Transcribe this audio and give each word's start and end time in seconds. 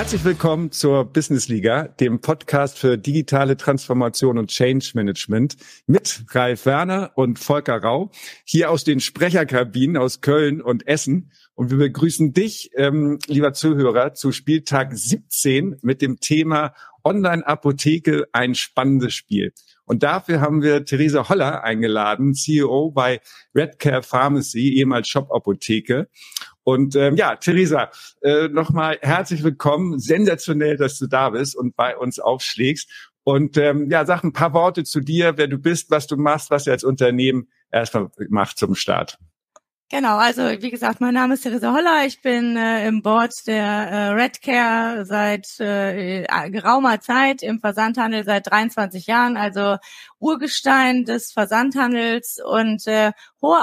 Herzlich 0.00 0.24
willkommen 0.24 0.72
zur 0.72 1.04
Business 1.04 1.48
Liga, 1.48 1.86
dem 1.86 2.22
Podcast 2.22 2.78
für 2.78 2.96
digitale 2.96 3.58
Transformation 3.58 4.38
und 4.38 4.48
Change 4.48 4.92
Management 4.94 5.58
mit 5.86 6.24
Ralf 6.30 6.64
Werner 6.64 7.12
und 7.16 7.38
Volker 7.38 7.82
Rau 7.82 8.10
hier 8.44 8.70
aus 8.70 8.82
den 8.82 9.00
Sprecherkabinen 9.00 9.98
aus 9.98 10.22
Köln 10.22 10.62
und 10.62 10.86
Essen. 10.86 11.32
Und 11.54 11.70
wir 11.70 11.76
begrüßen 11.76 12.32
dich, 12.32 12.70
ähm, 12.76 13.18
lieber 13.26 13.52
Zuhörer, 13.52 14.14
zu 14.14 14.32
Spieltag 14.32 14.96
17 14.96 15.76
mit 15.82 16.00
dem 16.00 16.18
Thema 16.18 16.72
Online-Apotheke, 17.04 18.26
ein 18.32 18.54
spannendes 18.54 19.12
Spiel. 19.12 19.52
Und 19.84 20.02
dafür 20.02 20.40
haben 20.40 20.62
wir 20.62 20.84
Theresa 20.86 21.28
Holler 21.28 21.62
eingeladen, 21.62 22.32
CEO 22.34 22.90
bei 22.90 23.20
Redcare 23.54 24.02
Pharmacy, 24.02 24.78
ehemals 24.78 25.08
Shop 25.08 25.30
Apotheke. 25.30 26.08
Und 26.64 26.94
ähm, 26.96 27.16
ja, 27.16 27.36
Theresa, 27.36 27.90
äh, 28.22 28.48
nochmal 28.48 28.98
herzlich 29.00 29.42
willkommen. 29.42 29.98
Sensationell, 29.98 30.76
dass 30.76 30.98
du 30.98 31.06
da 31.06 31.30
bist 31.30 31.56
und 31.56 31.76
bei 31.76 31.96
uns 31.96 32.18
aufschlägst. 32.18 33.10
Und 33.24 33.56
ähm, 33.56 33.90
ja, 33.90 34.04
sag 34.06 34.24
ein 34.24 34.32
paar 34.32 34.52
Worte 34.52 34.84
zu 34.84 35.00
dir, 35.00 35.36
wer 35.36 35.46
du 35.46 35.58
bist, 35.58 35.90
was 35.90 36.06
du 36.06 36.16
machst, 36.16 36.50
was 36.50 36.64
du 36.64 36.70
als 36.70 36.84
Unternehmen 36.84 37.48
erstmal 37.70 38.08
macht 38.28 38.58
zum 38.58 38.74
Start. 38.74 39.18
Genau, 39.92 40.18
also 40.18 40.42
wie 40.42 40.70
gesagt, 40.70 41.00
mein 41.00 41.14
Name 41.14 41.34
ist 41.34 41.42
Theresa 41.42 41.74
Holler. 41.74 42.06
Ich 42.06 42.22
bin 42.22 42.56
äh, 42.56 42.86
im 42.86 43.02
Board 43.02 43.34
der 43.48 43.64
äh, 43.64 44.08
Redcare 44.10 45.04
seit 45.04 45.58
äh, 45.58 46.22
geraumer 46.48 47.00
Zeit, 47.00 47.42
im 47.42 47.58
Versandhandel 47.58 48.24
seit 48.24 48.48
23 48.48 49.08
Jahren, 49.08 49.36
also 49.36 49.78
Urgestein 50.20 51.04
des 51.04 51.32
Versandhandels 51.32 52.38
und 52.44 52.86
äh, 52.86 53.12
hohe 53.42 53.58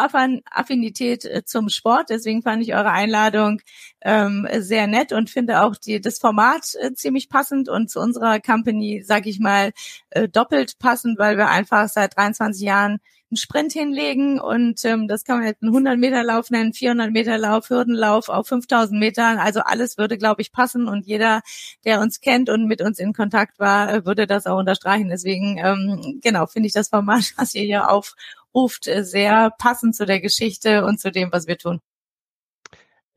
Affinität 0.52 1.24
äh, 1.24 1.46
zum 1.46 1.70
Sport. 1.70 2.10
Deswegen 2.10 2.42
fand 2.42 2.64
ich 2.64 2.74
eure 2.74 2.92
Einladung 2.92 3.62
ähm, 4.02 4.48
sehr 4.58 4.88
nett 4.88 5.14
und 5.14 5.30
finde 5.30 5.62
auch 5.62 5.76
die, 5.76 6.02
das 6.02 6.20
Format 6.20 6.74
äh, 6.82 6.94
ziemlich 6.94 7.30
passend 7.30 7.70
und 7.70 7.90
zu 7.90 8.00
unserer 8.00 8.40
Company, 8.40 9.04
sag 9.06 9.28
ich 9.28 9.40
mal, 9.40 9.72
äh, 10.10 10.28
doppelt 10.28 10.80
passend, 10.80 11.20
weil 11.20 11.38
wir 11.38 11.50
einfach 11.50 11.88
seit 11.90 12.18
23 12.18 12.62
Jahren 12.62 13.00
einen 13.30 13.38
Sprint 13.38 13.74
hinlegen 13.74 14.40
und 14.40 14.86
ähm, 14.86 15.08
das 15.08 15.26
kann 15.26 15.40
man 15.40 15.48
jetzt 15.48 15.62
einen 15.62 15.72
100 15.72 15.98
Meter 15.98 16.24
Lauf 16.24 16.50
nennen, 16.50 16.74
400 16.74 17.12
Meter 17.12 17.38
Lauf, 17.38 17.70
Hürdenlauf 17.70 18.30
auf 18.30 18.48
5000 18.48 18.98
Metern. 18.98 19.38
Also 19.38 19.60
alles 19.62 19.98
würde, 19.98 20.18
glaube 20.18 20.42
ich, 20.42 20.54
passen 20.54 20.88
und 20.88 21.06
jeder, 21.06 21.42
der 21.84 22.00
uns 22.00 22.22
kennt 22.22 22.50
und 22.50 22.68
mit 22.68 22.82
uns 22.82 23.00
in 23.00 23.14
Kontakt 23.14 23.60
war, 23.60 23.94
äh, 23.94 24.06
würde 24.06 24.28
das 24.28 24.46
auch 24.48 24.58
unterstreichen. 24.58 25.10
Deswegen, 25.10 25.58
ähm, 25.58 26.20
genau, 26.24 26.47
finde 26.48 26.68
ich 26.68 26.74
das 26.74 26.90
Format, 26.90 27.34
was 27.38 27.54
ihr 27.56 27.64
hier 27.64 27.90
aufruft, 27.90 28.88
äh, 28.88 29.04
sehr 29.04 29.52
passend 29.58 29.96
zu 29.96 30.06
der 30.06 30.22
Geschichte 30.22 30.86
und 30.86 31.00
zu 31.00 31.12
dem, 31.12 31.32
was 31.32 31.48
wir 31.48 31.58
tun. 31.58 31.82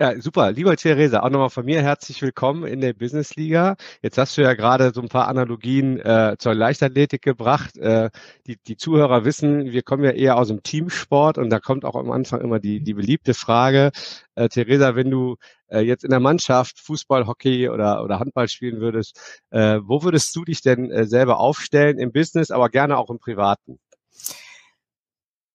Ja, 0.02 0.18
super. 0.18 0.50
Lieber 0.50 0.76
Theresa, 0.76 1.20
auch 1.20 1.28
nochmal 1.28 1.50
von 1.50 1.66
mir 1.66 1.82
herzlich 1.82 2.22
willkommen 2.22 2.64
in 2.64 2.80
der 2.80 2.94
Business 2.94 3.36
Liga. 3.36 3.76
Jetzt 4.00 4.16
hast 4.16 4.34
du 4.38 4.40
ja 4.40 4.54
gerade 4.54 4.92
so 4.94 5.02
ein 5.02 5.10
paar 5.10 5.28
Analogien 5.28 5.98
äh, 6.00 6.36
zur 6.38 6.54
Leichtathletik 6.54 7.20
gebracht. 7.20 7.76
Äh, 7.76 8.08
die, 8.46 8.56
die 8.66 8.78
Zuhörer 8.78 9.26
wissen, 9.26 9.72
wir 9.72 9.82
kommen 9.82 10.02
ja 10.04 10.12
eher 10.12 10.38
aus 10.38 10.48
dem 10.48 10.62
Teamsport 10.62 11.36
und 11.36 11.50
da 11.50 11.60
kommt 11.60 11.84
auch 11.84 11.96
am 11.96 12.10
Anfang 12.12 12.40
immer 12.40 12.58
die, 12.60 12.80
die 12.82 12.94
beliebte 12.94 13.34
Frage, 13.34 13.90
äh, 14.36 14.48
Theresa, 14.48 14.96
wenn 14.96 15.10
du 15.10 15.36
äh, 15.68 15.80
jetzt 15.80 16.02
in 16.04 16.10
der 16.10 16.20
Mannschaft 16.20 16.80
Fußball, 16.80 17.26
Hockey 17.26 17.68
oder, 17.68 18.02
oder 18.02 18.20
Handball 18.20 18.48
spielen 18.48 18.80
würdest, 18.80 19.20
äh, 19.50 19.80
wo 19.82 20.02
würdest 20.02 20.34
du 20.34 20.46
dich 20.46 20.62
denn 20.62 20.90
äh, 20.90 21.04
selber 21.04 21.38
aufstellen 21.40 21.98
im 21.98 22.10
Business, 22.10 22.50
aber 22.50 22.70
gerne 22.70 22.96
auch 22.96 23.10
im 23.10 23.18
Privaten? 23.18 23.78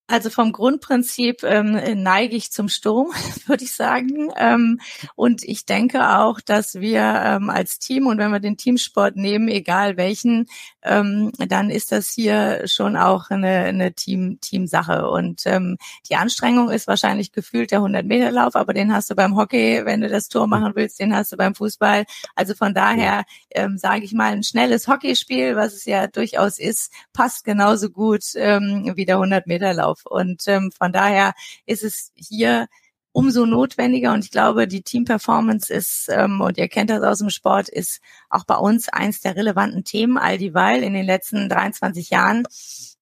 Also 0.08 0.30
vom 0.30 0.52
Grundprinzip 0.52 1.44
ähm, 1.44 1.80
neige 2.04 2.36
ich 2.36 2.52
zum 2.52 2.70
Sturm, 2.70 3.08
würde 3.48 3.64
ich 3.64 3.74
sagen. 3.74 4.32
Ähm, 4.38 4.80
und 5.16 5.44
ich 5.44 5.66
denke 5.66 6.18
auch, 6.18 6.42
dass 6.42 6.76
wir 6.76 7.02
ähm, 7.02 7.50
als 7.50 7.80
Team 7.80 8.06
und 8.06 8.20
wenn 8.20 8.32
wir 8.32 8.40
den 8.40 8.56
Teamsport 8.56 9.16
nehmen, 9.16 9.48
egal 9.48 9.98
welchen, 9.98 10.46
ähm, 10.84 11.32
dann 11.48 11.72
ist 11.72 11.92
das 11.92 12.10
hier 12.10 12.68
schon 12.68 12.98
auch 12.98 13.32
eine, 13.32 13.48
eine 13.48 13.94
Team, 13.94 14.40
Teamsache. 14.42 15.10
Und 15.10 15.42
ähm, 15.46 15.78
die 16.08 16.16
Anstrengung 16.18 16.70
ist 16.70 16.86
wahrscheinlich 16.86 17.32
gefühlt 17.32 17.72
der 17.72 17.80
100-Meter-Lauf, 17.80 18.56
aber 18.56 18.74
den 18.74 18.94
hast 18.94 19.10
du 19.10 19.16
beim 19.16 19.36
Hockey, 19.36 19.82
wenn 19.86 20.02
du 20.02 20.08
das 20.08 20.30
Tor 20.30 20.46
machen 20.46 20.74
willst, 20.76 21.00
den 21.00 21.16
hast 21.16 21.32
du 21.32 21.38
beim 21.38 21.56
Fußball. 21.56 22.06
Also 22.36 22.54
von 22.54 22.76
daher 22.76 23.24
ähm, 23.56 23.78
sage 23.80 24.04
ich 24.04 24.14
mal, 24.14 24.34
ein 24.34 24.44
schnelles 24.44 24.88
Hockeyspiel, 24.88 25.56
was 25.56 25.74
es 25.74 25.86
ja 25.86 26.08
durchaus 26.08 26.60
ist, 26.60 26.92
passt 27.14 27.44
genauso 27.44 27.90
gut 27.90 28.24
ähm, 28.36 28.92
wie 28.96 29.06
der 29.06 29.18
100-Meter-Lauf 29.18 29.95
auf. 29.96 30.06
Und 30.06 30.48
ähm, 30.48 30.72
von 30.72 30.92
daher 30.92 31.34
ist 31.66 31.84
es 31.84 32.12
hier 32.16 32.68
umso 33.12 33.46
notwendiger. 33.46 34.14
Und 34.14 34.26
ich 34.26 34.32
glaube, 34.32 34.68
die 34.68 34.82
Team-Performance 34.82 35.74
ist, 35.74 36.10
ähm, 36.10 36.42
und 36.42 36.58
ihr 36.58 36.68
kennt 36.68 36.90
das 36.90 37.02
aus 37.04 37.20
dem 37.20 37.30
Sport, 37.30 37.70
ist 37.70 38.02
auch 38.30 38.44
bei 38.46 38.56
uns 38.56 38.90
eins 38.90 39.22
der 39.22 39.36
relevanten 39.36 39.84
Themen, 39.84 40.18
all 40.18 40.38
dieweil 40.38 40.84
in 40.84 40.94
den 40.94 41.06
letzten 41.06 41.48
23 41.48 42.10
Jahren 42.10 42.46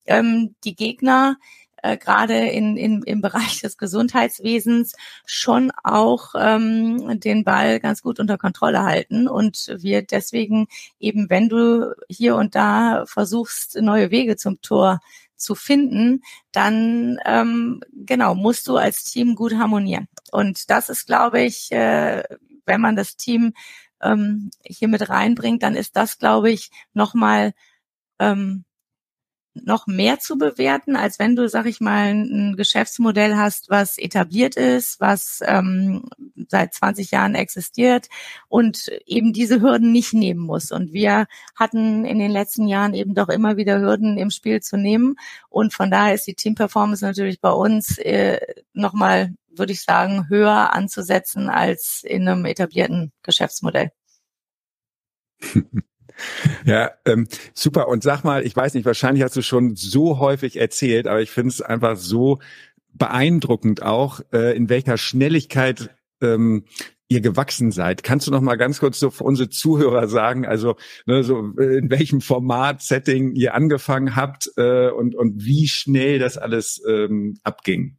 ähm, 0.06 0.56
die 0.64 0.76
Gegner 0.76 1.38
äh, 1.84 1.98
gerade 1.98 2.36
in, 2.36 2.78
in, 2.78 3.04
im 3.04 3.22
Bereich 3.22 3.62
des 3.62 3.78
Gesundheitswesens 3.78 4.96
schon 5.25 5.72
auch 5.84 6.34
ähm, 6.38 7.20
den 7.20 7.44
Ball 7.44 7.80
ganz 7.80 8.02
gut 8.02 8.20
unter 8.20 8.38
Kontrolle 8.38 8.84
halten 8.84 9.28
und 9.28 9.74
wir 9.78 10.02
deswegen 10.02 10.68
eben, 11.00 11.30
wenn 11.30 11.50
du 11.50 11.94
hier 12.08 12.36
und 12.36 12.56
da 12.56 13.06
versuchst, 13.06 13.81
neue 13.81 14.12
Wege 14.12 14.38
zum 14.38 14.62
Tor 14.62 15.02
zu 15.44 15.56
finden, 15.56 16.24
dann 16.52 17.18
ähm, 17.26 17.81
genau 17.92 18.36
musst 18.36 18.68
du 18.68 18.78
als 18.78 19.04
Team 19.04 19.36
gut 19.36 19.54
harmonieren. 19.56 20.08
Und 20.31 20.70
das 20.70 20.90
ist, 20.90 21.06
glaube 21.06 21.42
ich, 21.42 21.72
äh, 21.72 22.24
wenn 22.66 22.81
man 22.81 22.96
das 22.96 23.18
Team 23.18 23.54
ähm, 24.02 24.52
hier 24.64 24.88
mit 24.88 25.09
reinbringt, 25.09 25.64
dann 25.64 25.76
ist 25.76 25.96
das, 25.96 26.18
glaube 26.18 26.52
ich, 26.52 26.72
nochmal 26.94 27.54
ähm, 28.20 28.66
noch 29.56 29.86
mehr 29.88 30.19
zu 30.19 30.38
bewerten, 30.38 30.96
als 30.96 31.19
wenn 31.19 31.36
du, 31.36 31.47
sag 31.47 31.66
ich 31.68 31.80
mal, 31.80 32.14
ein 32.14 32.56
Geschäftsmodell 32.56 33.36
hast, 33.36 33.69
was 33.69 33.97
etabliert 33.97 34.56
ist, 34.56 35.00
was 35.00 35.41
ähm, 35.46 36.06
seit 36.47 36.74
20 36.74 37.12
Jahren 37.12 37.36
existiert 37.36 38.09
und 38.47 38.88
eben 39.06 39.31
diese 39.31 39.62
Hürden 39.62 39.92
nicht 39.92 40.13
nehmen 40.13 40.42
muss. 40.42 40.72
Und 40.72 40.92
wir 40.94 41.28
hatten 41.56 42.06
in 42.06 42.19
den 42.19 42.31
letzten 42.31 42.68
Jahren 42.68 42.94
eben 42.94 43.13
doch 43.13 43.30
immer 43.30 43.58
wieder 43.58 43.80
Hürden 43.80 44.18
im 44.18 44.31
Spiel 44.31 44.62
zu 44.62 44.78
nehmen. 44.78 45.16
Und 45.50 45.74
von 45.74 45.92
daher 45.92 46.16
ist 46.16 46.28
die 46.28 46.36
Teamperformance 46.36 47.06
natürlich 47.06 47.40
bei 47.40 47.52
uns 47.52 47.97
äh, 48.00 48.40
nochmal, 48.74 49.36
würde 49.50 49.74
ich 49.74 49.84
sagen, 49.84 50.30
höher 50.30 50.74
anzusetzen 50.74 51.50
als 51.50 52.02
in 52.03 52.28
einem 52.28 52.46
etablierten 52.46 53.12
Geschäftsmodell. 53.22 53.92
Ja, 56.66 56.91
ähm, 57.06 57.28
super. 57.53 57.88
Und 57.88 58.03
sag 58.03 58.24
mal, 58.24 58.46
ich 58.46 58.56
weiß 58.56 58.74
nicht, 58.74 58.85
wahrscheinlich 58.85 59.24
hast 59.24 59.35
du 59.35 59.41
schon 59.41 59.75
so 59.75 60.19
häufig 60.19 60.57
erzählt, 60.57 61.07
aber 61.07 61.22
ich 61.22 61.31
finde 61.31 61.50
es 61.50 61.62
einfach 61.62 61.97
so 61.97 62.40
beeindruckend 62.94 63.81
auch, 63.84 64.22
äh, 64.31 64.56
in 64.56 64.69
welcher 64.69 64.97
Schnelligkeit 64.97 65.90
ähm, 66.22 66.66
ihr 67.13 67.22
gewachsen 67.22 67.72
seid. 67.72 68.03
Kannst 68.03 68.28
du 68.28 68.31
noch 68.31 68.41
mal 68.41 68.56
ganz 68.56 68.79
kurz 68.79 69.00
so 69.00 69.12
für 69.12 69.24
unsere 69.24 69.50
Zuhörer 69.50 70.07
sagen, 70.07 70.46
also 70.46 70.75
ne, 71.06 71.24
so 71.24 71.53
äh, 71.59 71.78
in 71.78 71.90
welchem 71.90 72.22
Format, 72.22 72.81
Setting 72.81 73.35
ihr 73.35 73.53
angefangen 73.53 74.16
habt 74.16 74.51
äh, 74.57 74.90
und 74.90 75.16
und 75.16 75.44
wie 75.44 75.68
schnell 75.68 76.19
das 76.19 76.38
alles 76.38 76.81
ähm, 76.88 77.38
abging? 77.44 77.97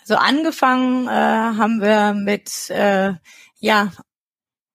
Also 0.00 0.16
angefangen 0.16 1.06
äh, 1.06 1.10
haben 1.10 1.80
wir 1.80 2.14
mit 2.14 2.70
äh, 2.70 3.14
ja 3.60 3.92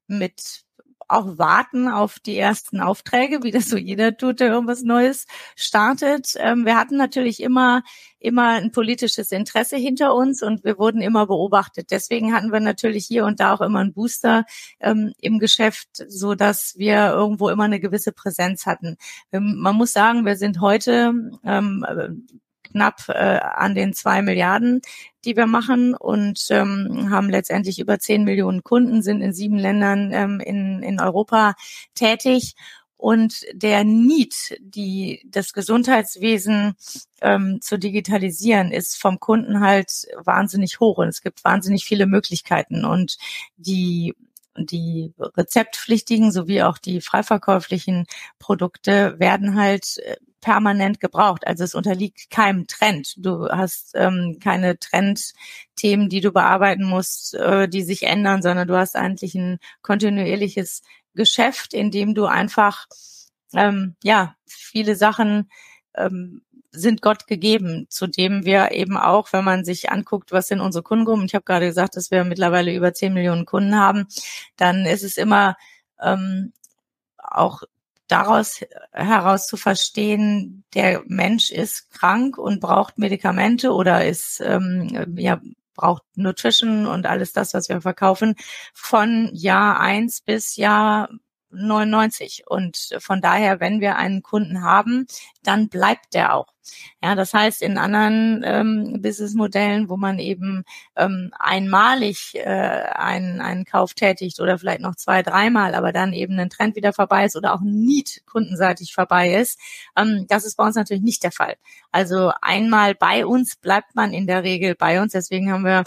mit 0.07 0.63
auch 1.09 1.37
warten 1.37 1.87
auf 1.87 2.19
die 2.19 2.37
ersten 2.37 2.79
Aufträge, 2.79 3.43
wie 3.43 3.51
das 3.51 3.65
so 3.65 3.77
jeder 3.77 4.15
tut, 4.15 4.39
der 4.39 4.49
irgendwas 4.49 4.83
Neues 4.83 5.25
startet. 5.55 6.35
Ähm, 6.37 6.65
wir 6.65 6.77
hatten 6.77 6.97
natürlich 6.97 7.41
immer 7.41 7.83
immer 8.19 8.49
ein 8.49 8.71
politisches 8.71 9.31
Interesse 9.31 9.77
hinter 9.77 10.13
uns 10.13 10.43
und 10.43 10.63
wir 10.63 10.77
wurden 10.77 11.01
immer 11.01 11.25
beobachtet. 11.25 11.91
Deswegen 11.91 12.33
hatten 12.33 12.51
wir 12.51 12.59
natürlich 12.59 13.05
hier 13.05 13.25
und 13.25 13.39
da 13.39 13.53
auch 13.53 13.61
immer 13.61 13.79
einen 13.79 13.93
Booster 13.93 14.45
ähm, 14.79 15.13
im 15.21 15.39
Geschäft, 15.39 15.89
so 16.07 16.35
dass 16.35 16.77
wir 16.77 17.11
irgendwo 17.11 17.49
immer 17.49 17.63
eine 17.63 17.79
gewisse 17.79 18.11
Präsenz 18.11 18.65
hatten. 18.65 18.97
Ähm, 19.31 19.55
man 19.59 19.75
muss 19.75 19.93
sagen, 19.93 20.25
wir 20.25 20.35
sind 20.35 20.59
heute 20.61 21.13
ähm, 21.43 22.27
knapp 22.71 23.09
äh, 23.09 23.39
an 23.39 23.75
den 23.75 23.93
zwei 23.93 24.21
Milliarden, 24.21 24.81
die 25.25 25.35
wir 25.35 25.47
machen 25.47 25.95
und 25.95 26.47
ähm, 26.49 27.09
haben 27.09 27.29
letztendlich 27.29 27.79
über 27.79 27.99
zehn 27.99 28.23
Millionen 28.23 28.63
Kunden, 28.63 29.01
sind 29.01 29.21
in 29.21 29.33
sieben 29.33 29.57
Ländern 29.57 30.11
ähm, 30.13 30.39
in, 30.39 30.83
in 30.83 30.99
Europa 30.99 31.55
tätig. 31.95 32.55
Und 32.97 33.45
der 33.53 33.85
Need, 33.85 34.57
die 34.59 35.25
das 35.25 35.53
Gesundheitswesen 35.53 36.75
ähm, 37.21 37.59
zu 37.61 37.79
digitalisieren, 37.79 38.73
ist 38.73 38.99
vom 38.99 39.21
Kunden 39.21 39.61
halt 39.61 39.89
wahnsinnig 40.17 40.81
hoch 40.81 40.97
und 40.97 41.07
es 41.07 41.21
gibt 41.21 41.45
wahnsinnig 41.45 41.85
viele 41.85 42.07
Möglichkeiten. 42.07 42.83
Und 42.83 43.17
die 43.55 44.15
die 44.57 45.13
rezeptpflichtigen 45.17 46.31
sowie 46.31 46.63
auch 46.63 46.77
die 46.77 47.01
freiverkäuflichen 47.01 48.05
Produkte 48.39 49.17
werden 49.19 49.55
halt 49.55 49.97
äh, 49.99 50.17
permanent 50.41 50.99
gebraucht. 50.99 51.45
Also 51.47 51.63
es 51.63 51.75
unterliegt 51.75 52.29
keinem 52.29 52.67
Trend. 52.67 53.13
Du 53.17 53.49
hast 53.49 53.91
ähm, 53.95 54.37
keine 54.41 54.79
Trendthemen, 54.79 56.09
die 56.09 56.21
du 56.21 56.31
bearbeiten 56.31 56.85
musst, 56.85 57.33
äh, 57.35 57.67
die 57.67 57.83
sich 57.83 58.03
ändern, 58.03 58.41
sondern 58.41 58.67
du 58.67 58.77
hast 58.77 58.95
eigentlich 58.95 59.35
ein 59.35 59.59
kontinuierliches 59.81 60.81
Geschäft, 61.15 61.73
in 61.73 61.91
dem 61.91 62.15
du 62.15 62.25
einfach 62.25 62.87
ähm, 63.53 63.95
ja 64.03 64.35
viele 64.47 64.95
Sachen 64.95 65.49
ähm, 65.95 66.41
sind 66.71 67.01
Gott 67.01 67.27
gegeben, 67.27 67.87
zu 67.89 68.07
dem 68.07 68.45
wir 68.45 68.71
eben 68.71 68.95
auch, 68.97 69.33
wenn 69.33 69.43
man 69.43 69.65
sich 69.65 69.91
anguckt, 69.91 70.31
was 70.31 70.47
sind 70.47 70.61
unsere 70.61 70.83
Kundengruppen, 70.83 71.25
ich 71.25 71.33
habe 71.33 71.45
gerade 71.45 71.65
gesagt, 71.65 71.95
dass 71.95 72.11
wir 72.11 72.23
mittlerweile 72.23 72.73
über 72.73 72.93
10 72.93 73.13
Millionen 73.13 73.45
Kunden 73.45 73.75
haben, 73.75 74.07
dann 74.55 74.85
ist 74.85 75.03
es 75.03 75.17
immer 75.17 75.57
ähm, 76.01 76.53
auch 77.17 77.63
daraus 78.09 78.61
heraus 78.91 79.47
zu 79.47 79.55
verstehen, 79.55 80.65
der 80.73 81.03
Mensch 81.07 81.51
ist 81.51 81.91
krank 81.91 82.37
und 82.37 82.59
braucht 82.59 82.97
Medikamente 82.97 83.71
oder 83.71 84.05
ist 84.05 84.41
ähm, 84.41 85.15
ja 85.17 85.39
braucht 85.75 86.03
Nutrition 86.15 86.85
und 86.87 87.05
alles 87.05 87.31
das, 87.31 87.53
was 87.53 87.69
wir 87.69 87.79
verkaufen, 87.79 88.35
von 88.73 89.29
Jahr 89.33 89.79
eins 89.79 90.19
bis 90.19 90.57
Jahr 90.57 91.09
99. 91.51 92.43
Und 92.47 92.95
von 92.99 93.21
daher, 93.21 93.59
wenn 93.59 93.81
wir 93.81 93.95
einen 93.97 94.23
Kunden 94.23 94.63
haben, 94.63 95.07
dann 95.43 95.69
bleibt 95.69 96.13
der 96.13 96.35
auch. 96.35 96.53
Ja, 97.01 97.15
das 97.15 97.33
heißt, 97.33 97.61
in 97.61 97.77
anderen 97.77 98.43
ähm, 98.45 99.01
Businessmodellen, 99.01 99.89
wo 99.89 99.97
man 99.97 100.19
eben 100.19 100.63
ähm, 100.95 101.31
einmalig 101.37 102.35
äh, 102.35 102.43
einen, 102.43 103.41
einen 103.41 103.65
Kauf 103.65 103.93
tätigt 103.93 104.39
oder 104.39 104.59
vielleicht 104.59 104.81
noch 104.81 104.95
zwei, 104.95 105.23
dreimal, 105.23 105.75
aber 105.75 105.91
dann 105.91 106.13
eben 106.13 106.37
ein 106.39 106.49
Trend 106.49 106.75
wieder 106.75 106.93
vorbei 106.93 107.25
ist 107.25 107.35
oder 107.35 107.53
auch 107.53 107.61
Need 107.61 108.21
kundenseitig 108.25 108.93
vorbei 108.93 109.33
ist, 109.33 109.59
ähm, 109.97 110.25
das 110.27 110.45
ist 110.45 110.57
bei 110.57 110.65
uns 110.65 110.75
natürlich 110.75 111.03
nicht 111.03 111.23
der 111.23 111.31
Fall. 111.31 111.55
Also 111.91 112.31
einmal 112.41 112.95
bei 112.95 113.25
uns 113.25 113.55
bleibt 113.55 113.95
man 113.95 114.13
in 114.13 114.27
der 114.27 114.43
Regel 114.43 114.75
bei 114.75 115.01
uns. 115.01 115.13
Deswegen 115.13 115.51
haben 115.51 115.65
wir 115.65 115.83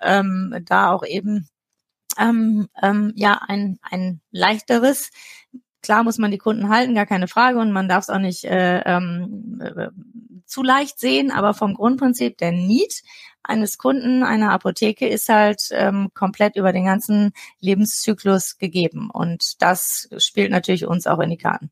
ähm, 0.00 0.54
da 0.64 0.90
auch 0.92 1.04
eben 1.04 1.48
ähm, 2.18 2.68
ähm, 2.82 3.12
ja 3.16 3.40
ein, 3.46 3.78
ein 3.82 4.20
leichteres. 4.30 5.10
Klar 5.82 6.02
muss 6.02 6.18
man 6.18 6.30
die 6.30 6.38
Kunden 6.38 6.68
halten, 6.68 6.94
gar 6.94 7.06
keine 7.06 7.28
Frage, 7.28 7.58
und 7.58 7.72
man 7.72 7.88
darf 7.88 8.04
es 8.04 8.10
auch 8.10 8.18
nicht 8.18 8.44
äh, 8.44 8.80
ähm, 8.80 9.60
äh, 9.62 9.88
zu 10.44 10.62
leicht 10.62 10.98
sehen, 10.98 11.30
aber 11.30 11.54
vom 11.54 11.74
Grundprinzip 11.74 12.38
der 12.38 12.52
Need 12.52 13.02
eines 13.42 13.78
Kunden 13.78 14.22
einer 14.22 14.52
Apotheke 14.52 15.06
ist 15.08 15.28
halt 15.28 15.68
ähm, 15.70 16.10
komplett 16.14 16.56
über 16.56 16.72
den 16.72 16.84
ganzen 16.84 17.32
Lebenszyklus 17.60 18.58
gegeben. 18.58 19.10
Und 19.10 19.62
das 19.62 20.08
spielt 20.18 20.50
natürlich 20.50 20.86
uns 20.86 21.06
auch 21.06 21.20
in 21.20 21.30
die 21.30 21.36
Karten. 21.36 21.70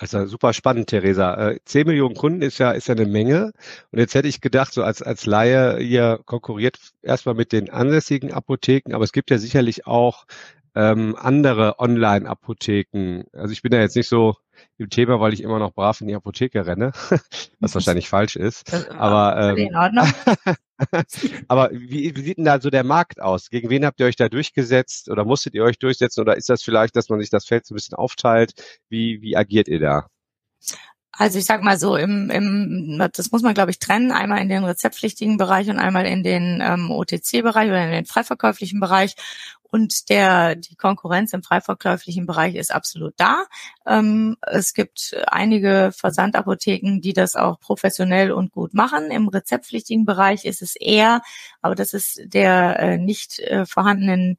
Also 0.00 0.24
super 0.24 0.54
spannend, 0.54 0.88
Theresa. 0.88 1.50
Äh, 1.50 1.60
10 1.66 1.86
Millionen 1.86 2.14
Kunden 2.14 2.40
ist 2.40 2.56
ja, 2.56 2.70
ist 2.70 2.88
ja 2.88 2.94
eine 2.94 3.04
Menge. 3.04 3.52
Und 3.92 3.98
jetzt 3.98 4.14
hätte 4.14 4.28
ich 4.28 4.40
gedacht, 4.40 4.72
so 4.72 4.82
als, 4.82 5.02
als 5.02 5.26
Laie, 5.26 5.78
ihr 5.78 6.18
konkurriert 6.24 6.78
erstmal 7.02 7.34
mit 7.34 7.52
den 7.52 7.68
ansässigen 7.68 8.32
Apotheken, 8.32 8.94
aber 8.94 9.04
es 9.04 9.12
gibt 9.12 9.30
ja 9.30 9.36
sicherlich 9.36 9.86
auch 9.86 10.24
ähm, 10.74 11.16
andere 11.18 11.78
Online-Apotheken. 11.78 13.24
Also 13.32 13.52
ich 13.52 13.62
bin 13.62 13.72
da 13.72 13.78
jetzt 13.78 13.96
nicht 13.96 14.08
so 14.08 14.36
im 14.78 14.90
Thema, 14.90 15.20
weil 15.20 15.32
ich 15.32 15.42
immer 15.42 15.58
noch 15.58 15.72
brav 15.72 16.00
in 16.00 16.08
die 16.08 16.14
Apotheke 16.14 16.66
renne, 16.66 16.92
was 17.60 17.74
wahrscheinlich 17.74 18.08
falsch 18.08 18.36
ist. 18.36 18.72
Aber, 18.90 19.36
ähm, 19.36 19.70
aber 21.48 21.70
wie, 21.72 22.14
wie 22.16 22.22
sieht 22.22 22.38
denn 22.38 22.44
da 22.44 22.60
so 22.60 22.70
der 22.70 22.84
Markt 22.84 23.20
aus? 23.20 23.50
Gegen 23.50 23.70
wen 23.70 23.84
habt 23.84 24.00
ihr 24.00 24.06
euch 24.06 24.16
da 24.16 24.28
durchgesetzt 24.28 25.10
oder 25.10 25.24
musstet 25.24 25.54
ihr 25.54 25.64
euch 25.64 25.78
durchsetzen 25.78 26.20
oder 26.20 26.36
ist 26.36 26.48
das 26.48 26.62
vielleicht, 26.62 26.96
dass 26.96 27.08
man 27.08 27.20
sich 27.20 27.30
das 27.30 27.46
Feld 27.46 27.66
so 27.66 27.74
ein 27.74 27.76
bisschen 27.76 27.96
aufteilt? 27.96 28.52
Wie, 28.88 29.20
wie 29.22 29.36
agiert 29.36 29.68
ihr 29.68 29.80
da? 29.80 30.08
Also 31.20 31.38
ich 31.38 31.44
sag 31.44 31.62
mal 31.62 31.78
so, 31.78 31.96
im, 31.96 32.30
im, 32.30 33.10
das 33.12 33.30
muss 33.30 33.42
man, 33.42 33.52
glaube 33.52 33.70
ich, 33.70 33.78
trennen, 33.78 34.10
einmal 34.10 34.40
in 34.40 34.48
den 34.48 34.64
rezeptpflichtigen 34.64 35.36
Bereich 35.36 35.68
und 35.68 35.78
einmal 35.78 36.06
in 36.06 36.22
den 36.22 36.62
ähm, 36.62 36.90
OTC-Bereich 36.90 37.68
oder 37.68 37.84
in 37.84 37.90
den 37.90 38.06
freiverkäuflichen 38.06 38.80
Bereich. 38.80 39.16
Und 39.64 40.08
der, 40.08 40.54
die 40.54 40.76
Konkurrenz 40.76 41.34
im 41.34 41.42
freiverkäuflichen 41.42 42.24
Bereich 42.24 42.54
ist 42.54 42.74
absolut 42.74 43.12
da. 43.18 43.44
Ähm, 43.86 44.38
es 44.46 44.72
gibt 44.72 45.14
einige 45.26 45.90
Versandapotheken, 45.94 47.02
die 47.02 47.12
das 47.12 47.36
auch 47.36 47.60
professionell 47.60 48.32
und 48.32 48.50
gut 48.50 48.72
machen. 48.72 49.10
Im 49.10 49.28
rezeptpflichtigen 49.28 50.06
Bereich 50.06 50.46
ist 50.46 50.62
es 50.62 50.74
eher, 50.74 51.20
aber 51.60 51.74
das 51.74 51.92
ist 51.92 52.18
der 52.24 52.80
äh, 52.80 52.96
nicht 52.96 53.40
äh, 53.40 53.66
vorhandenen 53.66 54.38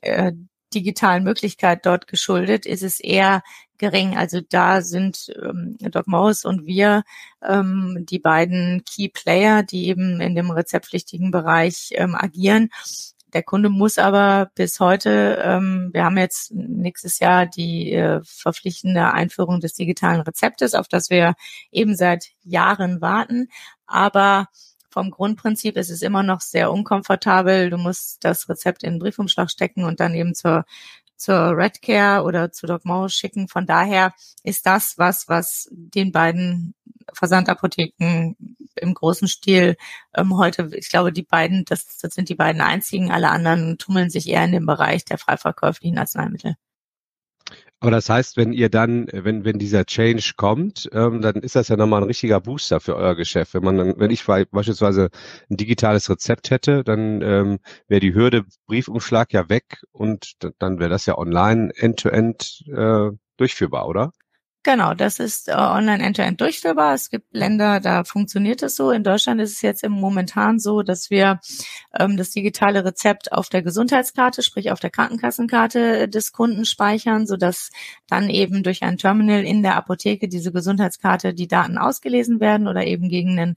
äh, 0.00 0.32
digitalen 0.74 1.24
Möglichkeit 1.24 1.84
dort 1.84 2.06
geschuldet, 2.06 2.64
ist 2.64 2.82
es 2.82 3.00
eher 3.00 3.42
gering. 3.82 4.16
Also 4.16 4.40
da 4.40 4.80
sind 4.80 5.32
ähm, 5.42 5.76
Doc 5.80 6.06
Morris 6.06 6.44
und 6.44 6.66
wir 6.66 7.02
ähm, 7.42 8.06
die 8.08 8.20
beiden 8.20 8.84
Key 8.84 9.08
Player, 9.08 9.64
die 9.64 9.88
eben 9.88 10.20
in 10.20 10.36
dem 10.36 10.52
rezeptpflichtigen 10.52 11.32
Bereich 11.32 11.88
ähm, 11.96 12.14
agieren. 12.14 12.70
Der 13.32 13.42
Kunde 13.42 13.70
muss 13.70 13.98
aber 13.98 14.52
bis 14.54 14.78
heute, 14.78 15.42
ähm, 15.42 15.90
wir 15.92 16.04
haben 16.04 16.16
jetzt 16.16 16.52
nächstes 16.52 17.18
Jahr 17.18 17.46
die 17.46 17.92
äh, 17.92 18.20
verpflichtende 18.22 19.12
Einführung 19.12 19.58
des 19.58 19.74
digitalen 19.74 20.20
Rezeptes, 20.20 20.74
auf 20.74 20.86
das 20.86 21.10
wir 21.10 21.34
eben 21.72 21.96
seit 21.96 22.26
Jahren 22.44 23.00
warten. 23.00 23.48
Aber 23.86 24.46
vom 24.90 25.10
Grundprinzip 25.10 25.76
ist 25.76 25.90
es 25.90 26.02
immer 26.02 26.22
noch 26.22 26.40
sehr 26.40 26.70
unkomfortabel. 26.70 27.70
Du 27.70 27.78
musst 27.78 28.22
das 28.22 28.48
Rezept 28.48 28.84
in 28.84 28.94
den 28.94 28.98
Briefumschlag 29.00 29.50
stecken 29.50 29.84
und 29.84 29.98
dann 29.98 30.14
eben 30.14 30.34
zur 30.34 30.66
zur 31.22 31.56
Redcare 31.56 32.24
oder 32.24 32.50
zu 32.50 32.66
Doc 32.66 32.84
Morris 32.84 33.14
schicken. 33.14 33.46
Von 33.46 33.64
daher 33.64 34.12
ist 34.42 34.66
das 34.66 34.98
was, 34.98 35.28
was 35.28 35.68
den 35.70 36.10
beiden 36.10 36.74
Versandapotheken 37.12 38.34
im 38.74 38.94
großen 38.94 39.28
Stil 39.28 39.76
ähm, 40.14 40.36
heute, 40.36 40.70
ich 40.74 40.90
glaube, 40.90 41.12
die 41.12 41.22
beiden, 41.22 41.64
das, 41.64 41.98
das 41.98 42.14
sind 42.14 42.28
die 42.28 42.34
beiden 42.34 42.60
einzigen, 42.60 43.12
alle 43.12 43.30
anderen 43.30 43.78
tummeln 43.78 44.10
sich 44.10 44.28
eher 44.28 44.44
in 44.44 44.52
dem 44.52 44.66
Bereich 44.66 45.04
der 45.04 45.18
freiverkäuflichen 45.18 45.98
Arzneimittel. 45.98 46.56
Aber 47.82 47.90
das 47.90 48.08
heißt, 48.08 48.36
wenn 48.36 48.52
ihr 48.52 48.68
dann, 48.68 49.08
wenn, 49.10 49.44
wenn 49.44 49.58
dieser 49.58 49.84
Change 49.84 50.34
kommt, 50.36 50.88
ähm, 50.92 51.20
dann 51.20 51.34
ist 51.42 51.56
das 51.56 51.66
ja 51.66 51.76
nochmal 51.76 52.00
ein 52.00 52.06
richtiger 52.06 52.40
Booster 52.40 52.78
für 52.78 52.94
euer 52.94 53.16
Geschäft. 53.16 53.54
Wenn 53.54 53.64
man 53.64 53.76
dann, 53.76 53.94
wenn 53.98 54.12
ich 54.12 54.24
beispielsweise 54.24 55.08
ein 55.50 55.56
digitales 55.56 56.08
Rezept 56.08 56.50
hätte, 56.52 56.84
dann 56.84 57.22
ähm, 57.22 57.58
wäre 57.88 57.98
die 57.98 58.14
Hürde 58.14 58.44
Briefumschlag 58.68 59.32
ja 59.32 59.48
weg 59.48 59.82
und 59.90 60.34
dann 60.60 60.78
wäre 60.78 60.90
das 60.90 61.06
ja 61.06 61.18
online 61.18 61.72
end-to-end 61.74 62.62
-end, 62.68 63.08
äh, 63.10 63.16
durchführbar, 63.36 63.88
oder? 63.88 64.12
Genau, 64.64 64.94
das 64.94 65.18
ist 65.18 65.48
äh, 65.48 65.54
online 65.54 66.04
end-to-end 66.04 66.40
durchführbar. 66.40 66.94
Es 66.94 67.10
gibt 67.10 67.34
Länder, 67.34 67.80
da 67.80 68.04
funktioniert 68.04 68.62
es 68.62 68.76
so. 68.76 68.92
In 68.92 69.02
Deutschland 69.02 69.40
ist 69.40 69.54
es 69.54 69.62
jetzt 69.62 69.82
im 69.82 69.90
momentan 69.90 70.60
so, 70.60 70.82
dass 70.82 71.10
wir 71.10 71.40
ähm, 71.98 72.16
das 72.16 72.30
digitale 72.30 72.84
Rezept 72.84 73.32
auf 73.32 73.48
der 73.48 73.62
Gesundheitskarte, 73.62 74.40
sprich 74.42 74.70
auf 74.70 74.78
der 74.78 74.90
Krankenkassenkarte 74.90 76.08
des 76.08 76.30
Kunden 76.30 76.64
speichern, 76.64 77.26
sodass 77.26 77.70
dann 78.08 78.30
eben 78.30 78.62
durch 78.62 78.84
ein 78.84 78.98
Terminal 78.98 79.42
in 79.44 79.64
der 79.64 79.74
Apotheke 79.74 80.28
diese 80.28 80.52
Gesundheitskarte 80.52 81.34
die 81.34 81.48
Daten 81.48 81.76
ausgelesen 81.76 82.38
werden 82.38 82.68
oder 82.68 82.86
eben 82.86 83.08
gegen 83.08 83.40
einen 83.40 83.56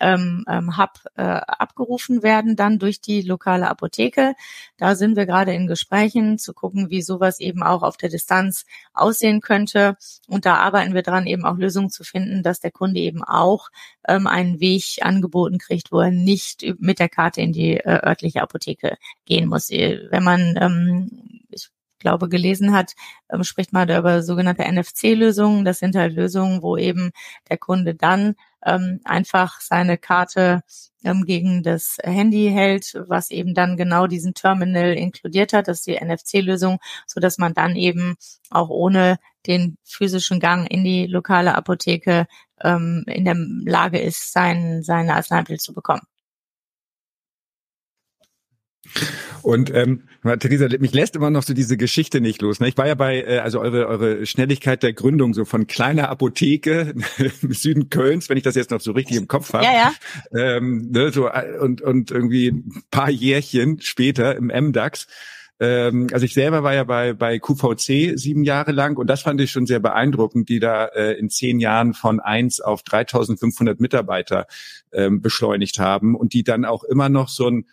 ähm, 0.00 0.44
ähm, 0.48 0.76
Hub 0.76 0.90
äh, 1.16 1.22
abgerufen 1.22 2.22
werden, 2.22 2.56
dann 2.56 2.78
durch 2.78 3.00
die 3.00 3.22
lokale 3.22 3.68
Apotheke. 3.68 4.34
Da 4.76 4.94
sind 4.94 5.16
wir 5.16 5.26
gerade 5.26 5.54
in 5.54 5.66
Gesprächen 5.66 6.38
zu 6.38 6.54
gucken, 6.54 6.90
wie 6.90 7.02
sowas 7.02 7.40
eben 7.40 7.62
auch 7.62 7.82
auf 7.82 7.96
der 7.96 8.08
Distanz 8.08 8.64
aussehen 8.92 9.40
könnte. 9.40 9.96
Und 10.26 10.46
da 10.46 10.56
arbeiten 10.56 10.94
wir 10.94 11.02
dran, 11.02 11.26
eben 11.26 11.44
auch 11.44 11.56
Lösungen 11.56 11.90
zu 11.90 12.04
finden, 12.04 12.42
dass 12.42 12.60
der 12.60 12.70
Kunde 12.70 13.00
eben 13.00 13.22
auch 13.22 13.68
ähm, 14.08 14.26
einen 14.26 14.60
Weg 14.60 14.98
angeboten 15.02 15.58
kriegt, 15.58 15.92
wo 15.92 16.00
er 16.00 16.10
nicht 16.10 16.64
mit 16.78 16.98
der 16.98 17.08
Karte 17.08 17.40
in 17.40 17.52
die 17.52 17.76
äh, 17.76 18.06
örtliche 18.06 18.42
Apotheke 18.42 18.96
gehen 19.26 19.48
muss. 19.48 19.70
Äh, 19.70 20.08
wenn 20.10 20.24
man 20.24 20.56
ähm, 20.60 21.40
ich 21.50 21.70
glaube, 21.98 22.28
gelesen 22.28 22.72
hat, 22.72 22.94
ähm, 23.30 23.44
spricht 23.44 23.72
man 23.72 23.86
da 23.86 23.98
über 23.98 24.22
sogenannte 24.22 24.64
NFC-Lösungen. 24.64 25.64
Das 25.64 25.78
sind 25.78 25.94
halt 25.94 26.14
Lösungen, 26.14 26.62
wo 26.62 26.76
eben 26.76 27.12
der 27.50 27.58
Kunde 27.58 27.94
dann 27.94 28.36
ähm, 28.64 29.00
einfach 29.04 29.60
seine 29.60 29.98
Karte 29.98 30.62
ähm, 31.04 31.24
gegen 31.24 31.62
das 31.62 31.96
Handy 32.02 32.50
hält, 32.50 32.92
was 33.08 33.30
eben 33.30 33.54
dann 33.54 33.76
genau 33.76 34.06
diesen 34.06 34.34
Terminal 34.34 34.92
inkludiert 34.94 35.52
hat. 35.52 35.68
Das 35.68 35.78
ist 35.78 35.86
die 35.86 35.98
NFC-Lösung, 35.98 36.78
so 37.06 37.20
dass 37.20 37.38
man 37.38 37.54
dann 37.54 37.76
eben 37.76 38.16
auch 38.50 38.68
ohne 38.68 39.18
den 39.46 39.76
physischen 39.84 40.40
Gang 40.40 40.70
in 40.70 40.84
die 40.84 41.06
lokale 41.06 41.54
Apotheke 41.54 42.26
ähm, 42.60 43.04
in 43.06 43.24
der 43.24 43.36
Lage 43.36 43.98
ist, 43.98 44.32
sein, 44.32 44.82
seine 44.82 45.14
Arzneimittel 45.14 45.58
zu 45.58 45.72
bekommen. 45.72 46.02
Und 49.42 49.72
ähm, 49.74 50.02
Theresa, 50.38 50.68
mich 50.78 50.92
lässt 50.92 51.16
immer 51.16 51.30
noch 51.30 51.42
so 51.42 51.54
diese 51.54 51.76
Geschichte 51.76 52.20
nicht 52.20 52.42
los. 52.42 52.60
Ne? 52.60 52.68
Ich 52.68 52.76
war 52.76 52.86
ja 52.86 52.94
bei, 52.94 53.22
äh, 53.22 53.38
also 53.38 53.60
eure, 53.60 53.86
eure 53.86 54.26
Schnelligkeit 54.26 54.82
der 54.82 54.92
Gründung 54.92 55.34
so 55.34 55.44
von 55.44 55.66
kleiner 55.66 56.08
Apotheke 56.08 56.94
im 57.42 57.52
Süden 57.52 57.90
Kölns, 57.90 58.28
wenn 58.28 58.36
ich 58.36 58.44
das 58.44 58.54
jetzt 58.54 58.70
noch 58.70 58.80
so 58.80 58.92
richtig 58.92 59.16
im 59.16 59.28
Kopf 59.28 59.52
habe. 59.52 59.64
Ja, 59.64 59.72
ja. 59.72 59.92
Ähm, 60.38 60.90
ne, 60.90 61.10
so, 61.12 61.28
äh, 61.28 61.58
und, 61.58 61.80
und 61.80 62.10
irgendwie 62.10 62.48
ein 62.48 62.82
paar 62.90 63.10
Jährchen 63.10 63.80
später 63.80 64.36
im 64.36 64.46
MDAX 64.46 65.06
ähm, 65.60 66.08
also 66.10 66.24
ich 66.24 66.32
selber 66.32 66.62
war 66.62 66.72
ja 66.74 66.84
bei, 66.84 67.12
bei 67.12 67.38
QVC 67.38 68.18
sieben 68.18 68.44
Jahre 68.44 68.72
lang 68.72 68.96
und 68.96 69.08
das 69.08 69.22
fand 69.22 69.40
ich 69.42 69.50
schon 69.50 69.66
sehr 69.66 69.78
beeindruckend, 69.78 70.48
die 70.48 70.58
da 70.58 70.86
äh, 70.86 71.18
in 71.18 71.28
zehn 71.28 71.60
Jahren 71.60 71.92
von 71.92 72.18
eins 72.18 72.60
auf 72.60 72.82
3500 72.82 73.78
Mitarbeiter 73.78 74.46
ähm, 74.90 75.20
beschleunigt 75.20 75.78
haben 75.78 76.16
und 76.16 76.32
die 76.32 76.44
dann 76.44 76.64
auch 76.64 76.82
immer 76.82 77.10
noch 77.10 77.28
so 77.28 77.48
ein 77.48 77.66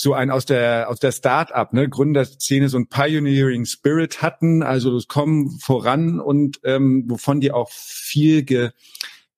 so 0.00 0.14
ein 0.14 0.30
aus 0.30 0.46
der 0.46 0.88
aus 0.88 0.98
der 0.98 1.12
Start-up, 1.12 1.74
ne, 1.74 1.88
Gründerszene 1.88 2.70
so 2.70 2.78
ein 2.78 2.88
Pioneering 2.88 3.66
Spirit 3.66 4.22
hatten, 4.22 4.62
also 4.62 4.96
es 4.96 5.08
kommen 5.08 5.58
voran 5.60 6.20
und 6.20 6.58
ähm, 6.64 7.04
wovon 7.06 7.40
die 7.40 7.52
auch 7.52 7.70
viel 7.70 8.42
ge, 8.42 8.70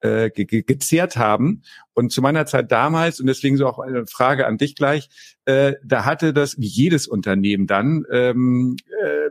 äh, 0.00 0.30
ge, 0.30 0.44
ge, 0.44 0.62
gezehrt 0.62 1.16
haben. 1.16 1.62
Und 1.94 2.12
zu 2.12 2.22
meiner 2.22 2.46
Zeit 2.46 2.70
damals, 2.70 3.18
und 3.18 3.26
deswegen 3.26 3.56
so 3.56 3.66
auch 3.66 3.80
eine 3.80 4.06
Frage 4.06 4.46
an 4.46 4.56
dich 4.56 4.76
gleich, 4.76 5.08
äh, 5.46 5.74
da 5.84 6.04
hatte 6.04 6.32
das 6.32 6.58
wie 6.60 6.68
jedes 6.68 7.08
Unternehmen 7.08 7.66
dann 7.66 8.04
ähm, 8.12 8.76
äh, 9.02 9.30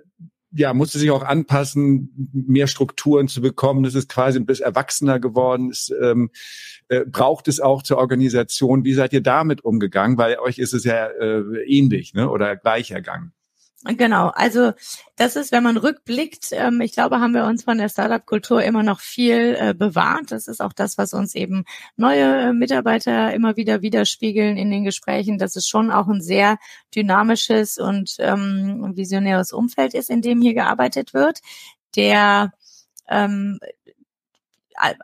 ja, 0.53 0.73
musste 0.73 0.99
sich 0.99 1.11
auch 1.11 1.23
anpassen, 1.23 2.29
mehr 2.33 2.67
Strukturen 2.67 3.27
zu 3.27 3.41
bekommen. 3.41 3.83
Das 3.83 3.95
ist 3.95 4.09
quasi 4.09 4.39
ein 4.39 4.45
bisschen 4.45 4.65
erwachsener 4.65 5.19
geworden. 5.19 5.69
Es, 5.69 5.93
ähm, 6.01 6.29
äh, 6.89 7.05
braucht 7.05 7.47
es 7.47 7.59
auch 7.59 7.83
zur 7.83 7.97
Organisation. 7.97 8.83
Wie 8.83 8.93
seid 8.93 9.13
ihr 9.13 9.21
damit 9.21 9.63
umgegangen? 9.63 10.17
Weil 10.17 10.37
euch 10.39 10.57
ist 10.57 10.73
es 10.73 10.83
ja 10.83 11.07
äh, 11.07 11.41
ähnlich 11.65 12.13
ne? 12.13 12.29
oder 12.29 12.55
gleich 12.57 12.91
ergangen. 12.91 13.31
Genau, 13.83 14.27
also 14.35 14.73
das 15.15 15.35
ist, 15.35 15.51
wenn 15.51 15.63
man 15.63 15.75
rückblickt, 15.75 16.49
ähm, 16.51 16.81
ich 16.81 16.93
glaube, 16.93 17.19
haben 17.19 17.33
wir 17.33 17.45
uns 17.45 17.63
von 17.63 17.79
der 17.79 17.89
Startup-Kultur 17.89 18.61
immer 18.61 18.83
noch 18.83 18.99
viel 18.99 19.57
äh, 19.59 19.73
bewahrt. 19.73 20.31
Das 20.31 20.47
ist 20.47 20.61
auch 20.61 20.73
das, 20.73 20.99
was 20.99 21.15
uns 21.15 21.33
eben 21.33 21.65
neue 21.97 22.49
äh, 22.49 22.53
Mitarbeiter 22.53 23.33
immer 23.33 23.57
wieder 23.57 23.81
widerspiegeln 23.81 24.55
in 24.55 24.69
den 24.69 24.83
Gesprächen, 24.83 25.39
dass 25.39 25.55
es 25.55 25.67
schon 25.67 25.89
auch 25.89 26.07
ein 26.07 26.21
sehr 26.21 26.59
dynamisches 26.95 27.79
und 27.79 28.17
ähm, 28.19 28.91
visionäres 28.95 29.51
Umfeld 29.51 29.95
ist, 29.95 30.11
in 30.11 30.21
dem 30.21 30.41
hier 30.41 30.53
gearbeitet 30.53 31.15
wird. 31.15 31.39
Der 31.95 32.51
ähm, 33.09 33.59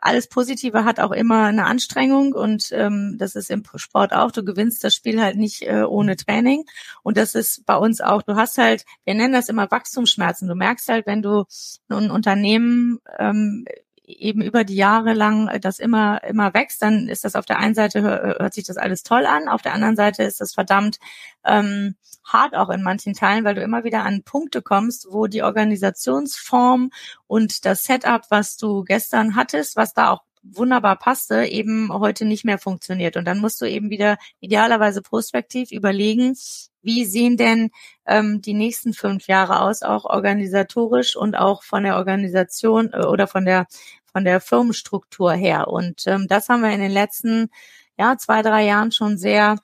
alles 0.00 0.28
Positive 0.28 0.84
hat 0.84 1.00
auch 1.00 1.12
immer 1.12 1.44
eine 1.44 1.64
Anstrengung 1.66 2.32
und 2.32 2.70
ähm, 2.72 3.16
das 3.18 3.34
ist 3.34 3.50
im 3.50 3.62
Sport 3.76 4.12
auch. 4.12 4.30
Du 4.30 4.44
gewinnst 4.44 4.82
das 4.84 4.94
Spiel 4.94 5.22
halt 5.22 5.36
nicht 5.36 5.62
äh, 5.62 5.82
ohne 5.82 6.16
Training 6.16 6.64
und 7.02 7.16
das 7.16 7.34
ist 7.34 7.64
bei 7.66 7.76
uns 7.76 8.00
auch. 8.00 8.22
Du 8.22 8.36
hast 8.36 8.58
halt, 8.58 8.84
wir 9.04 9.14
nennen 9.14 9.32
das 9.32 9.48
immer 9.48 9.70
Wachstumsschmerzen. 9.70 10.48
Du 10.48 10.54
merkst 10.54 10.88
halt, 10.88 11.06
wenn 11.06 11.22
du 11.22 11.44
ein 11.88 12.10
Unternehmen 12.10 12.98
ähm, 13.18 13.64
eben 14.04 14.42
über 14.42 14.64
die 14.64 14.76
Jahre 14.76 15.12
lang 15.12 15.60
das 15.60 15.78
immer 15.78 16.24
immer 16.24 16.54
wächst, 16.54 16.82
dann 16.82 17.08
ist 17.08 17.24
das 17.24 17.36
auf 17.36 17.44
der 17.44 17.58
einen 17.58 17.74
Seite 17.74 18.02
hört 18.02 18.54
sich 18.54 18.64
das 18.64 18.78
alles 18.78 19.02
toll 19.02 19.26
an, 19.26 19.48
auf 19.48 19.62
der 19.62 19.74
anderen 19.74 19.96
Seite 19.96 20.22
ist 20.22 20.40
das 20.40 20.54
verdammt 20.54 20.98
ähm, 21.44 21.94
hart 22.32 22.54
auch 22.54 22.70
in 22.70 22.82
manchen 22.82 23.14
Teilen, 23.14 23.44
weil 23.44 23.54
du 23.54 23.62
immer 23.62 23.84
wieder 23.84 24.04
an 24.04 24.22
Punkte 24.22 24.62
kommst, 24.62 25.08
wo 25.10 25.26
die 25.26 25.42
Organisationsform 25.42 26.90
und 27.26 27.64
das 27.64 27.84
Setup, 27.84 28.22
was 28.30 28.56
du 28.56 28.84
gestern 28.84 29.36
hattest, 29.36 29.76
was 29.76 29.94
da 29.94 30.10
auch 30.10 30.22
wunderbar 30.42 30.96
passte, 30.96 31.44
eben 31.44 31.92
heute 31.92 32.24
nicht 32.24 32.44
mehr 32.44 32.58
funktioniert. 32.58 33.16
Und 33.16 33.24
dann 33.24 33.38
musst 33.38 33.60
du 33.60 33.64
eben 33.66 33.90
wieder 33.90 34.18
idealerweise 34.40 35.02
prospektiv 35.02 35.70
überlegen, 35.72 36.36
wie 36.82 37.04
sehen 37.04 37.36
denn 37.36 37.70
ähm, 38.06 38.40
die 38.40 38.54
nächsten 38.54 38.92
fünf 38.94 39.26
Jahre 39.26 39.60
aus, 39.60 39.82
auch 39.82 40.04
organisatorisch 40.04 41.16
und 41.16 41.36
auch 41.36 41.62
von 41.62 41.82
der 41.82 41.96
Organisation 41.96 42.90
äh, 42.92 43.04
oder 43.04 43.26
von 43.26 43.44
der 43.44 43.66
von 44.10 44.24
der 44.24 44.40
Firmenstruktur 44.40 45.32
her. 45.32 45.68
Und 45.68 46.06
ähm, 46.06 46.26
das 46.28 46.48
haben 46.48 46.62
wir 46.62 46.70
in 46.70 46.80
den 46.80 46.92
letzten 46.92 47.50
ja 47.98 48.16
zwei 48.16 48.42
drei 48.42 48.64
Jahren 48.64 48.90
schon 48.92 49.18
sehr 49.18 49.56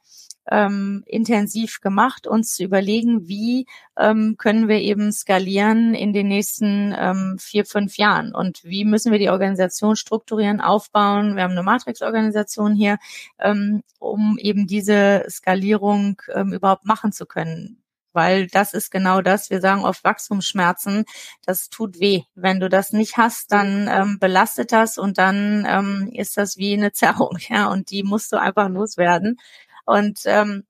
ähm, 0.50 1.02
intensiv 1.06 1.80
gemacht, 1.80 2.26
uns 2.26 2.54
zu 2.54 2.64
überlegen, 2.64 3.28
wie 3.28 3.66
ähm, 3.98 4.36
können 4.38 4.68
wir 4.68 4.80
eben 4.80 5.12
skalieren 5.12 5.94
in 5.94 6.12
den 6.12 6.28
nächsten 6.28 6.94
ähm, 6.98 7.36
vier, 7.40 7.64
fünf 7.64 7.96
Jahren 7.96 8.34
und 8.34 8.62
wie 8.64 8.84
müssen 8.84 9.12
wir 9.12 9.18
die 9.18 9.30
Organisation 9.30 9.96
strukturieren, 9.96 10.60
aufbauen. 10.60 11.36
Wir 11.36 11.44
haben 11.44 11.52
eine 11.52 11.62
Matrix-Organisation 11.62 12.74
hier, 12.74 12.98
ähm, 13.38 13.82
um 13.98 14.38
eben 14.38 14.66
diese 14.66 15.24
Skalierung 15.30 16.20
ähm, 16.34 16.52
überhaupt 16.52 16.84
machen 16.84 17.12
zu 17.12 17.26
können 17.26 17.84
weil 18.14 18.46
das 18.46 18.72
ist 18.72 18.90
genau 18.90 19.20
das. 19.20 19.50
Wir 19.50 19.60
sagen 19.60 19.84
oft 19.84 20.04
Wachstumsschmerzen, 20.04 21.04
das 21.44 21.68
tut 21.68 22.00
weh. 22.00 22.22
Wenn 22.34 22.60
du 22.60 22.68
das 22.68 22.92
nicht 22.92 23.16
hast, 23.16 23.52
dann 23.52 23.88
ähm, 23.90 24.18
belastet 24.18 24.72
das 24.72 24.98
und 24.98 25.18
dann 25.18 25.66
ähm, 25.68 26.08
ist 26.12 26.36
das 26.36 26.56
wie 26.56 26.72
eine 26.74 26.92
Zerrung, 26.94 27.36
ja, 27.48 27.68
und 27.70 27.90
die 27.90 28.02
musst 28.04 28.32
du 28.32 28.40
einfach 28.40 28.68
loswerden. 28.68 29.36
Und 29.84 30.20
ähm, 30.24 30.64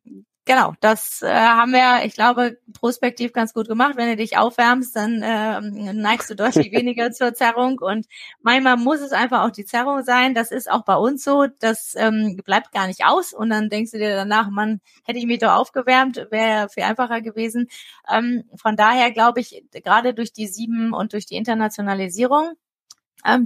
genau, 0.44 0.75
das 0.80 1.23
äh, 1.23 1.33
haben 1.33 1.73
wir, 1.73 2.04
ich 2.04 2.14
glaube, 2.14 2.59
prospektiv 2.78 3.33
ganz 3.33 3.54
gut 3.54 3.68
gemacht. 3.68 3.97
Wenn 3.97 4.09
du 4.09 4.16
dich 4.16 4.37
aufwärmst, 4.37 4.94
dann 4.97 5.23
äh, 5.23 5.61
neigst 5.92 6.30
du 6.30 6.35
deutlich 6.37 6.73
weniger 6.73 7.11
zur 7.12 7.35
Zerrung. 7.35 7.78
Und 7.78 8.06
manchmal 8.42 8.76
muss 8.76 9.00
es 9.00 9.12
einfach 9.12 9.42
auch 9.44 9.50
die 9.50 9.64
Zerrung 9.64 10.02
sein. 10.02 10.35
Das 10.35 10.50
ist 10.50 10.71
auch 10.71 10.85
bei 10.85 10.97
uns 10.97 11.25
so. 11.25 11.47
Das 11.61 11.94
ähm, 11.97 12.40
bleibt 12.44 12.73
gar 12.73 12.87
nicht 12.87 13.04
aus. 13.04 13.33
Und 13.33 13.50
dann 13.50 13.71
denkst 13.71 13.92
du 13.92 13.99
dir 13.99 14.14
danach, 14.14 14.50
man, 14.50 14.80
hätte 15.04 15.18
ich 15.18 15.26
mich 15.26 15.38
doch 15.38 15.52
aufgewärmt, 15.52 16.26
wäre 16.30 16.68
viel 16.68 16.85
einfacher 16.85 17.21
gewesen. 17.21 17.68
Ähm, 18.11 18.44
von 18.56 18.76
daher 18.76 19.11
glaube 19.12 19.40
ich, 19.40 19.64
gerade 19.73 20.14
durch 20.14 20.33
die 20.33 20.47
sieben 20.47 20.92
und 20.92 21.12
durch 21.12 21.26
die 21.26 21.37
Internationalisierung 21.37 22.54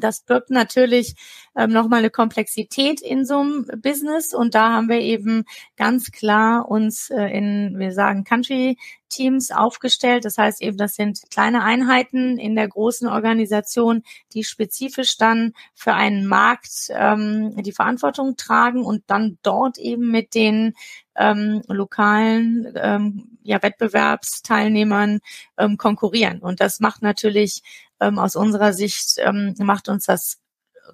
das 0.01 0.21
birgt 0.23 0.51
natürlich 0.51 1.15
ähm, 1.57 1.71
nochmal 1.71 2.01
eine 2.01 2.11
Komplexität 2.11 3.01
in 3.01 3.25
so 3.25 3.39
einem 3.39 3.67
Business 3.83 4.35
und 4.35 4.55
da 4.55 4.73
haben 4.73 4.89
wir 4.89 5.01
eben 5.01 5.45
ganz 5.77 6.11
klar 6.11 6.69
uns 6.69 7.11
äh, 7.11 7.27
in, 7.27 7.79
wir 7.79 7.93
sagen 7.93 8.25
Country 8.25 8.77
Teams 9.09 9.51
aufgestellt. 9.51 10.25
Das 10.25 10.39
heißt 10.39 10.63
eben, 10.63 10.77
das 10.77 10.95
sind 10.95 11.21
kleine 11.31 11.63
Einheiten 11.63 12.39
in 12.39 12.55
der 12.55 12.69
großen 12.69 13.09
Organisation, 13.09 14.03
die 14.35 14.45
spezifisch 14.45 15.17
dann 15.17 15.55
für 15.75 15.95
einen 15.95 16.27
Markt 16.27 16.91
ähm, 16.91 17.55
die 17.63 17.73
Verantwortung 17.73 18.37
tragen 18.37 18.85
und 18.85 19.05
dann 19.07 19.39
dort 19.43 19.79
eben 19.79 20.11
mit 20.11 20.35
den 20.35 20.75
ähm, 21.19 21.63
lokalen 21.67 22.73
ähm, 22.77 23.39
ja, 23.43 23.63
Wettbewerbsteilnehmern 23.63 25.21
ähm, 25.59 25.77
konkurrieren. 25.77 26.39
Und 26.39 26.61
das 26.61 26.81
macht 26.81 27.03
natürlich 27.03 27.63
ähm, 28.01 28.19
aus 28.19 28.37
unserer 28.37 28.73
Sicht, 28.73 29.17
ähm, 29.19 29.55
macht 29.59 29.89
uns 29.89 30.07
das 30.07 30.39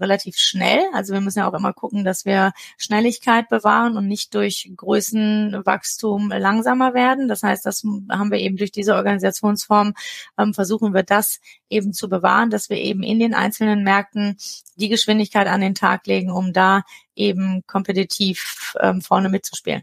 relativ 0.00 0.36
schnell. 0.38 0.80
Also 0.92 1.12
wir 1.12 1.20
müssen 1.20 1.38
ja 1.38 1.48
auch 1.48 1.54
immer 1.54 1.72
gucken, 1.72 2.04
dass 2.04 2.24
wir 2.24 2.52
Schnelligkeit 2.78 3.48
bewahren 3.48 3.96
und 3.96 4.08
nicht 4.08 4.34
durch 4.34 4.70
Größenwachstum 4.76 6.30
langsamer 6.30 6.94
werden. 6.94 7.28
Das 7.28 7.42
heißt, 7.42 7.64
das 7.64 7.84
haben 8.10 8.30
wir 8.30 8.38
eben 8.38 8.56
durch 8.56 8.72
diese 8.72 8.94
Organisationsform, 8.94 9.94
ähm, 10.38 10.54
versuchen 10.54 10.94
wir 10.94 11.02
das 11.02 11.40
eben 11.68 11.92
zu 11.92 12.08
bewahren, 12.08 12.50
dass 12.50 12.70
wir 12.70 12.78
eben 12.78 13.02
in 13.02 13.18
den 13.18 13.34
einzelnen 13.34 13.84
Märkten 13.84 14.36
die 14.76 14.88
Geschwindigkeit 14.88 15.46
an 15.46 15.60
den 15.60 15.74
Tag 15.74 16.06
legen, 16.06 16.30
um 16.30 16.52
da 16.52 16.82
eben 17.14 17.62
kompetitiv 17.66 18.74
ähm, 18.80 19.00
vorne 19.00 19.28
mitzuspielen. 19.28 19.82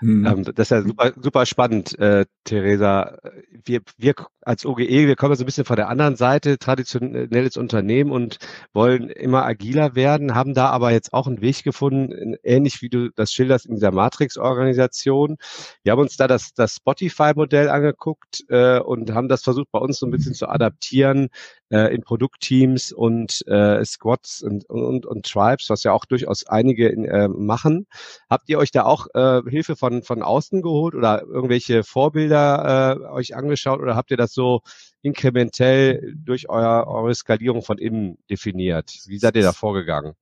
Mhm. 0.00 0.26
Ähm, 0.26 0.44
das 0.44 0.66
ist 0.66 0.70
ja 0.70 0.82
super, 0.82 1.12
super 1.16 1.46
spannend, 1.46 1.98
äh, 1.98 2.26
Theresa. 2.44 3.18
Wir, 3.64 3.80
wir 3.96 4.14
als 4.42 4.64
OGE, 4.64 4.88
wir 4.88 5.16
kommen 5.16 5.34
so 5.34 5.42
ein 5.42 5.46
bisschen 5.46 5.64
von 5.64 5.76
der 5.76 5.88
anderen 5.88 6.16
Seite, 6.16 6.58
traditionelles 6.58 7.56
Unternehmen 7.56 8.12
und 8.12 8.38
wollen 8.72 9.08
immer 9.08 9.44
agiler 9.44 9.94
werden, 9.94 10.34
haben 10.34 10.54
da 10.54 10.68
aber 10.68 10.92
jetzt 10.92 11.12
auch 11.12 11.26
einen 11.26 11.40
Weg 11.40 11.64
gefunden, 11.64 12.36
ähnlich 12.42 12.82
wie 12.82 12.88
du 12.88 13.10
das 13.10 13.32
schilderst 13.32 13.66
in 13.66 13.74
dieser 13.74 13.90
Matrix-Organisation. 13.90 15.36
Wir 15.82 15.92
haben 15.92 16.00
uns 16.00 16.16
da 16.16 16.28
das, 16.28 16.52
das 16.54 16.76
Spotify-Modell 16.76 17.68
angeguckt 17.68 18.44
äh, 18.48 18.78
und 18.78 19.12
haben 19.12 19.28
das 19.28 19.42
versucht, 19.42 19.70
bei 19.72 19.78
uns 19.78 19.98
so 19.98 20.06
ein 20.06 20.10
bisschen 20.10 20.34
zu 20.34 20.48
adaptieren 20.48 21.30
äh, 21.70 21.94
in 21.94 22.02
Produktteams 22.02 22.92
und 22.92 23.46
äh, 23.46 23.84
Squads 23.84 24.42
und, 24.42 24.68
und, 24.68 25.06
und 25.06 25.26
Tribes, 25.26 25.70
was 25.70 25.82
ja 25.82 25.92
auch 25.92 26.04
durchaus 26.04 26.46
einige 26.46 26.88
in, 26.88 27.04
äh, 27.04 27.28
machen. 27.28 27.86
Habt 28.28 28.48
ihr 28.48 28.58
euch 28.58 28.70
da 28.70 28.84
auch 28.84 29.06
äh, 29.14 29.40
Hilfe 29.48 29.63
von, 29.64 30.02
von 30.02 30.22
außen 30.22 30.62
geholt 30.62 30.94
oder 30.94 31.22
irgendwelche 31.22 31.82
Vorbilder 31.82 32.98
äh, 33.00 33.12
euch 33.12 33.34
angeschaut 33.34 33.80
oder 33.80 33.96
habt 33.96 34.10
ihr 34.10 34.16
das 34.16 34.32
so 34.32 34.60
inkrementell 35.02 36.14
durch 36.16 36.48
euer, 36.48 36.86
eure 36.86 37.14
Skalierung 37.14 37.62
von 37.62 37.78
innen 37.78 38.18
definiert? 38.30 38.92
Wie 39.06 39.18
seid 39.18 39.36
ihr 39.36 39.42
da 39.42 39.52
vorgegangen? 39.52 40.14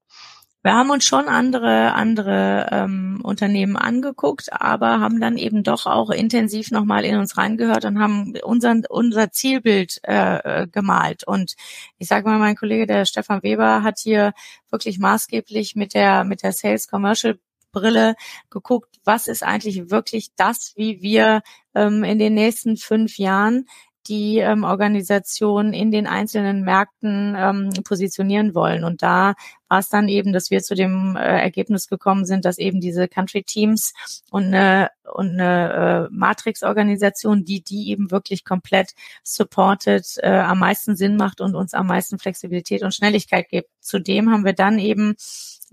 Wir 0.65 0.75
haben 0.75 0.91
uns 0.91 1.05
schon 1.05 1.27
andere 1.27 1.93
andere 1.95 2.69
ähm, 2.71 3.21
Unternehmen 3.25 3.77
angeguckt, 3.77 4.53
aber 4.53 5.01
haben 5.01 5.21
dann 5.21 5.37
eben 5.37 5.65
doch 5.65 5.87
auch 5.87 6.11
intensiv 6.11 6.71
nochmal 6.71 7.05
in 7.05 7.17
uns 7.17 7.37
reingehört 7.37 7.85
und 7.85 7.99
haben 7.99 8.35
unseren, 8.45 8.85
unser 8.89 9.33
Zielbild 9.33 9.99
äh, 10.05 10.69
gemalt. 10.69 11.27
Und 11.27 11.57
ich 11.99 12.07
sage 12.07 12.29
mal, 12.29 12.39
mein 12.39 12.55
Kollege, 12.55 12.87
der 12.87 13.07
Stefan 13.07 13.43
Weber, 13.43 13.83
hat 13.83 13.99
hier 13.99 14.35
wirklich 14.71 15.01
maßgeblich 15.01 15.75
mit 15.75 15.95
der 15.95 16.23
mit 16.23 16.45
der 16.45 16.53
Sales 16.53 16.87
Commercial 16.87 17.41
Brille 17.73 18.15
geguckt, 18.51 18.97
was 19.05 19.27
ist 19.27 19.43
eigentlich 19.43 19.91
wirklich 19.91 20.29
das, 20.37 20.73
wie 20.77 21.03
wir 21.03 21.43
ähm, 21.75 22.05
in 22.05 22.19
den 22.19 22.35
nächsten 22.35 22.77
fünf 22.77 23.19
Jahren 23.19 23.67
die 24.09 24.39
ähm, 24.39 24.65
Organisation 24.65 25.73
in 25.73 25.91
den 25.91 26.07
einzelnen 26.07 26.63
Märkten 26.63 27.37
ähm, 27.39 27.71
positionieren 27.85 28.55
wollen. 28.55 28.85
Und 28.85 29.03
da 29.03 29.35
war 29.69 29.79
es 29.79 29.89
dann 29.89 30.09
eben, 30.09 30.33
dass 30.33 30.51
wir 30.51 30.61
zu 30.61 30.75
dem 30.75 31.17
äh, 31.17 31.21
Ergebnis 31.21 31.87
gekommen 31.87 32.25
sind, 32.25 32.45
dass 32.45 32.59
eben 32.59 32.81
diese 32.81 33.07
Country 33.07 33.45
Teams 33.45 33.93
und 34.31 34.47
eine, 34.47 34.91
und 35.15 35.41
eine 35.41 36.09
äh, 36.11 36.15
Matrix-Organisation, 36.15 37.45
die 37.45 37.63
die 37.63 37.91
eben 37.91 38.11
wirklich 38.11 38.45
komplett 38.45 38.95
supportet, 39.23 40.17
äh, 40.19 40.31
am 40.31 40.59
meisten 40.59 40.97
Sinn 40.97 41.17
macht 41.17 41.41
und 41.41 41.55
uns 41.55 41.73
am 41.73 41.87
meisten 41.87 42.19
Flexibilität 42.19 42.83
und 42.83 42.95
Schnelligkeit 42.95 43.49
gibt. 43.49 43.71
Zudem 43.81 44.31
haben 44.31 44.45
wir 44.45 44.53
dann 44.53 44.79
eben 44.79 45.15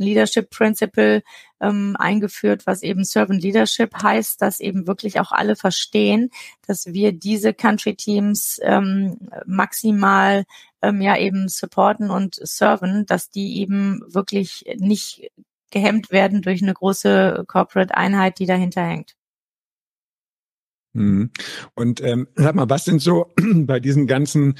Leadership 0.03 0.50
Principle 0.50 1.24
ähm, 1.60 1.96
eingeführt, 2.00 2.65
was 2.65 2.84
eben 2.84 3.03
Servant 3.03 3.41
Leadership 3.41 3.94
heißt, 4.01 4.41
dass 4.41 4.60
eben 4.60 4.88
wirklich 4.88 5.20
auch 5.20 5.32
alle 5.32 5.56
verstehen, 5.56 6.29
dass 6.65 6.88
wir 6.88 7.12
diese 7.12 7.53
Country 7.53 7.96
Teams 7.96 8.60
ähm, 8.63 9.18
maximal 9.46 10.46
ähm, 10.82 11.01
ja 11.01 11.18
eben 11.18 11.48
supporten 11.50 12.10
und 12.10 12.36
serven, 12.36 13.06
dass 13.06 13.29
die 13.29 13.60
eben 13.60 14.01
wirklich 14.08 14.65
nicht 14.77 15.32
gehemmt 15.72 16.12
werden 16.12 16.41
durch 16.41 16.62
eine 16.62 16.74
große 16.74 17.44
Corporate 17.48 17.96
Einheit, 17.96 18.39
die 18.39 18.46
dahinter 18.46 18.82
hängt. 18.82 19.15
Mhm. 20.94 21.29
Und 21.75 22.01
ähm, 22.01 22.27
sag 22.36 22.56
mal, 22.56 22.70
was 22.70 22.86
sind 22.86 23.01
so 23.01 23.32
bei 23.53 23.79
diesen 23.79 24.08
ganzen 24.08 24.56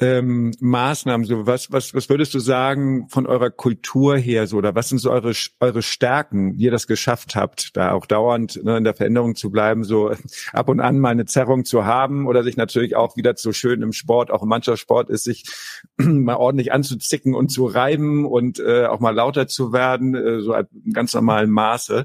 ähm, 0.00 0.52
Maßnahmen, 0.58 1.24
so 1.24 1.46
was, 1.46 1.70
was, 1.70 1.94
was 1.94 2.08
würdest 2.08 2.34
du 2.34 2.40
sagen 2.40 3.08
von 3.08 3.26
eurer 3.26 3.50
Kultur 3.50 4.16
her 4.16 4.48
so, 4.48 4.56
oder 4.56 4.74
was 4.74 4.88
sind 4.88 4.98
so 4.98 5.10
eure, 5.12 5.32
eure 5.60 5.82
Stärken, 5.82 6.58
wie 6.58 6.64
ihr 6.64 6.72
das 6.72 6.88
geschafft 6.88 7.36
habt, 7.36 7.76
da 7.76 7.92
auch 7.92 8.06
dauernd 8.06 8.62
ne, 8.64 8.76
in 8.76 8.84
der 8.84 8.94
Veränderung 8.94 9.36
zu 9.36 9.50
bleiben, 9.50 9.84
so 9.84 10.12
ab 10.52 10.68
und 10.68 10.80
an 10.80 10.98
mal 10.98 11.10
eine 11.10 11.26
Zerrung 11.26 11.64
zu 11.64 11.84
haben 11.84 12.26
oder 12.26 12.42
sich 12.42 12.56
natürlich 12.56 12.96
auch 12.96 13.16
wieder 13.16 13.34
so 13.36 13.52
schön 13.52 13.82
im 13.82 13.92
Sport, 13.92 14.32
auch 14.32 14.42
im 14.42 14.48
Mannschaftssport 14.48 15.10
ist, 15.10 15.24
sich 15.24 15.44
mal 15.96 16.36
ordentlich 16.36 16.72
anzuzicken 16.72 17.34
und 17.34 17.50
zu 17.50 17.64
reiben 17.66 18.26
und 18.26 18.58
äh, 18.58 18.86
auch 18.86 18.98
mal 18.98 19.14
lauter 19.14 19.46
zu 19.46 19.72
werden, 19.72 20.16
äh, 20.16 20.40
so 20.40 20.54
im 20.54 20.92
ganz 20.92 21.14
normalen 21.14 21.50
Maße. 21.50 22.04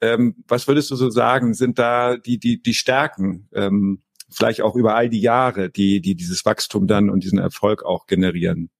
Ähm, 0.00 0.36
was 0.48 0.66
würdest 0.66 0.90
du 0.90 0.96
so 0.96 1.08
sagen, 1.08 1.54
sind 1.54 1.78
da 1.78 2.16
die, 2.16 2.38
die, 2.38 2.60
die 2.60 2.74
Stärken? 2.74 3.48
Ähm, 3.52 4.02
vielleicht 4.30 4.62
auch 4.62 4.74
über 4.74 4.94
all 4.94 5.08
die 5.08 5.20
Jahre, 5.20 5.70
die, 5.70 6.00
die 6.00 6.14
dieses 6.14 6.44
Wachstum 6.44 6.86
dann 6.86 7.10
und 7.10 7.24
diesen 7.24 7.38
Erfolg 7.38 7.84
auch 7.84 8.06
generieren? 8.06 8.70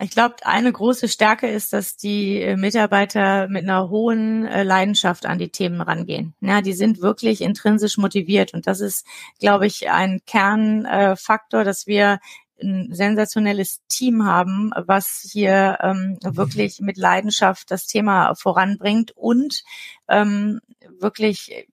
Ich 0.00 0.10
glaube, 0.10 0.36
eine 0.42 0.70
große 0.70 1.08
Stärke 1.08 1.48
ist, 1.48 1.72
dass 1.72 1.96
die 1.96 2.40
äh, 2.40 2.56
Mitarbeiter 2.56 3.48
mit 3.48 3.64
einer 3.64 3.90
hohen 3.90 4.46
äh, 4.46 4.62
Leidenschaft 4.62 5.26
an 5.26 5.38
die 5.38 5.48
Themen 5.48 5.80
rangehen. 5.80 6.34
Ja, 6.40 6.62
die 6.62 6.72
sind 6.72 7.02
wirklich 7.02 7.40
intrinsisch 7.40 7.98
motiviert 7.98 8.54
und 8.54 8.68
das 8.68 8.80
ist, 8.80 9.04
glaube 9.40 9.66
ich, 9.66 9.90
ein 9.90 10.20
Kernfaktor, 10.24 11.64
dass 11.64 11.88
wir 11.88 12.20
ein 12.62 12.88
sensationelles 12.92 13.82
Team 13.88 14.24
haben, 14.24 14.70
was 14.76 15.28
hier 15.32 15.78
ähm, 15.80 16.18
wirklich 16.22 16.80
mit 16.80 16.96
Leidenschaft 16.96 17.70
das 17.70 17.86
Thema 17.86 18.34
voranbringt 18.36 19.12
und 19.16 19.62
ähm, 20.08 20.60
wirklich 21.00 21.66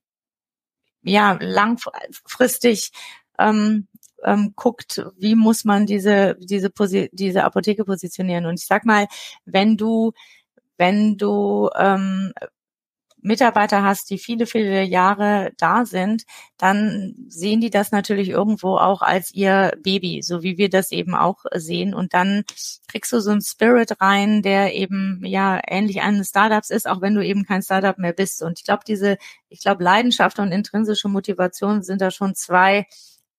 ja 1.06 1.38
langfristig 1.40 2.90
ähm, 3.38 3.88
ähm, 4.24 4.52
guckt, 4.56 5.04
wie 5.18 5.34
muss 5.34 5.64
man 5.64 5.86
diese 5.86 6.36
diese 6.40 6.70
Posi 6.70 7.10
diese 7.12 7.44
Apotheke 7.44 7.84
positionieren. 7.84 8.46
Und 8.46 8.60
ich 8.60 8.66
sag 8.66 8.84
mal, 8.84 9.06
wenn 9.44 9.76
du 9.76 10.12
wenn 10.78 11.16
du 11.16 11.70
ähm, 11.78 12.32
Mitarbeiter 13.26 13.82
hast, 13.82 14.08
die 14.10 14.18
viele, 14.18 14.46
viele 14.46 14.82
Jahre 14.84 15.52
da 15.58 15.84
sind, 15.84 16.24
dann 16.58 17.14
sehen 17.28 17.60
die 17.60 17.70
das 17.70 17.90
natürlich 17.90 18.28
irgendwo 18.28 18.76
auch 18.76 19.02
als 19.02 19.34
ihr 19.34 19.72
Baby, 19.82 20.22
so 20.22 20.42
wie 20.42 20.58
wir 20.58 20.70
das 20.70 20.92
eben 20.92 21.14
auch 21.14 21.44
sehen. 21.54 21.92
Und 21.92 22.14
dann 22.14 22.44
kriegst 22.88 23.12
du 23.12 23.20
so 23.20 23.32
einen 23.32 23.42
Spirit 23.42 24.00
rein, 24.00 24.42
der 24.42 24.74
eben 24.74 25.22
ja 25.24 25.60
ähnlich 25.66 26.02
eines 26.02 26.28
Startups 26.28 26.70
ist, 26.70 26.88
auch 26.88 27.00
wenn 27.00 27.14
du 27.14 27.24
eben 27.24 27.44
kein 27.44 27.62
Startup 27.62 27.98
mehr 27.98 28.12
bist. 28.12 28.42
Und 28.42 28.60
ich 28.60 28.64
glaube, 28.64 28.84
diese, 28.86 29.18
ich 29.48 29.60
glaube, 29.60 29.82
Leidenschaft 29.82 30.38
und 30.38 30.52
intrinsische 30.52 31.08
Motivation 31.08 31.82
sind 31.82 32.00
da 32.00 32.12
schon 32.12 32.36
zwei 32.36 32.86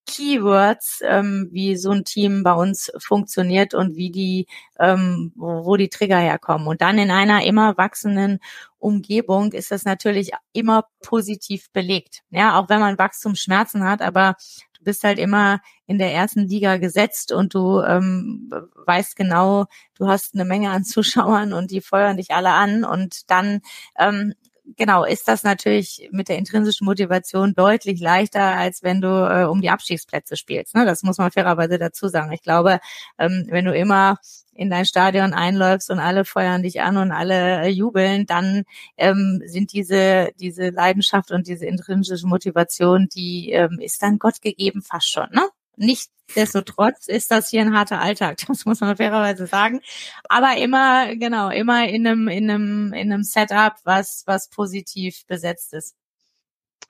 Keywords, 0.07 1.01
ähm, 1.03 1.49
wie 1.51 1.75
so 1.75 1.91
ein 1.91 2.05
Team 2.05 2.41
bei 2.41 2.53
uns 2.53 2.91
funktioniert 2.97 3.73
und 3.73 3.95
wie 3.95 4.09
die, 4.09 4.47
ähm, 4.79 5.33
wo, 5.35 5.65
wo 5.65 5.75
die 5.75 5.89
Trigger 5.89 6.17
herkommen. 6.17 6.67
Und 6.67 6.81
dann 6.81 6.97
in 6.97 7.11
einer 7.11 7.45
immer 7.45 7.77
wachsenden 7.77 8.39
Umgebung 8.79 9.53
ist 9.53 9.71
das 9.71 9.85
natürlich 9.85 10.31
immer 10.53 10.85
positiv 11.01 11.71
belegt. 11.71 12.21
Ja, 12.29 12.59
auch 12.59 12.69
wenn 12.69 12.79
man 12.79 12.97
Wachstumsschmerzen 12.97 13.83
hat, 13.83 14.01
aber 14.01 14.35
du 14.77 14.83
bist 14.83 15.03
halt 15.03 15.19
immer 15.19 15.59
in 15.85 15.97
der 15.97 16.13
ersten 16.13 16.47
Liga 16.47 16.77
gesetzt 16.77 17.31
und 17.31 17.53
du 17.53 17.81
ähm, 17.81 18.51
weißt 18.85 19.15
genau, 19.15 19.65
du 19.95 20.07
hast 20.07 20.35
eine 20.35 20.45
Menge 20.45 20.71
an 20.71 20.83
Zuschauern 20.85 21.53
und 21.53 21.71
die 21.71 21.81
feuern 21.81 22.17
dich 22.17 22.31
alle 22.31 22.51
an 22.51 22.83
und 22.83 23.29
dann 23.29 23.61
ähm, 23.97 24.33
genau, 24.75 25.03
ist 25.05 25.27
das 25.27 25.43
natürlich 25.43 26.09
mit 26.11 26.29
der 26.29 26.37
intrinsischen 26.37 26.85
Motivation 26.85 27.53
deutlich 27.53 27.99
leichter, 27.99 28.41
als 28.41 28.83
wenn 28.83 29.01
du 29.01 29.07
äh, 29.07 29.45
um 29.45 29.61
die 29.61 29.69
Abstiegsplätze 29.69 30.35
spielst. 30.35 30.75
Ne? 30.75 30.85
Das 30.85 31.03
muss 31.03 31.17
man 31.17 31.31
fairerweise 31.31 31.77
dazu 31.77 32.07
sagen. 32.07 32.31
Ich 32.31 32.41
glaube, 32.41 32.79
ähm, 33.17 33.47
wenn 33.49 33.65
du 33.65 33.73
immer 33.73 34.17
in 34.53 34.69
dein 34.69 34.85
Stadion 34.85 35.33
einläufst 35.33 35.89
und 35.91 35.99
alle 35.99 36.25
feuern 36.25 36.63
dich 36.63 36.81
an 36.81 36.97
und 36.97 37.11
alle 37.11 37.61
äh, 37.61 37.69
jubeln, 37.69 38.25
dann 38.25 38.63
ähm, 38.97 39.41
sind 39.45 39.71
diese 39.73 40.29
diese 40.39 40.69
Leidenschaft 40.69 41.31
und 41.31 41.47
diese 41.47 41.65
intrinsische 41.65 42.27
Motivation, 42.27 43.07
die 43.13 43.51
ähm, 43.51 43.79
ist 43.79 44.01
dann 44.01 44.19
Gott 44.19 44.41
gegeben 44.41 44.81
fast 44.81 45.11
schon. 45.11 45.27
Ne? 45.31 45.47
Nichtsdestotrotz 45.77 47.07
ist 47.07 47.31
das 47.31 47.49
hier 47.49 47.61
ein 47.61 47.75
harter 47.75 48.01
Alltag, 48.01 48.37
das 48.47 48.65
muss 48.65 48.81
man 48.81 48.97
fairerweise 48.97 49.47
sagen. 49.47 49.79
Aber 50.27 50.57
immer, 50.57 51.15
genau, 51.15 51.49
immer 51.49 51.87
in 51.87 52.05
einem, 52.05 52.27
in 52.27 52.49
einem, 52.49 52.93
in 52.93 53.13
einem 53.13 53.23
Setup, 53.23 53.75
was, 53.83 54.23
was 54.25 54.49
positiv 54.49 55.25
besetzt 55.27 55.73
ist. 55.73 55.95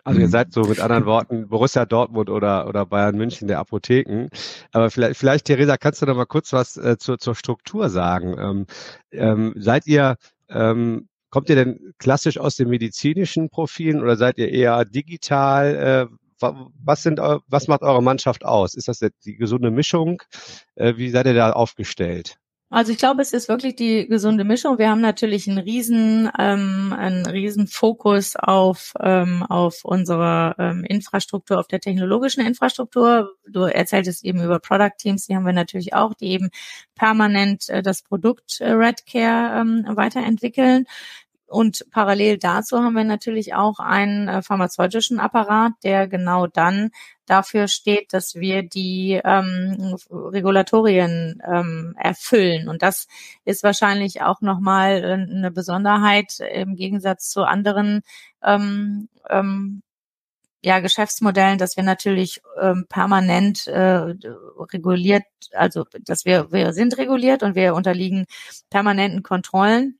Also 0.07 0.21
ihr 0.21 0.29
seid 0.29 0.53
so 0.53 0.61
mit 0.61 0.79
anderen 0.79 1.05
Worten 1.05 1.49
Borussia 1.49 1.85
Dortmund 1.85 2.29
oder, 2.29 2.69
oder 2.69 2.85
Bayern 2.85 3.17
München 3.17 3.49
der 3.49 3.59
Apotheken. 3.59 4.29
Aber 4.71 4.89
vielleicht, 4.89 5.19
vielleicht 5.19 5.45
Theresa, 5.45 5.75
kannst 5.75 6.01
du 6.01 6.05
da 6.05 6.13
mal 6.13 6.25
kurz 6.25 6.53
was 6.53 6.77
äh, 6.77 6.97
zur, 6.97 7.19
zur 7.19 7.35
Struktur 7.35 7.89
sagen? 7.89 8.37
Ähm, 8.39 8.65
ähm, 9.11 9.53
seid 9.57 9.85
ihr, 9.85 10.15
ähm, 10.47 11.09
kommt 11.29 11.49
ihr 11.49 11.57
denn 11.57 11.93
klassisch 11.97 12.37
aus 12.37 12.55
den 12.55 12.69
medizinischen 12.69 13.49
Profilen 13.49 14.01
oder 14.01 14.15
seid 14.15 14.37
ihr 14.37 14.49
eher 14.49 14.85
digital? 14.85 16.07
Äh, 16.09 16.26
was 16.39 17.03
sind, 17.03 17.19
was 17.19 17.67
macht 17.67 17.81
eure 17.81 18.03
Mannschaft 18.03 18.45
aus? 18.45 18.73
Ist 18.73 18.87
das 18.87 18.99
die 19.25 19.35
gesunde 19.35 19.71
Mischung? 19.71 20.21
Äh, 20.75 20.97
wie 20.97 21.09
seid 21.09 21.25
ihr 21.25 21.33
da 21.33 21.51
aufgestellt? 21.51 22.37
Also 22.69 22.91
ich 22.91 22.97
glaube, 22.97 23.21
es 23.21 23.31
ist 23.31 23.47
wirklich 23.47 23.77
die 23.77 24.07
gesunde 24.07 24.43
Mischung. 24.43 24.77
Wir 24.77 24.89
haben 24.89 24.99
natürlich 24.99 25.47
einen 25.47 25.59
riesen, 25.59 26.29
ähm, 26.37 26.93
einen 26.97 27.25
riesen 27.25 27.65
Fokus 27.65 28.35
auf 28.35 28.91
ähm, 28.99 29.43
auf 29.43 29.85
unsere 29.85 30.53
ähm, 30.59 30.83
Infrastruktur, 30.83 31.59
auf 31.59 31.67
der 31.67 31.79
technologischen 31.79 32.45
Infrastruktur. 32.45 33.31
Du 33.49 33.61
erzähltest 33.61 34.25
eben 34.25 34.43
über 34.43 34.59
Product 34.59 34.91
Teams, 34.97 35.27
die 35.27 35.35
haben 35.37 35.45
wir 35.45 35.53
natürlich 35.53 35.93
auch, 35.93 36.13
die 36.13 36.31
eben 36.31 36.49
permanent 36.93 37.69
äh, 37.69 37.81
das 37.81 38.01
Produkt 38.01 38.59
äh, 38.59 38.71
Red 38.71 39.05
Care 39.05 39.61
ähm, 39.61 39.85
weiterentwickeln. 39.95 40.87
Und 41.47 41.85
parallel 41.91 42.37
dazu 42.37 42.79
haben 42.79 42.95
wir 42.95 43.05
natürlich 43.05 43.53
auch 43.53 43.79
einen 43.79 44.27
äh, 44.27 44.41
pharmazeutischen 44.41 45.19
Apparat, 45.19 45.71
der 45.83 46.07
genau 46.07 46.45
dann 46.45 46.91
dafür 47.25 47.67
steht, 47.69 48.13
dass 48.13 48.35
wir 48.35 48.63
die 48.63 49.21
ähm, 49.23 49.95
Regulatorien 50.09 51.41
ähm, 51.45 51.95
erfüllen. 51.97 52.67
Und 52.67 52.81
das 52.81 53.07
ist 53.45 53.63
wahrscheinlich 53.63 54.21
auch 54.21 54.41
nochmal 54.41 55.03
äh, 55.03 55.13
eine 55.13 55.51
Besonderheit 55.51 56.39
im 56.39 56.75
Gegensatz 56.75 57.29
zu 57.29 57.43
anderen 57.43 58.01
ähm, 58.43 59.07
ähm, 59.29 59.83
ja, 60.61 60.79
Geschäftsmodellen, 60.79 61.57
dass 61.57 61.77
wir 61.77 61.83
natürlich 61.83 62.41
ähm, 62.59 62.87
permanent 62.89 63.67
äh, 63.67 64.15
reguliert, 64.73 65.23
also 65.53 65.85
dass 66.01 66.25
wir, 66.25 66.51
wir 66.51 66.73
sind 66.73 66.97
reguliert 66.97 67.41
und 67.41 67.55
wir 67.55 67.73
unterliegen 67.73 68.25
permanenten 68.69 69.23
Kontrollen 69.23 69.97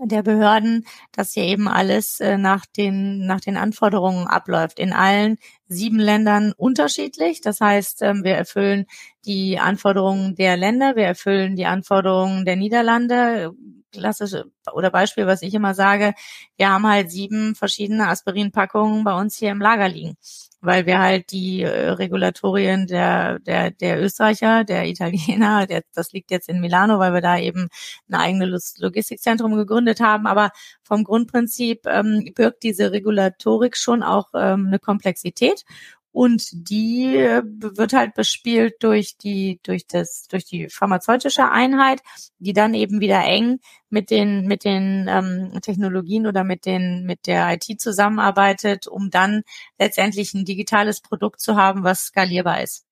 der 0.00 0.22
Behörden, 0.22 0.86
dass 1.12 1.32
hier 1.32 1.44
eben 1.44 1.68
alles 1.68 2.20
äh, 2.20 2.38
nach 2.38 2.66
den 2.66 3.26
nach 3.26 3.40
den 3.40 3.56
Anforderungen 3.56 4.26
abläuft. 4.26 4.78
In 4.78 4.92
allen 4.92 5.38
sieben 5.68 5.98
Ländern 5.98 6.52
unterschiedlich. 6.56 7.40
Das 7.40 7.60
heißt, 7.60 8.02
ähm, 8.02 8.24
wir 8.24 8.34
erfüllen 8.34 8.86
die 9.24 9.58
Anforderungen 9.58 10.34
der 10.34 10.56
Länder, 10.56 10.96
wir 10.96 11.04
erfüllen 11.04 11.56
die 11.56 11.66
Anforderungen 11.66 12.44
der 12.44 12.56
Niederlande. 12.56 13.52
Klassische 13.92 14.46
oder 14.72 14.90
Beispiel, 14.90 15.26
was 15.26 15.42
ich 15.42 15.54
immer 15.54 15.74
sage, 15.74 16.14
wir 16.56 16.70
haben 16.70 16.86
halt 16.86 17.10
sieben 17.10 17.54
verschiedene 17.54 18.08
Aspirinpackungen 18.08 19.04
bei 19.04 19.14
uns 19.14 19.36
hier 19.36 19.50
im 19.50 19.60
Lager 19.60 19.88
liegen 19.88 20.16
weil 20.62 20.86
wir 20.86 21.00
halt 21.00 21.32
die 21.32 21.62
äh, 21.62 21.90
Regulatorien 21.90 22.86
der, 22.86 23.40
der, 23.40 23.72
der 23.72 24.00
Österreicher, 24.00 24.64
der 24.64 24.86
Italiener, 24.86 25.66
der, 25.66 25.82
das 25.92 26.12
liegt 26.12 26.30
jetzt 26.30 26.48
in 26.48 26.60
Milano, 26.60 26.98
weil 26.98 27.12
wir 27.12 27.20
da 27.20 27.36
eben 27.36 27.68
ein 28.08 28.14
eigenes 28.14 28.76
Logistikzentrum 28.78 29.56
gegründet 29.56 30.00
haben. 30.00 30.26
Aber 30.26 30.52
vom 30.84 31.02
Grundprinzip 31.04 31.86
ähm, 31.86 32.30
birgt 32.34 32.62
diese 32.62 32.92
Regulatorik 32.92 33.76
schon 33.76 34.02
auch 34.04 34.28
ähm, 34.34 34.68
eine 34.68 34.78
Komplexität. 34.78 35.64
Und 36.12 36.48
die 36.52 37.16
äh, 37.16 37.42
wird 37.44 37.92
halt 37.94 38.14
bespielt 38.14 38.74
durch 38.80 39.16
die 39.16 39.60
durch 39.62 39.86
das 39.86 40.28
durch 40.28 40.44
die 40.44 40.68
pharmazeutische 40.68 41.50
Einheit, 41.50 42.02
die 42.38 42.52
dann 42.52 42.74
eben 42.74 43.00
wieder 43.00 43.24
eng 43.24 43.60
mit 43.90 44.10
den 44.10 44.46
mit 44.46 44.64
den 44.64 45.06
ähm, 45.08 45.58
Technologien 45.62 46.26
oder 46.26 46.44
mit 46.44 46.66
den 46.66 47.04
mit 47.04 47.26
der 47.26 47.52
IT 47.54 47.80
zusammenarbeitet, 47.80 48.86
um 48.86 49.10
dann 49.10 49.42
letztendlich 49.78 50.34
ein 50.34 50.44
digitales 50.44 51.00
Produkt 51.00 51.40
zu 51.40 51.56
haben, 51.56 51.82
was 51.84 52.04
skalierbar 52.06 52.62
ist. 52.62 52.84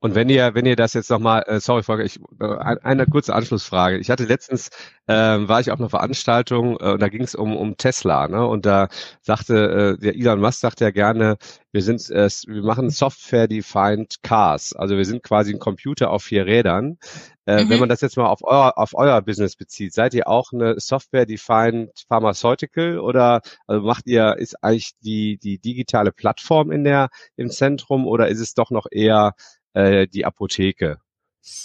Und 0.00 0.14
wenn 0.14 0.28
ihr, 0.28 0.54
wenn 0.54 0.66
ihr 0.66 0.76
das 0.76 0.94
jetzt 0.94 1.10
nochmal, 1.10 1.44
äh, 1.46 1.60
sorry, 1.60 1.82
Volker, 1.82 2.04
ich, 2.04 2.20
äh, 2.40 2.46
eine 2.82 3.06
kurze 3.06 3.34
Anschlussfrage. 3.34 3.98
Ich 3.98 4.10
hatte 4.10 4.24
letztens, 4.24 4.70
äh, 5.06 5.14
war 5.14 5.60
ich 5.60 5.70
auf 5.70 5.80
einer 5.80 5.88
Veranstaltung 5.88 6.76
äh, 6.80 6.92
und 6.92 7.00
da 7.00 7.08
ging 7.08 7.22
es 7.22 7.34
um, 7.34 7.56
um 7.56 7.76
Tesla, 7.76 8.28
ne? 8.28 8.46
Und 8.46 8.66
da 8.66 8.88
sagte, 9.22 9.96
äh, 9.98 10.02
der 10.02 10.14
Elon 10.16 10.40
Musk 10.40 10.60
sagte 10.60 10.84
ja 10.84 10.90
gerne, 10.90 11.36
wir 11.72 11.82
sind, 11.82 12.10
äh, 12.10 12.28
wir 12.46 12.62
machen 12.62 12.90
Software-Defined 12.90 14.22
Cars. 14.22 14.74
Also 14.74 14.96
wir 14.96 15.04
sind 15.04 15.22
quasi 15.22 15.52
ein 15.52 15.58
Computer 15.58 16.10
auf 16.10 16.24
vier 16.24 16.46
Rädern. 16.46 16.98
Äh, 17.46 17.64
mhm. 17.64 17.70
Wenn 17.70 17.80
man 17.80 17.88
das 17.88 18.00
jetzt 18.00 18.16
mal 18.16 18.26
auf 18.26 18.42
euer, 18.42 18.76
auf 18.76 18.94
euer 18.94 19.22
Business 19.22 19.56
bezieht, 19.56 19.92
seid 19.92 20.14
ihr 20.14 20.28
auch 20.28 20.52
eine 20.52 20.80
Software-Defined 20.80 21.90
Pharmaceutical 22.08 22.98
oder 22.98 23.40
also 23.66 23.86
macht 23.86 24.06
ihr, 24.06 24.36
ist 24.36 24.62
eigentlich 24.62 24.92
die, 25.00 25.38
die 25.38 25.58
digitale 25.58 26.12
Plattform 26.12 26.72
in 26.72 26.84
der, 26.84 27.08
im 27.36 27.50
Zentrum 27.50 28.06
oder 28.06 28.28
ist 28.28 28.40
es 28.40 28.54
doch 28.54 28.70
noch 28.70 28.86
eher 28.90 29.34
äh, 29.72 30.06
die 30.08 30.24
Apotheke. 30.24 30.98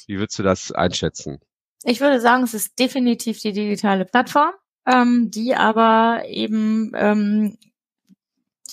Wie 0.07 0.19
würdest 0.19 0.39
du 0.39 0.43
das 0.43 0.71
einschätzen? 0.71 1.39
Ich 1.83 1.99
würde 1.99 2.21
sagen, 2.21 2.43
es 2.43 2.53
ist 2.53 2.79
definitiv 2.79 3.39
die 3.39 3.53
digitale 3.53 4.05
Plattform, 4.05 4.51
ähm, 4.87 5.29
die 5.31 5.55
aber 5.55 6.23
eben 6.27 6.91
ähm, 6.95 7.57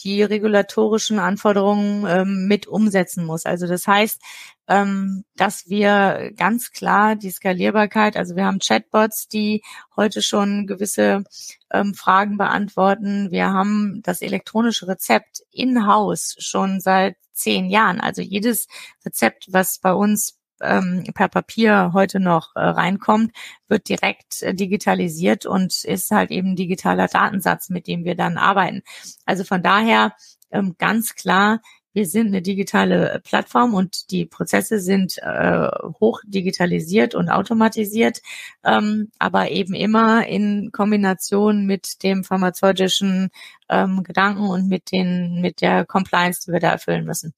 die 0.02 0.22
regulatorischen 0.22 1.18
Anforderungen 1.18 2.06
ähm, 2.06 2.46
mit 2.46 2.66
umsetzen 2.66 3.24
muss. 3.24 3.46
Also 3.46 3.66
das 3.66 3.86
heißt, 3.86 4.20
ähm, 4.68 5.24
dass 5.36 5.68
wir 5.68 6.32
ganz 6.36 6.72
klar 6.72 7.16
die 7.16 7.30
Skalierbarkeit, 7.30 8.16
also 8.16 8.36
wir 8.36 8.44
haben 8.44 8.58
Chatbots, 8.58 9.28
die 9.28 9.62
heute 9.96 10.22
schon 10.22 10.66
gewisse 10.66 11.24
ähm, 11.72 11.94
Fragen 11.94 12.36
beantworten. 12.36 13.30
Wir 13.30 13.52
haben 13.52 14.00
das 14.02 14.22
elektronische 14.22 14.88
Rezept 14.88 15.42
in-house 15.50 16.36
schon 16.38 16.80
seit 16.80 17.16
zehn 17.32 17.70
Jahren. 17.70 18.00
Also 18.00 18.22
jedes 18.22 18.68
Rezept, 19.04 19.46
was 19.50 19.78
bei 19.78 19.92
uns 19.92 20.38
ähm, 20.62 21.05
per 21.14 21.29
Papier 21.29 21.90
heute 21.92 22.20
noch 22.20 22.55
äh, 22.55 22.61
reinkommt, 22.61 23.33
wird 23.68 23.88
direkt 23.88 24.42
äh, 24.42 24.55
digitalisiert 24.55 25.46
und 25.46 25.85
ist 25.85 26.11
halt 26.11 26.31
eben 26.31 26.57
digitaler 26.57 27.09
Datensatz, 27.09 27.68
mit 27.70 27.87
dem 27.87 28.05
wir 28.05 28.14
dann 28.14 28.37
arbeiten. 28.37 28.83
Also 29.27 29.44
von 29.44 29.62
daher 29.62 30.14
ähm, 30.51 30.77
ganz 30.79 31.14
klar, 31.14 31.61
wir 31.94 32.07
sind 32.07 32.29
eine 32.29 32.42
digitale 32.42 33.20
Plattform 33.25 33.75
und 33.75 34.11
die 34.11 34.25
Prozesse 34.25 34.81
sind 34.81 35.18
äh, 35.18 35.68
hoch 36.01 36.20
digitalisiert 36.27 37.14
und 37.14 37.29
automatisiert, 37.29 38.22
ähm, 38.64 39.11
aber 39.18 39.51
eben 39.51 39.75
immer 39.75 40.27
in 40.27 40.70
Kombination 40.72 41.66
mit 41.66 42.03
dem 42.03 42.25
pharmazeutischen 42.25 43.31
ähm, 43.68 44.03
Gedanken 44.05 44.46
und 44.48 44.68
mit 44.68 44.90
den 44.92 45.40
mit 45.42 45.61
der 45.61 45.85
Compliance, 45.85 46.42
die 46.46 46.53
wir 46.53 46.61
da 46.61 46.70
erfüllen 46.72 47.05
müssen. 47.05 47.35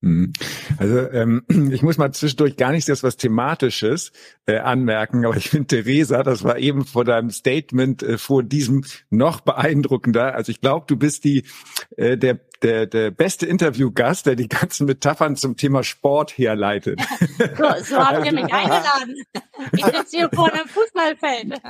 Mhm. 0.00 0.32
Also 0.76 1.10
ähm, 1.10 1.42
ich 1.72 1.82
muss 1.82 1.98
mal 1.98 2.12
zwischendurch 2.12 2.56
gar 2.56 2.72
nicht 2.72 2.88
das 2.88 3.02
was 3.02 3.16
Thematisches 3.16 4.12
äh, 4.46 4.58
anmerken, 4.58 5.24
aber 5.24 5.36
ich 5.36 5.50
finde 5.50 5.66
Theresa, 5.66 6.22
das 6.22 6.44
war 6.44 6.58
eben 6.58 6.84
vor 6.84 7.04
deinem 7.04 7.30
Statement 7.30 8.02
äh, 8.02 8.18
vor 8.18 8.42
diesem 8.42 8.84
noch 9.10 9.40
beeindruckender. 9.40 10.34
Also 10.34 10.52
ich 10.52 10.60
glaube, 10.60 10.86
du 10.88 10.96
bist 10.96 11.24
die 11.24 11.44
äh, 11.96 12.16
der 12.16 12.38
der 12.62 12.86
der 12.86 13.10
beste 13.10 13.46
Interviewgast, 13.46 14.26
der 14.26 14.36
die 14.36 14.48
ganzen 14.48 14.86
Metaphern 14.86 15.36
zum 15.36 15.56
Thema 15.56 15.82
Sport 15.82 16.36
herleitet. 16.36 17.00
So, 17.38 17.64
so 17.84 17.96
habt 17.98 18.26
ihr 18.26 18.32
mich 18.32 18.52
eingeladen. 18.52 19.14
Ich 19.72 19.84
sitze 19.84 20.16
hier 20.16 20.30
vor 20.32 20.52
einem 20.52 20.66
Fußballfeld. 20.68 21.60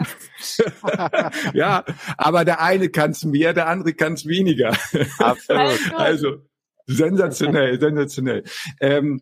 ja, 1.54 1.84
aber 2.16 2.44
der 2.44 2.60
eine 2.60 2.88
kann 2.88 3.10
es 3.10 3.24
mehr, 3.24 3.52
der 3.52 3.68
andere 3.68 3.92
kann 3.94 4.14
es 4.14 4.26
weniger. 4.26 4.76
Absolut. 5.18 5.94
Also 5.94 6.47
Sensationell, 6.90 7.78
sensationell. 7.78 8.44
Ähm, 8.80 9.20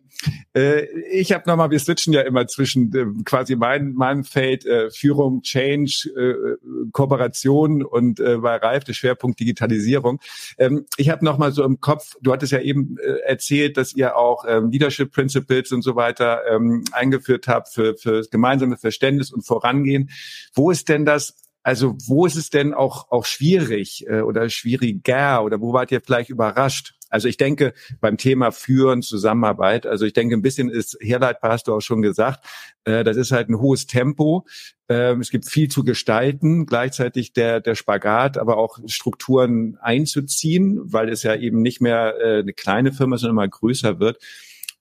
äh, 0.55 0.85
ich 1.11 1.33
habe 1.33 1.43
nochmal, 1.47 1.69
wir 1.69 1.79
switchen 1.79 2.13
ja 2.13 2.21
immer 2.21 2.47
zwischen 2.47 2.95
äh, 2.95 3.05
quasi 3.25 3.57
mein, 3.57 3.91
meinem 3.91 4.23
Feld 4.23 4.65
äh, 4.65 4.89
Führung, 4.89 5.41
Change, 5.41 6.09
äh, 6.15 6.87
Kooperation 6.93 7.83
und 7.83 8.21
äh, 8.21 8.37
bei 8.37 8.55
Ralf 8.55 8.85
der 8.85 8.93
Schwerpunkt 8.93 9.41
Digitalisierung. 9.41 10.21
Ähm, 10.57 10.85
ich 10.95 11.09
habe 11.09 11.25
nochmal 11.25 11.51
so 11.51 11.65
im 11.65 11.81
Kopf, 11.81 12.15
du 12.21 12.31
hattest 12.31 12.53
ja 12.53 12.61
eben 12.61 12.95
äh, 12.99 13.19
erzählt, 13.25 13.75
dass 13.75 13.93
ihr 13.93 14.15
auch 14.15 14.45
ähm, 14.47 14.71
Leadership 14.71 15.11
Principles 15.11 15.73
und 15.73 15.81
so 15.81 15.97
weiter 15.97 16.43
ähm, 16.49 16.85
eingeführt 16.93 17.49
habt 17.49 17.67
für, 17.67 17.97
für 17.97 18.23
gemeinsame 18.31 18.77
Verständnis 18.77 19.29
und 19.29 19.45
Vorangehen. 19.45 20.09
Wo 20.53 20.71
ist 20.71 20.87
denn 20.87 21.03
das 21.03 21.35
also 21.63 21.97
wo 22.05 22.25
ist 22.25 22.37
es 22.37 22.49
denn 22.49 22.73
auch, 22.73 23.11
auch 23.11 23.25
schwierig 23.25 24.05
äh, 24.07 24.21
oder 24.21 24.49
schwieriger 24.49 25.43
oder 25.43 25.59
wo 25.59 25.73
wart 25.73 25.91
ihr 25.91 25.99
vielleicht 25.99 26.29
überrascht? 26.29 26.96
Also 27.09 27.27
ich 27.27 27.37
denke 27.37 27.73
beim 27.99 28.17
Thema 28.17 28.51
Führen, 28.51 29.01
Zusammenarbeit, 29.01 29.85
also 29.85 30.05
ich 30.05 30.13
denke 30.13 30.35
ein 30.35 30.41
bisschen 30.41 30.69
ist 30.69 30.97
herleitbar, 31.01 31.51
hast 31.51 31.67
du 31.67 31.73
auch 31.73 31.81
schon 31.81 32.01
gesagt, 32.01 32.45
äh, 32.85 33.03
das 33.03 33.17
ist 33.17 33.31
halt 33.31 33.49
ein 33.49 33.59
hohes 33.59 33.87
Tempo. 33.87 34.45
Ähm, 34.89 35.21
es 35.21 35.29
gibt 35.29 35.45
viel 35.45 35.69
zu 35.69 35.83
gestalten, 35.83 36.65
gleichzeitig 36.65 37.33
der, 37.33 37.59
der 37.59 37.75
Spagat, 37.75 38.37
aber 38.37 38.57
auch 38.57 38.79
Strukturen 38.87 39.77
einzuziehen, 39.81 40.79
weil 40.83 41.09
es 41.09 41.23
ja 41.23 41.35
eben 41.35 41.61
nicht 41.61 41.81
mehr 41.81 42.15
äh, 42.21 42.39
eine 42.39 42.53
kleine 42.53 42.93
Firma, 42.93 43.17
sondern 43.17 43.35
immer 43.35 43.47
größer 43.47 43.99
wird. 43.99 44.21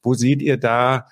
Wo 0.03 0.15
seht 0.15 0.43
ihr 0.43 0.57
da 0.57 1.07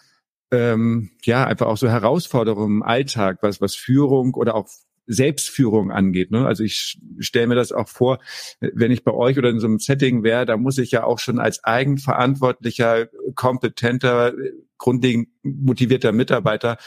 ähm, 0.53 1.11
ja 1.25 1.45
einfach 1.45 1.67
auch 1.67 1.77
so 1.77 1.89
Herausforderungen 1.89 2.77
im 2.77 2.83
Alltag, 2.83 3.39
was, 3.41 3.61
was 3.61 3.75
Führung 3.75 4.35
oder 4.35 4.55
auch 4.55 4.69
Selbstführung 5.07 5.91
angeht. 5.91 6.31
Ne? 6.31 6.47
Also 6.47 6.65
ich 6.65 6.99
stelle 7.19 7.49
mir 7.49 7.55
das 7.55 7.73
auch 7.73 7.89
vor, 7.89 8.19
wenn 8.61 8.91
ich 8.91 9.05
bei 9.05 9.13
euch 9.13 9.39
oder 9.39 9.51
in 9.51 9.61
so 9.61 9.67
einem 9.67 9.79
Setting 9.79 10.23
wäre, 10.23 10.47
da 10.47 10.57
muss 10.57 10.79
ich 10.79 10.91
ja 10.91 11.05
auch 11.05 11.19
schon 11.19 11.39
als 11.39 11.63
eigenverantwortlicher, 11.65 13.09
kompetenter, 13.35 14.33
grundlegend 14.79 15.29
motivierter 15.43 16.13
Mitarbeiter 16.13 16.79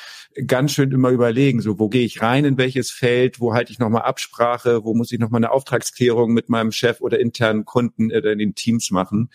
ganz 0.46 0.74
schön 0.74 0.92
immer 0.92 1.10
überlegen, 1.10 1.62
so 1.62 1.80
wo 1.80 1.90
gehe 1.90 2.06
ich 2.06 2.22
rein 2.22 2.46
in 2.46 2.58
welches 2.58 2.92
Feld, 2.92 3.40
wo 3.40 3.54
halte 3.54 3.72
ich 3.72 3.80
nochmal 3.80 4.04
Absprache, 4.04 4.84
wo 4.84 4.94
muss 4.94 5.12
ich 5.12 5.20
nochmal 5.20 5.40
eine 5.40 5.52
Auftragsklärung 5.52 6.34
mit 6.34 6.50
meinem 6.50 6.72
Chef 6.72 7.02
oder 7.02 7.20
internen 7.20 7.66
Kunden 7.66 8.12
oder 8.12 8.32
in 8.32 8.40
den 8.40 8.56
Teams 8.56 8.92
machen. 8.92 9.30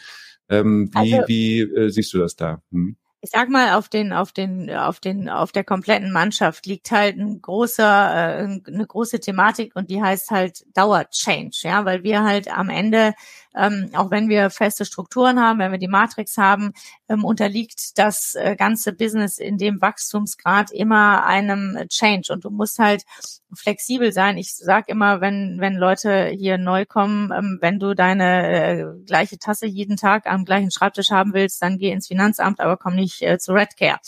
Ähm, 0.48 0.90
wie 0.92 1.14
also, 1.14 1.28
wie 1.28 1.60
äh, 1.60 1.88
siehst 1.88 2.12
du 2.12 2.18
das 2.18 2.36
da? 2.36 2.62
Hm? 2.72 2.96
Ich 3.22 3.30
sag 3.30 3.48
mal, 3.48 3.74
auf 3.74 3.88
den, 3.88 4.12
auf 4.12 4.32
den, 4.32 4.68
auf 4.68 4.98
den, 4.98 5.28
auf 5.28 5.52
der 5.52 5.62
kompletten 5.62 6.10
Mannschaft 6.10 6.66
liegt 6.66 6.90
halt 6.90 7.16
ein 7.16 7.40
großer, 7.40 7.84
äh, 7.84 8.60
eine 8.66 8.86
große 8.86 9.20
Thematik 9.20 9.76
und 9.76 9.90
die 9.90 10.02
heißt 10.02 10.32
halt 10.32 10.64
Dauer-Change, 10.74 11.56
ja, 11.62 11.84
weil 11.84 12.02
wir 12.02 12.24
halt 12.24 12.52
am 12.52 12.68
Ende 12.68 13.14
ähm, 13.54 13.90
auch 13.94 14.10
wenn 14.10 14.28
wir 14.28 14.50
feste 14.50 14.84
Strukturen 14.84 15.40
haben, 15.40 15.58
wenn 15.58 15.72
wir 15.72 15.78
die 15.78 15.88
Matrix 15.88 16.36
haben, 16.38 16.72
ähm, 17.08 17.24
unterliegt 17.24 17.98
das 17.98 18.34
äh, 18.34 18.56
ganze 18.56 18.92
Business 18.92 19.38
in 19.38 19.58
dem 19.58 19.80
Wachstumsgrad 19.80 20.70
immer 20.70 21.26
einem 21.26 21.78
Change. 21.88 22.32
Und 22.32 22.44
du 22.44 22.50
musst 22.50 22.78
halt 22.78 23.04
flexibel 23.54 24.12
sein. 24.12 24.38
Ich 24.38 24.54
sage 24.54 24.86
immer, 24.88 25.20
wenn, 25.20 25.56
wenn 25.60 25.74
Leute 25.74 26.26
hier 26.28 26.56
neu 26.56 26.86
kommen, 26.86 27.30
ähm, 27.32 27.58
wenn 27.60 27.78
du 27.78 27.94
deine 27.94 28.48
äh, 28.48 29.04
gleiche 29.04 29.38
Tasse 29.38 29.66
jeden 29.66 29.96
Tag 29.96 30.26
am 30.26 30.44
gleichen 30.44 30.70
Schreibtisch 30.70 31.10
haben 31.10 31.34
willst, 31.34 31.60
dann 31.60 31.78
geh 31.78 31.90
ins 31.90 32.08
Finanzamt, 32.08 32.60
aber 32.60 32.76
komm 32.76 32.94
nicht 32.94 33.11
äh, 33.20 33.38
zu 33.38 33.52
Redcare. 33.52 33.98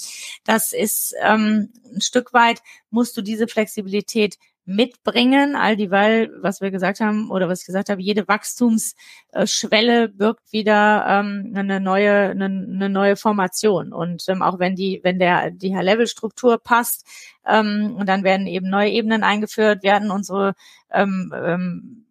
Das 0.44 0.72
ist 0.72 1.14
ähm, 1.22 1.72
ein 1.94 2.00
Stück 2.00 2.32
weit, 2.32 2.62
musst 2.90 3.16
du 3.16 3.22
diese 3.22 3.48
Flexibilität 3.48 4.38
mitbringen, 4.66 5.56
all 5.56 5.76
dieweil, 5.76 6.30
was 6.40 6.60
wir 6.62 6.70
gesagt 6.70 7.00
haben 7.00 7.30
oder 7.30 7.48
was 7.48 7.60
ich 7.60 7.66
gesagt 7.66 7.90
habe, 7.90 8.00
jede 8.00 8.26
Wachstumsschwelle 8.26 10.08
birgt 10.08 10.52
wieder 10.52 11.04
ähm, 11.06 11.52
eine 11.54 11.80
neue 11.80 12.30
eine, 12.30 12.46
eine 12.46 12.88
neue 12.88 13.16
Formation 13.16 13.92
und 13.92 14.24
ähm, 14.28 14.40
auch 14.40 14.58
wenn 14.58 14.74
die 14.74 15.00
wenn 15.02 15.18
der 15.18 15.50
die 15.50 15.76
High-Level-Struktur 15.76 16.58
passt 16.58 17.06
ähm, 17.46 17.96
und 17.98 18.08
dann 18.08 18.24
werden 18.24 18.46
eben 18.46 18.70
neue 18.70 18.90
Ebenen 18.90 19.22
eingeführt, 19.22 19.82
werden 19.82 20.10
unsere 20.10 20.54
ähm, 20.90 21.32
ähm, 21.36 22.06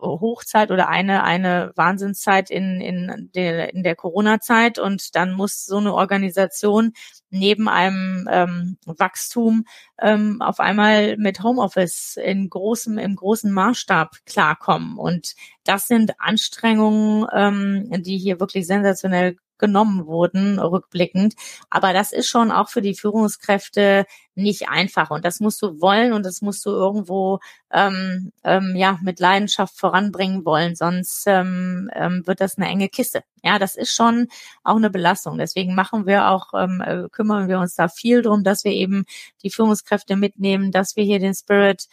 Hochzeit 0.00 0.70
oder 0.70 0.88
eine 0.88 1.22
eine 1.24 1.72
Wahnsinnszeit 1.76 2.50
in 2.50 2.80
in 2.80 3.30
der 3.34 3.72
in 3.74 3.82
der 3.82 3.96
Corona-Zeit 3.96 4.78
und 4.78 5.14
dann 5.16 5.32
muss 5.32 5.64
so 5.64 5.78
eine 5.78 5.94
Organisation 5.94 6.92
neben 7.30 7.68
einem 7.68 8.28
ähm, 8.30 8.78
Wachstum 8.84 9.64
ähm, 10.00 10.42
auf 10.42 10.60
einmal 10.60 11.16
mit 11.16 11.42
Homeoffice 11.42 12.16
in 12.22 12.50
großem 12.50 12.98
im 12.98 13.16
großen 13.16 13.50
Maßstab 13.50 14.16
klarkommen. 14.26 14.98
Und 14.98 15.34
das 15.64 15.86
sind 15.86 16.20
Anstrengungen, 16.20 17.26
ähm, 17.32 18.02
die 18.02 18.18
hier 18.18 18.40
wirklich 18.40 18.66
sensationell 18.66 19.36
genommen 19.58 20.06
wurden, 20.06 20.58
rückblickend. 20.58 21.34
Aber 21.70 21.92
das 21.92 22.12
ist 22.12 22.28
schon 22.28 22.50
auch 22.50 22.68
für 22.68 22.82
die 22.82 22.94
Führungskräfte 22.94 24.06
nicht 24.34 24.68
einfach. 24.68 25.10
Und 25.10 25.24
das 25.24 25.40
musst 25.40 25.60
du 25.62 25.80
wollen 25.80 26.12
und 26.12 26.24
das 26.24 26.40
musst 26.42 26.64
du 26.66 26.70
irgendwo 26.70 27.38
ähm, 27.70 28.32
ähm, 28.44 28.74
ja 28.76 28.98
mit 29.02 29.20
Leidenschaft 29.20 29.78
voranbringen 29.78 30.44
wollen, 30.44 30.74
sonst 30.74 31.24
ähm, 31.26 31.90
ähm, 31.94 32.26
wird 32.26 32.40
das 32.40 32.56
eine 32.56 32.68
enge 32.68 32.88
Kiste. 32.88 33.22
Ja, 33.42 33.58
das 33.58 33.76
ist 33.76 33.92
schon 33.94 34.28
auch 34.64 34.76
eine 34.76 34.90
Belastung. 34.90 35.38
Deswegen 35.38 35.74
machen 35.74 36.06
wir 36.06 36.28
auch, 36.30 36.54
ähm, 36.54 36.80
äh, 36.80 37.08
kümmern 37.10 37.48
wir 37.48 37.58
uns 37.58 37.74
da 37.74 37.88
viel 37.88 38.22
drum, 38.22 38.44
dass 38.44 38.64
wir 38.64 38.72
eben 38.72 39.04
die 39.42 39.50
Führungskräfte 39.50 40.16
mitnehmen, 40.16 40.72
dass 40.72 40.96
wir 40.96 41.04
hier 41.04 41.18
den 41.18 41.34
Spirit 41.34 41.88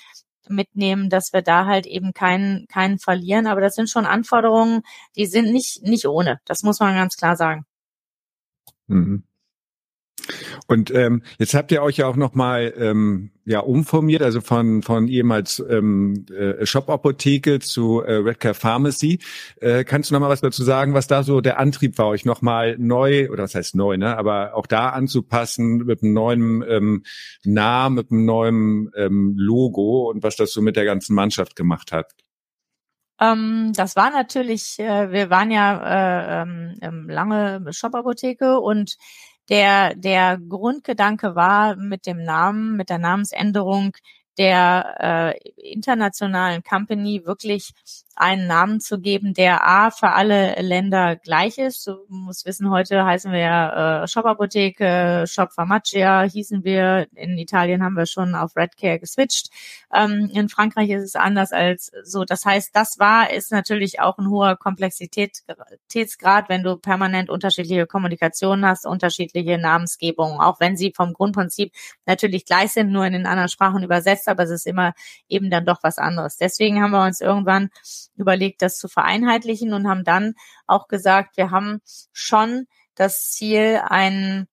mitnehmen, 0.50 1.10
dass 1.10 1.34
wir 1.34 1.42
da 1.42 1.66
halt 1.66 1.86
eben 1.86 2.14
keinen, 2.14 2.68
keinen 2.68 3.00
verlieren. 3.00 3.48
Aber 3.48 3.62
das 3.62 3.76
sind 3.76 3.90
schon 3.90 4.06
Anforderungen, 4.06 4.82
die 5.16 5.26
sind 5.26 5.52
nicht, 5.52 5.84
nicht 5.84 6.08
ohne. 6.08 6.40
Das 6.46 6.64
muss 6.64 6.80
man 6.80 6.96
ganz 6.96 7.16
klar 7.16 7.36
sagen. 7.36 7.66
Mhm. 8.88 9.24
Und 10.70 10.92
ähm, 10.92 11.24
jetzt 11.40 11.56
habt 11.56 11.72
ihr 11.72 11.82
euch 11.82 11.98
ja 11.98 12.06
auch 12.06 12.16
nochmal 12.16 12.72
ähm, 12.78 13.32
ja, 13.44 13.60
umformiert, 13.60 14.22
also 14.22 14.40
von, 14.40 14.84
von 14.84 15.08
ehemals 15.08 15.64
ähm, 15.68 16.28
äh, 16.30 16.64
Shop-Apotheke 16.64 17.58
zu 17.58 18.02
äh, 18.02 18.14
Redcare 18.18 18.54
Pharmacy. 18.54 19.18
Äh, 19.62 19.84
kannst 19.84 20.12
du 20.12 20.14
nochmal 20.14 20.30
was 20.30 20.42
dazu 20.42 20.64
sagen, 20.64 20.94
was 20.94 21.08
da 21.08 21.24
so 21.24 21.42
der 21.42 21.58
Antrieb 21.58 21.98
war, 21.98 22.06
euch 22.10 22.24
nochmal 22.24 22.78
neu, 22.78 23.32
oder 23.32 23.46
was 23.46 23.56
heißt 23.56 23.74
neu, 23.74 23.98
ne, 23.98 24.16
aber 24.16 24.54
auch 24.54 24.68
da 24.68 24.90
anzupassen 24.90 25.78
mit 25.78 26.04
einem 26.04 26.14
neuen 26.14 26.64
ähm, 26.70 27.04
Namen, 27.44 27.96
mit 27.96 28.12
einem 28.12 28.26
neuen 28.26 28.92
ähm, 28.96 29.34
Logo 29.38 30.12
und 30.12 30.22
was 30.22 30.36
das 30.36 30.54
so 30.54 30.62
mit 30.62 30.76
der 30.76 30.86
ganzen 30.86 31.16
Mannschaft 31.16 31.56
gemacht 31.56 31.92
hat? 31.92 32.14
Ähm, 33.20 33.74
das 33.76 33.96
war 33.96 34.12
natürlich, 34.12 34.78
äh, 34.78 35.12
wir 35.12 35.32
waren 35.32 35.50
ja 35.50 35.82
äh, 35.82 36.42
ähm, 36.44 36.78
ähm 36.84 37.10
lange 37.10 37.66
Shop-Apotheke 37.74 38.60
und 38.60 38.98
der, 39.50 39.96
der 39.96 40.38
Grundgedanke 40.38 41.36
war 41.36 41.76
mit 41.76 42.06
dem 42.06 42.24
Namen, 42.24 42.76
mit 42.78 42.90
der 42.90 43.00
Namensänderung 43.00 43.92
der 44.40 45.36
äh, 45.36 45.72
internationalen 45.72 46.64
Company 46.64 47.24
wirklich 47.26 47.74
einen 48.20 48.48
Namen 48.48 48.82
zu 48.82 49.00
geben, 49.00 49.34
der 49.34 49.66
A 49.66 49.92
für 49.92 50.10
alle 50.10 50.54
Länder 50.62 51.16
gleich 51.16 51.58
ist. 51.58 51.88
Du 51.88 52.06
musst 52.10 52.46
wissen, 52.46 52.70
heute 52.70 53.06
heißen 53.06 53.32
wir 53.32 53.40
ja 53.40 54.04
äh, 54.04 54.08
Shop 54.08 54.26
Apotheke, 54.26 55.24
Shop 55.26 55.54
Pharmacia 55.54 56.24
hießen 56.24 56.66
wir. 56.66 57.08
In 57.16 57.38
Italien 57.38 57.82
haben 57.82 57.96
wir 57.96 58.06
schon 58.06 58.36
auf 58.36 58.58
Redcare 58.58 59.00
geswitcht. 59.00 59.50
Ähm, 59.94 60.30
in 60.34 60.50
Frankreich 60.50 60.90
ist 60.90 61.04
es 61.04 61.16
anders 61.16 61.54
als 61.54 61.92
so. 62.04 62.26
Das 62.26 62.46
heißt, 62.46 62.76
das 62.76 63.00
war, 63.00 63.32
ist 63.32 63.54
natürlich 63.54 64.02
auch 64.02 64.18
ein 64.18 64.30
hoher 64.30 64.58
Komplexitätsgrad, 64.58 66.50
wenn 66.50 66.64
du 66.64 66.76
permanent 66.76 67.30
unterschiedliche 67.30 67.88
Kommunikationen 67.88 68.66
hast, 68.66 68.86
unterschiedliche 68.86 69.58
Namensgebungen, 69.58 70.42
auch 70.42 70.60
wenn 70.60 70.76
sie 70.76 70.92
vom 70.94 71.14
Grundprinzip 71.14 71.72
natürlich 72.06 72.46
gleich 72.46 72.74
sind, 72.74 72.92
nur 72.92 73.06
in 73.06 73.14
den 73.14 73.26
anderen 73.26 73.50
Sprachen 73.50 73.82
übersetzt, 73.82 74.28
aber 74.30 74.44
es 74.44 74.52
ist 74.52 74.68
immer 74.68 74.94
eben 75.28 75.50
dann 75.50 75.66
doch 75.66 75.80
was 75.84 75.98
anderes. 75.98 76.38
Deswegen 76.38 76.82
haben 76.82 76.92
wir 76.92 77.04
uns 77.04 77.22
irgendwann 77.22 77.70
überlegt, 78.16 78.62
das 78.62 78.78
zu 78.78 78.88
vereinheitlichen 78.88 79.74
und 79.74 79.88
haben 79.88 80.04
dann 80.04 80.36
auch 80.68 80.88
gesagt, 80.88 81.38
wir 81.38 81.52
haben 81.52 81.82
schon 82.14 82.68
das 82.96 83.32
Ziel, 83.32 83.82
einen 83.84 84.48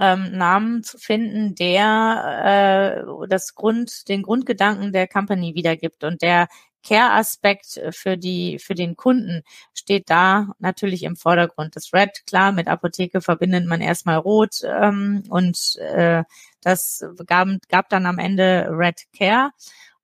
ähm, 0.00 0.32
Namen 0.36 0.82
zu 0.82 0.98
finden, 0.98 1.54
der 1.54 3.04
äh, 3.06 3.28
das 3.28 3.54
Grund, 3.54 4.08
den 4.08 4.22
Grundgedanken 4.22 4.92
der 4.92 5.06
Company 5.08 5.54
wiedergibt 5.54 6.04
und 6.04 6.22
der 6.22 6.48
Care-Aspekt 6.84 7.80
für 7.90 8.16
die 8.16 8.58
für 8.58 8.74
den 8.74 8.96
Kunden 8.96 9.42
steht 9.74 10.10
da 10.10 10.48
natürlich 10.58 11.02
im 11.02 11.16
Vordergrund. 11.16 11.76
Das 11.76 11.92
Red, 11.92 12.26
klar, 12.26 12.52
mit 12.52 12.68
Apotheke 12.68 13.20
verbindet 13.20 13.66
man 13.66 13.80
erstmal 13.80 14.18
Rot 14.18 14.62
ähm, 14.64 15.24
und 15.28 15.76
äh, 15.76 16.24
das 16.62 17.04
gab, 17.26 17.48
gab 17.68 17.88
dann 17.88 18.06
am 18.06 18.18
Ende 18.18 18.68
Red 18.70 19.02
Care 19.16 19.50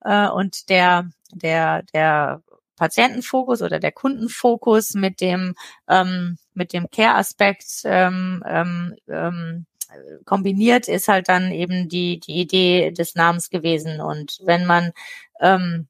äh, 0.03 0.29
und 0.29 0.69
der 0.69 1.11
der 1.33 1.83
der 1.95 2.43
Patientenfokus 2.77 3.63
oder 3.63 3.79
der 3.79 3.93
Kundenfokus 3.93 4.95
mit 4.95 5.21
dem 5.21 5.55
ähm, 5.89 6.39
mit 6.55 6.73
dem 6.73 6.91
Care-Aspekt 6.91 7.83
ähm, 7.85 8.43
ähm, 8.47 8.97
ähm, 9.09 9.67
kombiniert 10.25 10.89
ist 10.89 11.09
halt 11.09 11.29
dann 11.29 11.53
eben 11.53 11.89
die 11.89 12.21
die 12.21 12.41
Idee 12.41 12.91
des 12.93 13.15
Namens 13.15 13.51
gewesen 13.51 14.01
und 14.01 14.39
wenn 14.45 14.65
man 14.67 14.93
ähm, 15.41 15.89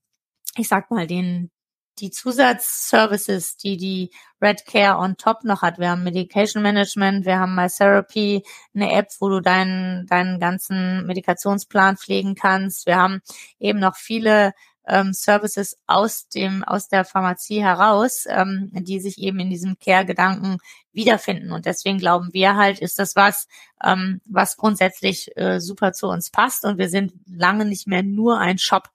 ich 0.57 0.69
sag 0.69 0.91
mal 0.91 1.07
den 1.07 1.51
die 1.99 2.11
Zusatzservices, 2.11 3.57
die 3.57 3.77
die 3.77 4.11
Red 4.41 4.65
Care 4.65 4.97
on 4.99 5.17
top 5.17 5.45
noch 5.45 5.63
hat. 5.63 5.79
Wir 5.79 5.91
haben 5.91 6.03
Medication 6.03 6.63
Management, 6.63 7.27
wir 7.27 7.39
haben 7.39 7.55
MyTherapy, 7.55 8.43
eine 8.75 8.93
App, 8.93 9.09
wo 9.19 9.29
du 9.29 9.41
deinen, 9.41 10.07
deinen 10.07 10.41
ganzen 10.41 11.07
Medikationsplan 11.07 11.99
pflegen 11.99 12.35
kannst. 12.35 12.87
Wir 12.87 12.97
haben 12.97 13.21
eben 13.59 13.81
noch 13.81 13.97
viele 13.97 14.53
ähm, 14.87 15.13
Services 15.13 15.79
aus 15.87 16.27
dem 16.29 16.65
aus 16.65 16.89
der 16.89 17.05
Pharmazie 17.05 17.63
heraus, 17.63 18.25
ähm, 18.29 18.71
die 18.73 18.99
sich 18.99 19.19
eben 19.19 19.39
in 19.39 19.51
diesem 19.51 19.79
Care-Gedanken 19.79 20.59
wiederfinden. 20.93 21.53
Und 21.53 21.67
deswegen 21.67 21.99
glauben 21.99 22.31
wir 22.33 22.57
halt, 22.57 22.81
ist 22.81 22.99
das 22.99 23.15
was, 23.15 23.47
ähm, 23.85 24.21
was 24.25 24.57
grundsätzlich 24.57 25.37
äh, 25.37 25.61
super 25.61 25.93
zu 25.93 26.09
uns 26.09 26.31
passt. 26.31 26.65
Und 26.65 26.79
wir 26.79 26.89
sind 26.89 27.13
lange 27.27 27.67
nicht 27.67 27.87
mehr 27.87 28.03
nur 28.03 28.39
ein 28.39 28.59
Shop. 28.59 28.89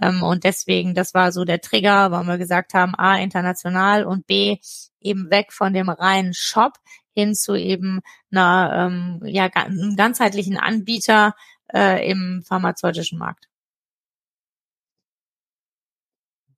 Ähm, 0.00 0.22
und 0.22 0.44
deswegen, 0.44 0.94
das 0.94 1.14
war 1.14 1.32
so 1.32 1.44
der 1.44 1.60
Trigger, 1.60 2.10
weil 2.10 2.24
wir 2.24 2.38
gesagt 2.38 2.74
haben, 2.74 2.94
A, 2.96 3.16
international 3.16 4.04
und 4.04 4.26
B, 4.26 4.58
eben 5.00 5.30
weg 5.30 5.52
von 5.52 5.72
dem 5.72 5.88
reinen 5.88 6.34
Shop 6.34 6.74
hin 7.14 7.34
zu 7.34 7.54
eben 7.54 8.00
einer 8.30 8.88
ähm, 8.90 9.20
ja, 9.24 9.48
einem 9.54 9.96
ganzheitlichen 9.96 10.56
Anbieter 10.58 11.34
äh, 11.72 12.08
im 12.10 12.42
pharmazeutischen 12.46 13.18
Markt. 13.18 13.48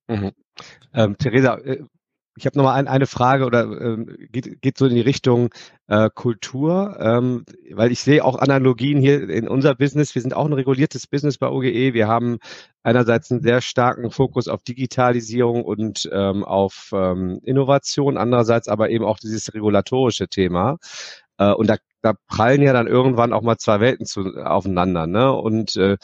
Mhm. 0.07 0.31
Ähm, 0.93 1.17
Theresa, 1.17 1.57
äh, 1.59 1.83
ich 2.35 2.45
habe 2.45 2.57
nochmal 2.57 2.75
ein, 2.75 2.87
eine 2.87 3.05
Frage 3.05 3.45
oder 3.45 3.63
ähm, 3.63 4.17
geht, 4.31 4.61
geht 4.61 4.77
so 4.77 4.85
in 4.87 4.95
die 4.95 5.01
Richtung 5.01 5.49
äh, 5.87 6.09
Kultur, 6.13 6.97
ähm, 6.99 7.45
weil 7.71 7.91
ich 7.91 7.99
sehe 7.99 8.25
auch 8.25 8.39
Analogien 8.39 8.99
hier 8.99 9.29
in 9.29 9.47
unser 9.47 9.75
Business. 9.75 10.15
Wir 10.15 10.21
sind 10.21 10.33
auch 10.33 10.45
ein 10.45 10.53
reguliertes 10.53 11.05
Business 11.05 11.37
bei 11.37 11.49
OGE. 11.49 11.93
Wir 11.93 12.07
haben 12.07 12.39
einerseits 12.81 13.31
einen 13.31 13.41
sehr 13.41 13.61
starken 13.61 14.09
Fokus 14.09 14.47
auf 14.47 14.63
Digitalisierung 14.63 15.63
und 15.63 16.09
ähm, 16.11 16.43
auf 16.43 16.89
ähm, 16.93 17.39
Innovation, 17.43 18.17
andererseits 18.17 18.67
aber 18.67 18.89
eben 18.89 19.05
auch 19.05 19.19
dieses 19.19 19.53
regulatorische 19.53 20.27
Thema. 20.27 20.77
Äh, 21.37 21.51
und 21.53 21.69
da, 21.69 21.77
da 22.01 22.13
prallen 22.27 22.61
ja 22.61 22.73
dann 22.73 22.87
irgendwann 22.87 23.33
auch 23.33 23.41
mal 23.43 23.57
zwei 23.57 23.79
Welten 23.79 24.05
zu, 24.05 24.21
aufeinander. 24.43 25.05
Ne? 25.07 25.31
Und 25.31 25.75
äh, 25.75 25.97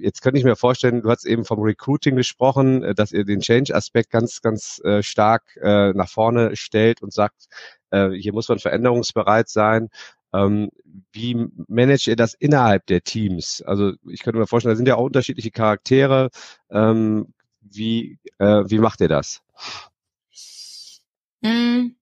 jetzt 0.00 0.22
könnte 0.22 0.38
ich 0.38 0.44
mir 0.44 0.56
vorstellen, 0.56 1.02
du 1.02 1.10
hast 1.10 1.24
eben 1.24 1.44
vom 1.44 1.60
Recruiting 1.60 2.16
gesprochen, 2.16 2.82
äh, 2.82 2.94
dass 2.94 3.12
ihr 3.12 3.24
den 3.24 3.40
Change-Aspekt 3.40 4.10
ganz, 4.10 4.40
ganz 4.40 4.80
äh, 4.84 5.02
stark 5.02 5.56
äh, 5.62 5.92
nach 5.92 6.08
vorne 6.08 6.56
stellt 6.56 7.02
und 7.02 7.12
sagt, 7.12 7.46
äh, 7.90 8.10
hier 8.10 8.32
muss 8.32 8.48
man 8.48 8.58
veränderungsbereit 8.58 9.48
sein. 9.48 9.88
Ähm, 10.32 10.70
wie 11.12 11.48
managt 11.68 12.06
ihr 12.06 12.16
das 12.16 12.34
innerhalb 12.34 12.86
der 12.86 13.02
Teams? 13.02 13.62
Also 13.66 13.92
ich 14.08 14.22
könnte 14.22 14.38
mir 14.38 14.46
vorstellen, 14.46 14.74
da 14.74 14.76
sind 14.76 14.88
ja 14.88 14.96
auch 14.96 15.04
unterschiedliche 15.04 15.50
Charaktere. 15.50 16.30
Ähm, 16.70 17.32
wie, 17.60 18.18
äh, 18.38 18.64
wie 18.66 18.78
macht 18.78 19.00
ihr 19.00 19.08
das? 19.08 19.42
Hm. 21.42 21.96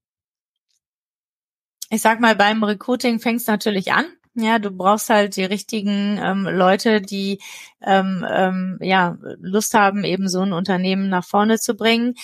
Ich 1.90 2.02
sag 2.02 2.20
mal, 2.20 2.36
beim 2.36 2.62
Recruiting 2.62 3.18
fängt 3.18 3.40
es 3.40 3.46
natürlich 3.46 3.92
an. 3.92 4.04
Ja, 4.40 4.60
du 4.60 4.70
brauchst 4.70 5.10
halt 5.10 5.34
die 5.36 5.44
richtigen 5.44 6.16
ähm, 6.22 6.44
Leute, 6.44 7.00
die 7.00 7.40
ähm, 7.82 8.24
ähm, 8.30 8.78
ja 8.80 9.18
Lust 9.40 9.74
haben, 9.74 10.04
eben 10.04 10.28
so 10.28 10.40
ein 10.42 10.52
Unternehmen 10.52 11.08
nach 11.08 11.24
vorne 11.24 11.58
zu 11.58 11.74
bringen. 11.74 12.14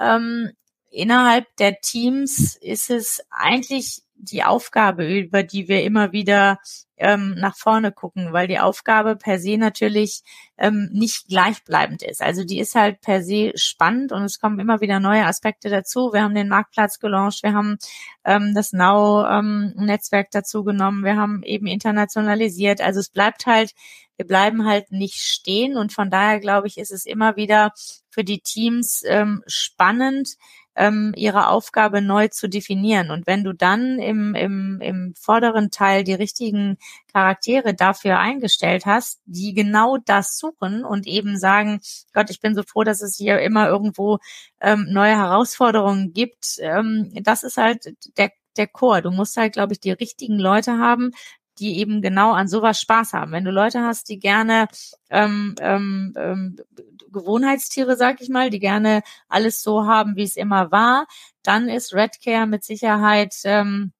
Ähm, 0.00 0.52
innerhalb 0.90 1.46
der 1.56 1.80
Teams 1.80 2.54
ist 2.60 2.90
es 2.90 3.24
eigentlich 3.30 4.02
die 4.16 4.44
Aufgabe, 4.44 5.06
über 5.18 5.42
die 5.42 5.68
wir 5.68 5.82
immer 5.82 6.12
wieder 6.12 6.58
ähm, 6.96 7.34
nach 7.36 7.56
vorne 7.56 7.92
gucken, 7.92 8.32
weil 8.32 8.46
die 8.46 8.60
Aufgabe 8.60 9.16
per 9.16 9.38
se 9.38 9.58
natürlich 9.58 10.22
ähm, 10.56 10.88
nicht 10.92 11.26
gleichbleibend 11.28 12.02
ist. 12.02 12.22
Also 12.22 12.44
die 12.44 12.60
ist 12.60 12.74
halt 12.74 13.00
per 13.00 13.22
se 13.22 13.52
spannend 13.56 14.12
und 14.12 14.22
es 14.22 14.38
kommen 14.38 14.60
immer 14.60 14.80
wieder 14.80 15.00
neue 15.00 15.26
Aspekte 15.26 15.68
dazu. 15.68 16.12
Wir 16.12 16.22
haben 16.22 16.34
den 16.34 16.48
Marktplatz 16.48 17.00
gelauncht, 17.00 17.42
wir 17.42 17.52
haben 17.52 17.78
ähm, 18.24 18.54
das 18.54 18.72
Now-Netzwerk 18.72 20.26
ähm, 20.26 20.30
dazu 20.32 20.64
genommen, 20.64 21.04
wir 21.04 21.16
haben 21.16 21.42
eben 21.42 21.66
internationalisiert. 21.66 22.80
Also 22.80 23.00
es 23.00 23.10
bleibt 23.10 23.46
halt, 23.46 23.74
wir 24.16 24.26
bleiben 24.26 24.64
halt 24.64 24.92
nicht 24.92 25.16
stehen 25.16 25.76
und 25.76 25.92
von 25.92 26.10
daher 26.10 26.38
glaube 26.38 26.68
ich, 26.68 26.78
ist 26.78 26.92
es 26.92 27.04
immer 27.06 27.36
wieder 27.36 27.72
für 28.08 28.22
die 28.22 28.40
Teams 28.40 29.02
ähm, 29.04 29.42
spannend, 29.48 30.36
ähm, 30.76 31.12
ihre 31.16 31.48
Aufgabe 31.48 32.00
neu 32.02 32.28
zu 32.28 32.48
definieren. 32.48 33.10
Und 33.10 33.26
wenn 33.26 33.44
du 33.44 33.52
dann 33.52 33.98
im, 33.98 34.34
im, 34.34 34.80
im 34.80 35.14
vorderen 35.16 35.70
Teil 35.70 36.04
die 36.04 36.14
richtigen 36.14 36.78
Charaktere 37.12 37.74
dafür 37.74 38.18
eingestellt 38.18 38.86
hast, 38.86 39.20
die 39.26 39.54
genau 39.54 39.96
das 39.98 40.38
suchen 40.38 40.84
und 40.84 41.06
eben 41.06 41.38
sagen, 41.38 41.80
Gott, 42.12 42.30
ich 42.30 42.40
bin 42.40 42.54
so 42.54 42.62
froh, 42.62 42.84
dass 42.84 43.02
es 43.02 43.16
hier 43.16 43.40
immer 43.40 43.68
irgendwo 43.68 44.18
ähm, 44.60 44.86
neue 44.90 45.16
Herausforderungen 45.16 46.12
gibt. 46.12 46.58
Ähm, 46.60 47.10
das 47.22 47.42
ist 47.42 47.56
halt 47.56 47.94
der 48.16 48.30
der 48.56 48.68
Chor. 48.68 49.02
Du 49.02 49.10
musst 49.10 49.36
halt, 49.36 49.52
glaube 49.52 49.72
ich, 49.72 49.80
die 49.80 49.90
richtigen 49.90 50.38
Leute 50.38 50.78
haben, 50.78 51.10
die 51.58 51.78
eben 51.78 52.02
genau 52.02 52.32
an 52.32 52.48
sowas 52.48 52.80
Spaß 52.80 53.12
haben. 53.12 53.32
Wenn 53.32 53.44
du 53.44 53.50
Leute 53.50 53.80
hast, 53.82 54.08
die 54.08 54.18
gerne 54.18 54.68
ähm, 55.10 55.54
ähm, 55.60 56.14
ähm, 56.16 56.56
Gewohnheitstiere, 57.12 57.96
sag 57.96 58.20
ich 58.20 58.28
mal, 58.28 58.50
die 58.50 58.58
gerne 58.58 59.02
alles 59.28 59.62
so 59.62 59.86
haben, 59.86 60.16
wie 60.16 60.24
es 60.24 60.36
immer 60.36 60.70
war, 60.72 61.06
dann 61.42 61.68
ist 61.68 61.94
Redcare 61.94 62.46
mit 62.46 62.64
Sicherheit 62.64 63.34
ähm, 63.44 63.92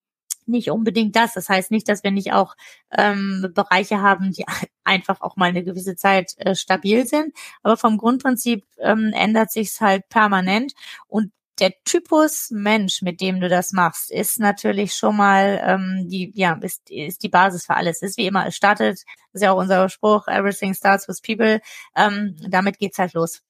nicht 0.46 0.70
unbedingt 0.70 1.16
das. 1.16 1.34
Das 1.34 1.48
heißt 1.48 1.70
nicht, 1.70 1.88
dass 1.88 2.02
wir 2.04 2.10
nicht 2.10 2.32
auch 2.32 2.54
ähm, 2.90 3.50
Bereiche 3.54 4.00
haben, 4.02 4.32
die 4.32 4.44
einfach 4.84 5.20
auch 5.20 5.36
mal 5.36 5.46
eine 5.46 5.64
gewisse 5.64 5.96
Zeit 5.96 6.34
äh, 6.38 6.54
stabil 6.54 7.06
sind. 7.06 7.34
Aber 7.62 7.76
vom 7.76 7.96
Grundprinzip 7.98 8.64
ähm, 8.78 9.12
ändert 9.14 9.52
sich's 9.52 9.80
halt 9.80 10.08
permanent. 10.08 10.74
Und 11.06 11.32
der 11.60 11.72
Typus 11.84 12.50
Mensch, 12.50 13.02
mit 13.02 13.20
dem 13.20 13.40
du 13.40 13.48
das 13.48 13.72
machst, 13.72 14.10
ist 14.10 14.40
natürlich 14.40 14.94
schon 14.94 15.16
mal 15.16 15.60
ähm, 15.64 16.08
die, 16.08 16.32
ja, 16.34 16.54
ist, 16.60 16.90
ist 16.90 17.22
die 17.22 17.28
Basis 17.28 17.66
für 17.66 17.74
alles. 17.74 18.02
Ist 18.02 18.18
wie 18.18 18.26
immer, 18.26 18.46
es 18.46 18.56
startet, 18.56 19.02
ist 19.32 19.42
ja 19.42 19.52
auch 19.52 19.58
unser 19.58 19.88
Spruch, 19.88 20.26
everything 20.28 20.74
starts 20.74 21.08
with 21.08 21.20
people. 21.22 21.60
Ähm, 21.96 22.36
damit 22.48 22.78
geht's 22.78 22.98
halt 22.98 23.14
los. 23.14 23.42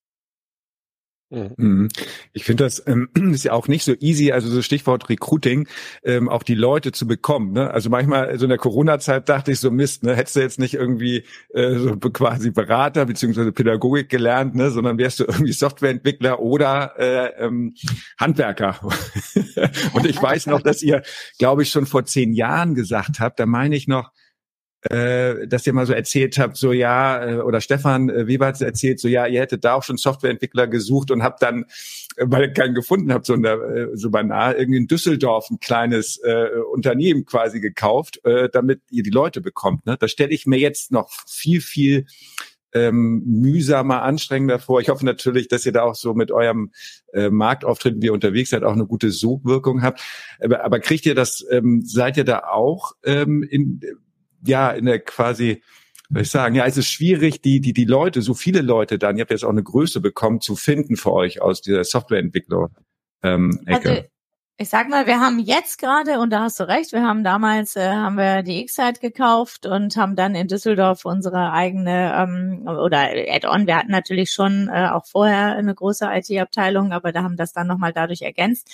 Mhm. 1.35 1.53
mhm. 1.57 1.89
Ich 2.33 2.45
finde 2.45 2.65
das 2.65 2.83
ähm, 2.87 3.09
ist 3.33 3.45
ja 3.45 3.53
auch 3.53 3.69
nicht 3.69 3.85
so 3.85 3.95
easy, 4.01 4.33
also 4.33 4.49
so 4.49 4.63
Stichwort 4.63 5.09
Recruiting, 5.09 5.69
ähm, 6.05 6.29
auch 6.29 6.43
die 6.43 6.55
Leute 6.55 6.93
zu 6.93 7.07
bekommen. 7.07 7.53
Ne? 7.53 7.71
Also 7.71 7.91
manchmal 7.91 8.39
so 8.39 8.45
in 8.45 8.49
der 8.51 8.59
Corona-Zeit 8.59 9.29
dachte 9.29 9.53
ich 9.53 9.61
so 9.61 9.71
Mist, 9.71 10.03
ne? 10.03 10.15
hättest 10.15 10.37
du 10.37 10.41
jetzt 10.41 10.59
nicht 10.59 10.75
irgendwie 10.75 11.25
äh, 11.53 11.75
so 11.77 11.97
quasi 11.97 12.51
Berater 12.51 13.07
beziehungsweise 13.07 13.53
Pädagogik 13.53 14.09
gelernt, 14.09 14.55
ne? 14.55 14.71
sondern 14.71 14.99
wärst 14.99 15.21
du 15.21 15.25
irgendwie 15.25 15.53
Softwareentwickler 15.53 16.41
oder 16.41 16.95
äh, 16.99 17.45
ähm, 17.45 17.75
Handwerker. 18.19 18.79
Und 19.93 20.07
ich 20.07 20.21
weiß 20.21 20.47
noch, 20.47 20.63
dass 20.63 20.83
ihr, 20.83 21.03
glaube 21.39 21.63
ich, 21.63 21.71
schon 21.71 21.87
vor 21.87 22.05
zehn 22.05 22.33
Jahren 22.33 22.75
gesagt 22.75 23.21
habt, 23.21 23.41
da 23.41 23.47
meine 23.47 23.77
ich 23.77 23.89
noch, 23.89 24.13
äh, 24.91 25.47
dass 25.47 25.67
ihr 25.67 25.73
mal 25.73 25.87
so 25.87 25.93
erzählt 25.93 26.39
habt, 26.39 26.57
so 26.57 26.73
ja, 26.73 27.27
äh, 27.27 27.37
oder 27.37 27.61
Stefan 27.61 28.11
äh, 28.11 28.27
Weber 28.27 28.47
hat 28.47 28.61
erzählt, 28.61 29.01
so 29.01 29.09
ja, 29.09 29.27
ihr 29.27 29.41
hättet 29.41 29.65
da 29.65 29.75
auch 29.75 29.83
schon 29.83 29.97
Softwareentwickler 29.97 30.67
gesucht 30.67 31.11
und 31.11 31.23
habt 31.23 31.43
dann, 31.43 31.65
äh, 32.17 32.27
weil 32.27 32.43
ihr 32.43 32.53
keinen 32.53 32.75
gefunden 32.75 33.13
habt, 33.13 33.25
so, 33.25 33.37
der, 33.37 33.55
äh, 33.55 33.89
so 33.95 34.11
banal, 34.11 34.55
irgendwie 34.55 34.79
in 34.79 34.87
Düsseldorf 34.87 35.49
ein 35.51 35.59
kleines 35.59 36.19
äh, 36.19 36.49
Unternehmen 36.73 37.25
quasi 37.25 37.61
gekauft, 37.61 38.21
äh, 38.25 38.51
damit 38.53 38.83
ihr 38.91 39.03
die 39.03 39.11
Leute 39.11 39.41
bekommt. 39.41 39.87
Ne? 39.87 39.97
Da 39.99 40.07
stelle 40.07 40.33
ich 40.33 40.47
mir 40.47 40.59
jetzt 40.59 40.93
noch 40.93 41.11
viel, 41.27 41.63
viel 41.63 42.07
ähm, 42.75 43.23
mühsamer, 43.25 44.03
anstrengender 44.03 44.59
vor. 44.59 44.81
Ich 44.81 44.89
hoffe 44.91 45.07
natürlich, 45.07 45.49
dass 45.49 45.65
ihr 45.65 45.73
da 45.73 45.85
auch 45.85 45.95
so 45.95 46.13
mit 46.13 46.31
eurem 46.31 46.73
äh, 47.13 47.31
Marktauftritt, 47.31 48.03
wie 48.03 48.07
ihr 48.07 48.13
unterwegs 48.13 48.51
seid, 48.51 48.65
auch 48.65 48.73
eine 48.73 48.87
gute 48.87 49.11
Sogwirkung 49.11 49.83
habt. 49.83 50.03
Aber, 50.41 50.65
aber 50.65 50.81
kriegt 50.81 51.07
ihr 51.07 51.15
das, 51.15 51.47
ähm, 51.51 51.83
seid 51.83 52.17
ihr 52.17 52.25
da 52.25 52.41
auch 52.41 52.93
ähm, 53.05 53.43
in, 53.49 53.81
ja, 54.47 54.71
in 54.71 54.87
der 54.87 55.01
quasi, 55.01 55.63
soll 56.11 56.23
ich 56.23 56.31
sagen, 56.31 56.55
ja, 56.55 56.67
es 56.67 56.77
ist 56.77 56.89
schwierig, 56.89 57.43
die, 57.43 57.61
die, 57.61 57.73
die 57.73 57.85
Leute, 57.85 58.23
so 58.23 58.35
viele 58.35 58.61
Leute 58.61 58.99
dann, 58.99 59.17
ihr 59.17 59.23
habt 59.23 59.31
jetzt 59.31 59.45
auch 59.45 59.51
eine 59.51 59.63
Größe 59.63 60.01
bekommen, 60.01 60.41
zu 60.41 60.57
finden 60.57 60.97
für 60.97 61.13
euch 61.13 61.41
aus 61.41 61.63
dieser 61.63 61.85
Softwareentwicklung. 61.85 62.69
Ähm, 63.23 63.61
Ecke. 63.67 63.91
Also 63.91 64.03
ich 64.57 64.69
sag 64.69 64.89
mal, 64.89 65.07
wir 65.09 65.19
haben 65.19 65.41
jetzt 65.41 65.79
gerade, 65.79 66.21
und 66.21 66.31
da 66.31 66.43
hast 66.43 66.61
du 66.61 66.69
recht, 66.69 66.93
wir 66.93 67.03
haben 67.03 67.25
damals, 67.25 67.75
äh, 67.75 67.91
haben 67.91 68.17
wir 68.17 68.43
die 68.45 68.61
X-Site 68.61 69.01
gekauft 69.01 69.67
und 69.67 69.97
haben 69.97 70.15
dann 70.15 70.37
in 70.37 70.47
Düsseldorf 70.47 71.05
unsere 71.05 71.51
eigene, 71.51 72.15
ähm, 72.17 72.63
oder 72.69 73.01
Add-on, 73.29 73.67
wir 73.67 73.77
hatten 73.77 73.91
natürlich 73.91 74.31
schon 74.31 74.69
äh, 74.69 74.91
auch 74.93 75.07
vorher 75.07 75.57
eine 75.57 75.75
große 75.75 76.09
IT-Abteilung, 76.09 76.93
aber 76.93 77.11
da 77.11 77.25
haben 77.25 77.37
das 77.37 77.53
dann 77.53 77.67
nochmal 77.67 77.93
dadurch 77.93 78.23
ergänzt. 78.23 78.71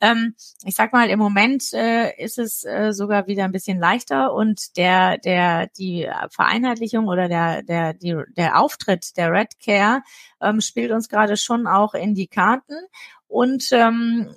Ähm, 0.00 0.34
ich 0.64 0.74
sag 0.74 0.92
mal, 0.92 1.08
im 1.08 1.20
Moment 1.20 1.72
äh, 1.74 2.12
ist 2.20 2.38
es 2.38 2.64
äh, 2.64 2.92
sogar 2.92 3.28
wieder 3.28 3.44
ein 3.44 3.52
bisschen 3.52 3.78
leichter 3.78 4.32
und 4.32 4.76
der, 4.76 5.18
der, 5.18 5.68
die 5.68 6.08
Vereinheitlichung 6.30 7.06
oder 7.06 7.28
der, 7.28 7.62
der, 7.62 7.94
die, 7.94 8.16
der 8.36 8.58
Auftritt 8.58 9.16
der 9.16 9.30
Red 9.30 9.60
Care 9.64 10.02
ähm, 10.40 10.60
spielt 10.60 10.90
uns 10.90 11.08
gerade 11.08 11.36
schon 11.36 11.68
auch 11.68 11.94
in 11.94 12.14
die 12.16 12.26
Karten. 12.26 12.74
Und 13.28 13.68
ähm, 13.70 14.34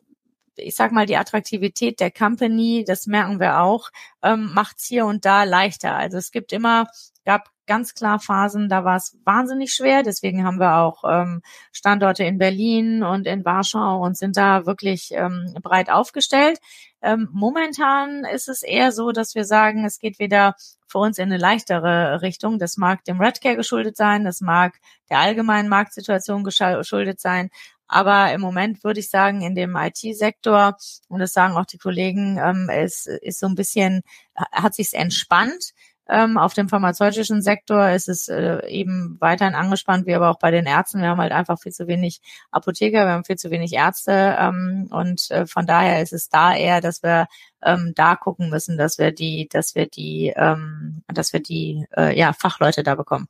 ich 0.55 0.75
sag 0.75 0.91
mal, 0.91 1.05
die 1.05 1.17
Attraktivität 1.17 1.99
der 1.99 2.11
Company, 2.11 2.83
das 2.85 3.07
merken 3.07 3.39
wir 3.39 3.59
auch, 3.59 3.89
ähm, 4.21 4.51
macht 4.53 4.77
es 4.79 4.85
hier 4.85 5.05
und 5.05 5.25
da 5.25 5.43
leichter. 5.43 5.95
Also 5.95 6.17
es 6.17 6.31
gibt 6.31 6.53
immer, 6.53 6.87
gab 7.25 7.49
ganz 7.65 7.93
klar 7.93 8.19
Phasen, 8.19 8.69
da 8.69 8.83
war 8.83 8.97
es 8.97 9.17
wahnsinnig 9.23 9.73
schwer. 9.73 10.03
Deswegen 10.03 10.43
haben 10.43 10.59
wir 10.59 10.77
auch 10.77 11.03
ähm, 11.07 11.41
Standorte 11.71 12.23
in 12.23 12.37
Berlin 12.37 13.03
und 13.03 13.25
in 13.25 13.45
Warschau 13.45 14.01
und 14.01 14.17
sind 14.17 14.37
da 14.37 14.65
wirklich 14.65 15.11
ähm, 15.13 15.53
breit 15.61 15.89
aufgestellt. 15.89 16.59
Ähm, 17.01 17.29
momentan 17.31 18.25
ist 18.25 18.47
es 18.49 18.63
eher 18.63 18.91
so, 18.91 19.11
dass 19.11 19.35
wir 19.35 19.45
sagen, 19.45 19.85
es 19.85 19.99
geht 19.99 20.19
wieder 20.19 20.55
für 20.87 20.99
uns 20.99 21.17
in 21.17 21.25
eine 21.25 21.37
leichtere 21.37 22.21
Richtung. 22.21 22.59
Das 22.59 22.77
mag 22.77 23.03
dem 23.05 23.19
Redcare 23.19 23.55
geschuldet 23.55 23.97
sein, 23.97 24.23
das 24.23 24.41
mag 24.41 24.79
der 25.09 25.19
allgemeinen 25.19 25.69
Marktsituation 25.69 26.43
geschuldet 26.43 27.19
sein. 27.19 27.49
Aber 27.87 28.33
im 28.33 28.41
Moment 28.41 28.83
würde 28.83 28.99
ich 28.99 29.09
sagen, 29.09 29.41
in 29.41 29.55
dem 29.55 29.75
IT-Sektor, 29.75 30.77
und 31.09 31.19
das 31.19 31.33
sagen 31.33 31.55
auch 31.55 31.65
die 31.65 31.77
Kollegen, 31.77 32.37
ähm, 32.37 32.69
es 32.69 33.05
ist 33.05 33.39
so 33.39 33.47
ein 33.47 33.55
bisschen, 33.55 34.01
hat 34.35 34.73
sich's 34.75 34.93
entspannt. 34.93 35.73
Ähm, 36.09 36.37
auf 36.37 36.53
dem 36.53 36.67
pharmazeutischen 36.67 37.41
Sektor 37.41 37.89
ist 37.89 38.09
es 38.09 38.27
äh, 38.27 38.67
eben 38.67 39.15
weiterhin 39.21 39.55
angespannt, 39.55 40.05
wie 40.05 40.13
aber 40.13 40.29
auch 40.29 40.39
bei 40.39 40.51
den 40.51 40.65
Ärzten. 40.65 41.01
Wir 41.01 41.07
haben 41.07 41.21
halt 41.21 41.31
einfach 41.31 41.57
viel 41.59 41.71
zu 41.71 41.87
wenig 41.87 42.19
Apotheker, 42.51 43.05
wir 43.05 43.13
haben 43.13 43.23
viel 43.23 43.37
zu 43.37 43.51
wenig 43.51 43.71
Ärzte 43.73 44.35
ähm, 44.37 44.89
und 44.91 45.31
äh, 45.31 45.45
von 45.45 45.65
daher 45.65 46.01
ist 46.01 46.11
es 46.11 46.27
da 46.27 46.53
eher, 46.53 46.81
dass 46.81 47.03
wir 47.03 47.27
ähm, 47.63 47.93
da 47.95 48.17
gucken 48.17 48.49
müssen, 48.49 48.77
dass 48.77 48.97
wir 48.97 49.13
die, 49.13 49.47
dass 49.49 49.75
wir 49.75 49.87
die, 49.87 50.33
ähm, 50.35 51.03
dass 51.07 51.31
wir 51.31 51.41
die 51.41 51.85
äh, 51.95 52.17
ja 52.17 52.33
Fachleute 52.33 52.83
da 52.83 52.95
bekommen. 52.95 53.27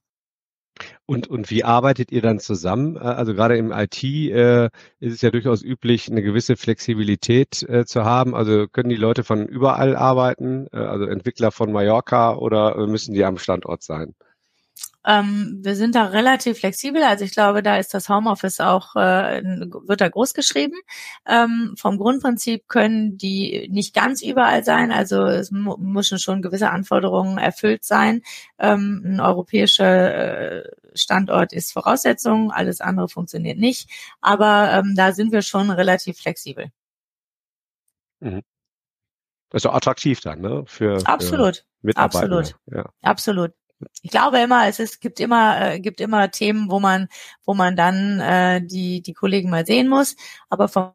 Und, 1.06 1.28
und 1.28 1.50
wie 1.50 1.66
arbeitet 1.66 2.12
ihr 2.12 2.22
dann 2.22 2.39
zusammen? 2.39 2.96
Äh, 2.96 3.00
also 3.00 3.34
gerade 3.34 3.58
im 3.58 3.72
IT 3.72 4.04
äh, 4.04 4.66
ist 5.00 5.13
es 5.13 5.22
ja 5.22 5.32
durchaus 5.32 5.62
üblich, 5.62 6.10
eine 6.10 6.22
gewisse 6.24 6.56
Flexibilität 6.56 7.63
äh, 7.63 7.86
zu 7.86 8.06
haben. 8.06 8.36
Also 8.36 8.68
können 8.68 8.89
die 8.89 8.96
Leute 8.96 9.24
von 9.24 9.46
überall 9.48 9.96
arbeiten, 9.96 10.68
äh, 10.72 10.78
also 10.78 11.06
Entwickler 11.06 11.52
von 11.52 11.72
Mallorca 11.72 12.36
oder 12.36 12.88
müssen 12.88 13.13
die 13.13 13.26
am 13.26 13.38
Standort 13.38 13.84
sein? 13.84 14.16
Ähm, 15.06 15.60
wir 15.62 15.76
sind 15.76 15.96
da 15.96 16.06
relativ 16.06 16.60
flexibel. 16.60 17.04
Also 17.04 17.26
ich 17.26 17.34
glaube, 17.34 17.62
da 17.62 17.78
ist 17.78 17.94
das 17.94 18.08
Homeoffice 18.08 18.62
auch, 18.62 18.96
äh, 18.96 19.42
wird 19.44 20.00
da 20.00 20.08
groß 20.08 20.34
geschrieben. 20.34 20.78
Ähm, 21.28 21.76
vom 21.78 21.98
Grundprinzip 21.98 22.68
können 22.70 23.18
die 23.18 23.68
nicht 23.70 23.94
ganz 23.94 24.22
überall 24.22 24.63
sein. 24.63 24.92
Also 24.92 25.26
es 25.26 25.52
müssen 25.52 26.20
schon 26.20 26.42
gewisse 26.42 26.70
Anforderungen 26.70 27.38
erfüllt 27.38 27.84
sein. 27.84 28.22
Ähm, 28.60 29.02
ein 29.06 29.20
europäischer 29.20 30.63
äh, 30.63 30.72
Standort 30.96 31.54
ist 31.54 31.74
Voraussetzung, 31.74 32.52
alles 32.52 32.82
andere 32.82 33.10
funktioniert 33.10 33.58
nicht. 33.58 33.90
Aber 34.22 34.72
ähm, 34.72 34.96
da 34.96 35.12
sind 35.12 35.32
wir 35.32 35.42
schon 35.42 35.70
relativ 35.70 36.18
flexibel. 36.18 36.72
Mhm. 38.20 38.42
Also 39.52 39.70
attraktiv 39.70 40.22
dann, 40.22 40.42
ne? 40.42 40.64
Für, 40.66 41.06
Absolut. 41.06 41.58
Für 41.58 41.64
Mitarbeiter. 41.82 42.38
Absolut. 42.38 42.56
Ja. 42.72 42.90
Absolut 43.02 43.54
ich 44.02 44.12
glaube 44.12 44.40
immer, 44.40 44.68
es 44.68 44.80
ist, 44.80 45.02
gibt 45.02 45.20
immer, 45.20 45.74
äh, 45.74 45.80
gibt 45.80 46.02
immer 46.02 46.32
Themen, 46.32 46.70
wo 46.70 46.80
man, 46.80 47.08
wo 47.46 47.54
man 47.54 47.76
dann 47.76 48.20
äh, 48.20 48.62
die 48.66 49.02
die 49.02 49.14
Kollegen 49.14 49.50
mal 49.50 49.66
sehen 49.66 49.88
muss. 49.88 50.16
Aber 50.50 50.68
vom 50.68 50.94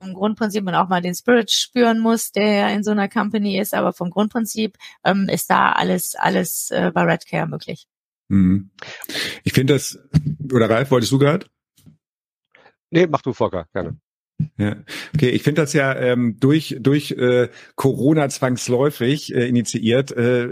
Grundprinzip 0.00 0.64
man 0.64 0.74
auch 0.74 0.88
mal 0.88 1.02
den 1.02 1.14
Spirit 1.14 1.50
spüren 1.50 1.98
muss, 1.98 2.32
der 2.32 2.72
in 2.72 2.82
so 2.84 2.90
einer 2.90 3.08
Company 3.08 3.58
ist. 3.58 3.74
Aber 3.74 3.92
vom 3.92 4.10
Grundprinzip 4.10 4.76
ähm, 5.04 5.28
ist 5.28 5.50
da 5.50 5.72
alles 5.72 6.14
alles 6.16 6.70
äh, 6.70 6.90
bei 6.94 7.02
Redcare 7.02 7.46
möglich. 7.46 7.86
Mhm. 8.28 8.70
Ich 9.44 9.52
finde 9.52 9.74
das, 9.74 9.98
oder 10.52 10.68
Ralf, 10.68 10.90
wolltest 10.90 11.12
du 11.12 11.18
gerade? 11.18 11.46
Nee, 12.90 13.06
mach 13.06 13.22
du 13.22 13.32
Volker, 13.32 13.66
gerne. 13.72 13.98
Ja, 14.58 14.76
okay. 15.14 15.30
Ich 15.30 15.42
finde 15.42 15.62
das 15.62 15.72
ja 15.72 15.94
ähm, 15.96 16.36
durch 16.38 16.76
durch 16.78 17.12
äh, 17.12 17.48
Corona 17.74 18.28
zwangsläufig 18.28 19.34
äh, 19.34 19.48
initiiert 19.48 20.12
äh, 20.12 20.48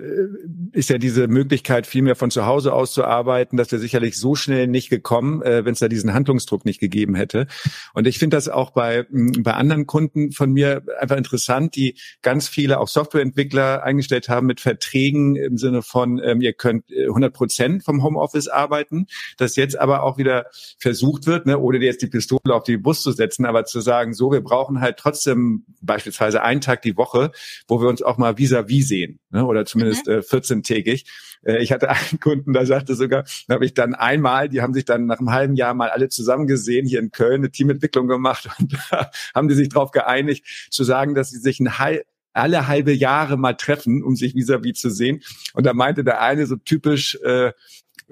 ist 0.73 0.89
ja 0.89 0.97
diese 0.97 1.29
Möglichkeit 1.29 1.87
viel 1.87 2.01
mehr 2.01 2.17
von 2.17 2.31
zu 2.31 2.47
Hause 2.47 2.73
aus 2.73 2.95
zu 2.95 3.05
arbeiten, 3.05 3.59
dass 3.59 3.71
wir 3.73 3.79
sicherlich 3.79 4.17
so 4.17 4.37
schnell 4.37 4.69
nicht 4.69 4.89
gekommen, 4.89 5.43
äh, 5.43 5.67
wenn 5.67 5.75
es 5.75 5.81
da 5.81 5.89
diesen 5.89 6.15
Handlungsdruck 6.15 6.65
nicht 6.65 6.81
gegeben 6.81 7.15
hätte. 7.15 7.47
Und 7.93 8.07
ich 8.07 8.19
finde 8.19 8.39
das 8.39 8.49
auch 8.49 8.71
bei 8.71 9.05
bei 9.11 9.53
anderen 9.53 9.87
Kunden 9.87 10.33
von 10.33 10.51
mir 10.51 10.83
einfach 10.99 11.19
interessant, 11.19 11.77
die 11.77 11.99
ganz 12.23 12.49
viele 12.49 12.81
auch 12.81 12.89
Softwareentwickler 12.89 13.83
eingestellt 13.83 14.31
haben 14.31 14.47
mit 14.47 14.61
Verträgen 14.61 15.37
im 15.37 15.59
Sinne 15.59 15.83
von 15.83 16.19
ähm, 16.25 16.41
ihr 16.41 16.55
könnt 16.55 16.87
100 16.91 17.31
äh, 17.31 17.33
Prozent 17.33 17.85
vom 17.85 18.03
Homeoffice 18.03 18.49
arbeiten, 18.49 19.09
das 19.37 19.57
jetzt 19.57 19.79
aber 19.79 20.05
auch 20.05 20.17
wieder 20.17 20.47
versucht 20.79 21.27
wird, 21.27 21.45
ne, 21.45 21.59
ohne 21.59 21.79
jetzt 21.85 22.01
die 22.01 22.07
Pistole 22.07 22.55
auf 22.55 22.65
die 22.65 22.79
Bus 22.79 23.03
zu 23.03 23.13
setzen, 23.13 23.45
aber 23.45 23.65
zu 23.75 23.81
sagen, 23.81 24.15
so, 24.15 24.31
wir 24.31 24.41
brauchen 24.41 24.81
halt 24.81 24.99
trotzdem 24.99 25.65
beispielsweise 25.83 26.43
einen 26.43 26.61
Tag 26.61 26.83
die 26.83 26.97
Woche, 26.97 27.33
wo 27.67 27.81
wir 27.81 27.89
uns 27.89 28.03
auch 28.03 28.19
mal 28.19 28.39
vis-à-vis 28.39 28.85
-vis 28.85 28.87
sehen, 28.87 29.19
ne? 29.31 29.45
oder 29.45 29.67
zumindest 29.67 30.07
mhm. 30.07 30.13
äh, 30.13 30.19
14-tägig. 30.19 31.05
Äh, 31.43 31.61
ich 31.61 31.73
hatte 31.73 31.89
einen 31.91 32.21
Kunden, 32.21 32.53
da 32.53 32.65
sagte 32.65 32.95
sogar, 32.95 33.25
da 33.49 33.55
habe 33.55 33.67
ich 33.67 33.75
dann 33.75 33.95
einmal, 33.95 34.49
die 34.49 34.63
haben 34.63 34.75
sich 34.75 34.85
dann 34.85 35.07
nach 35.07 35.19
einem 35.19 35.33
halben 35.33 35.57
Jahr 35.57 35.75
mal 35.75 35.91
alle 35.91 36.09
zusammen 36.09 36.47
gesehen, 36.47 36.87
hier 36.87 37.01
in 37.01 37.11
Köln, 37.11 37.41
eine 37.41 37.51
Teamentwicklung 37.51 38.07
gemacht 38.07 38.49
und 38.61 38.75
da 38.91 39.11
haben 39.35 39.49
die 39.49 39.57
sich 39.57 39.71
darauf 39.71 39.91
geeinigt, 39.91 40.69
zu 40.71 40.85
sagen, 40.85 41.17
dass 41.17 41.31
sie 41.31 41.39
sich 41.39 41.59
ein 41.59 41.79
halb 41.79 42.05
alle 42.37 42.67
halbe 42.67 42.93
Jahre 42.93 43.37
mal 43.37 43.55
treffen, 43.55 44.03
um 44.03 44.17
sich 44.17 44.35
vis-à-vis 44.35 44.73
-vis 44.73 44.81
zu 44.81 44.91
sehen. 44.91 45.23
Und 45.53 45.67
da 45.67 45.73
meinte 45.73 46.03
der 46.03 46.21
eine 46.21 46.47
so 46.47 46.57
typisch 46.57 47.17
äh, 47.23 47.53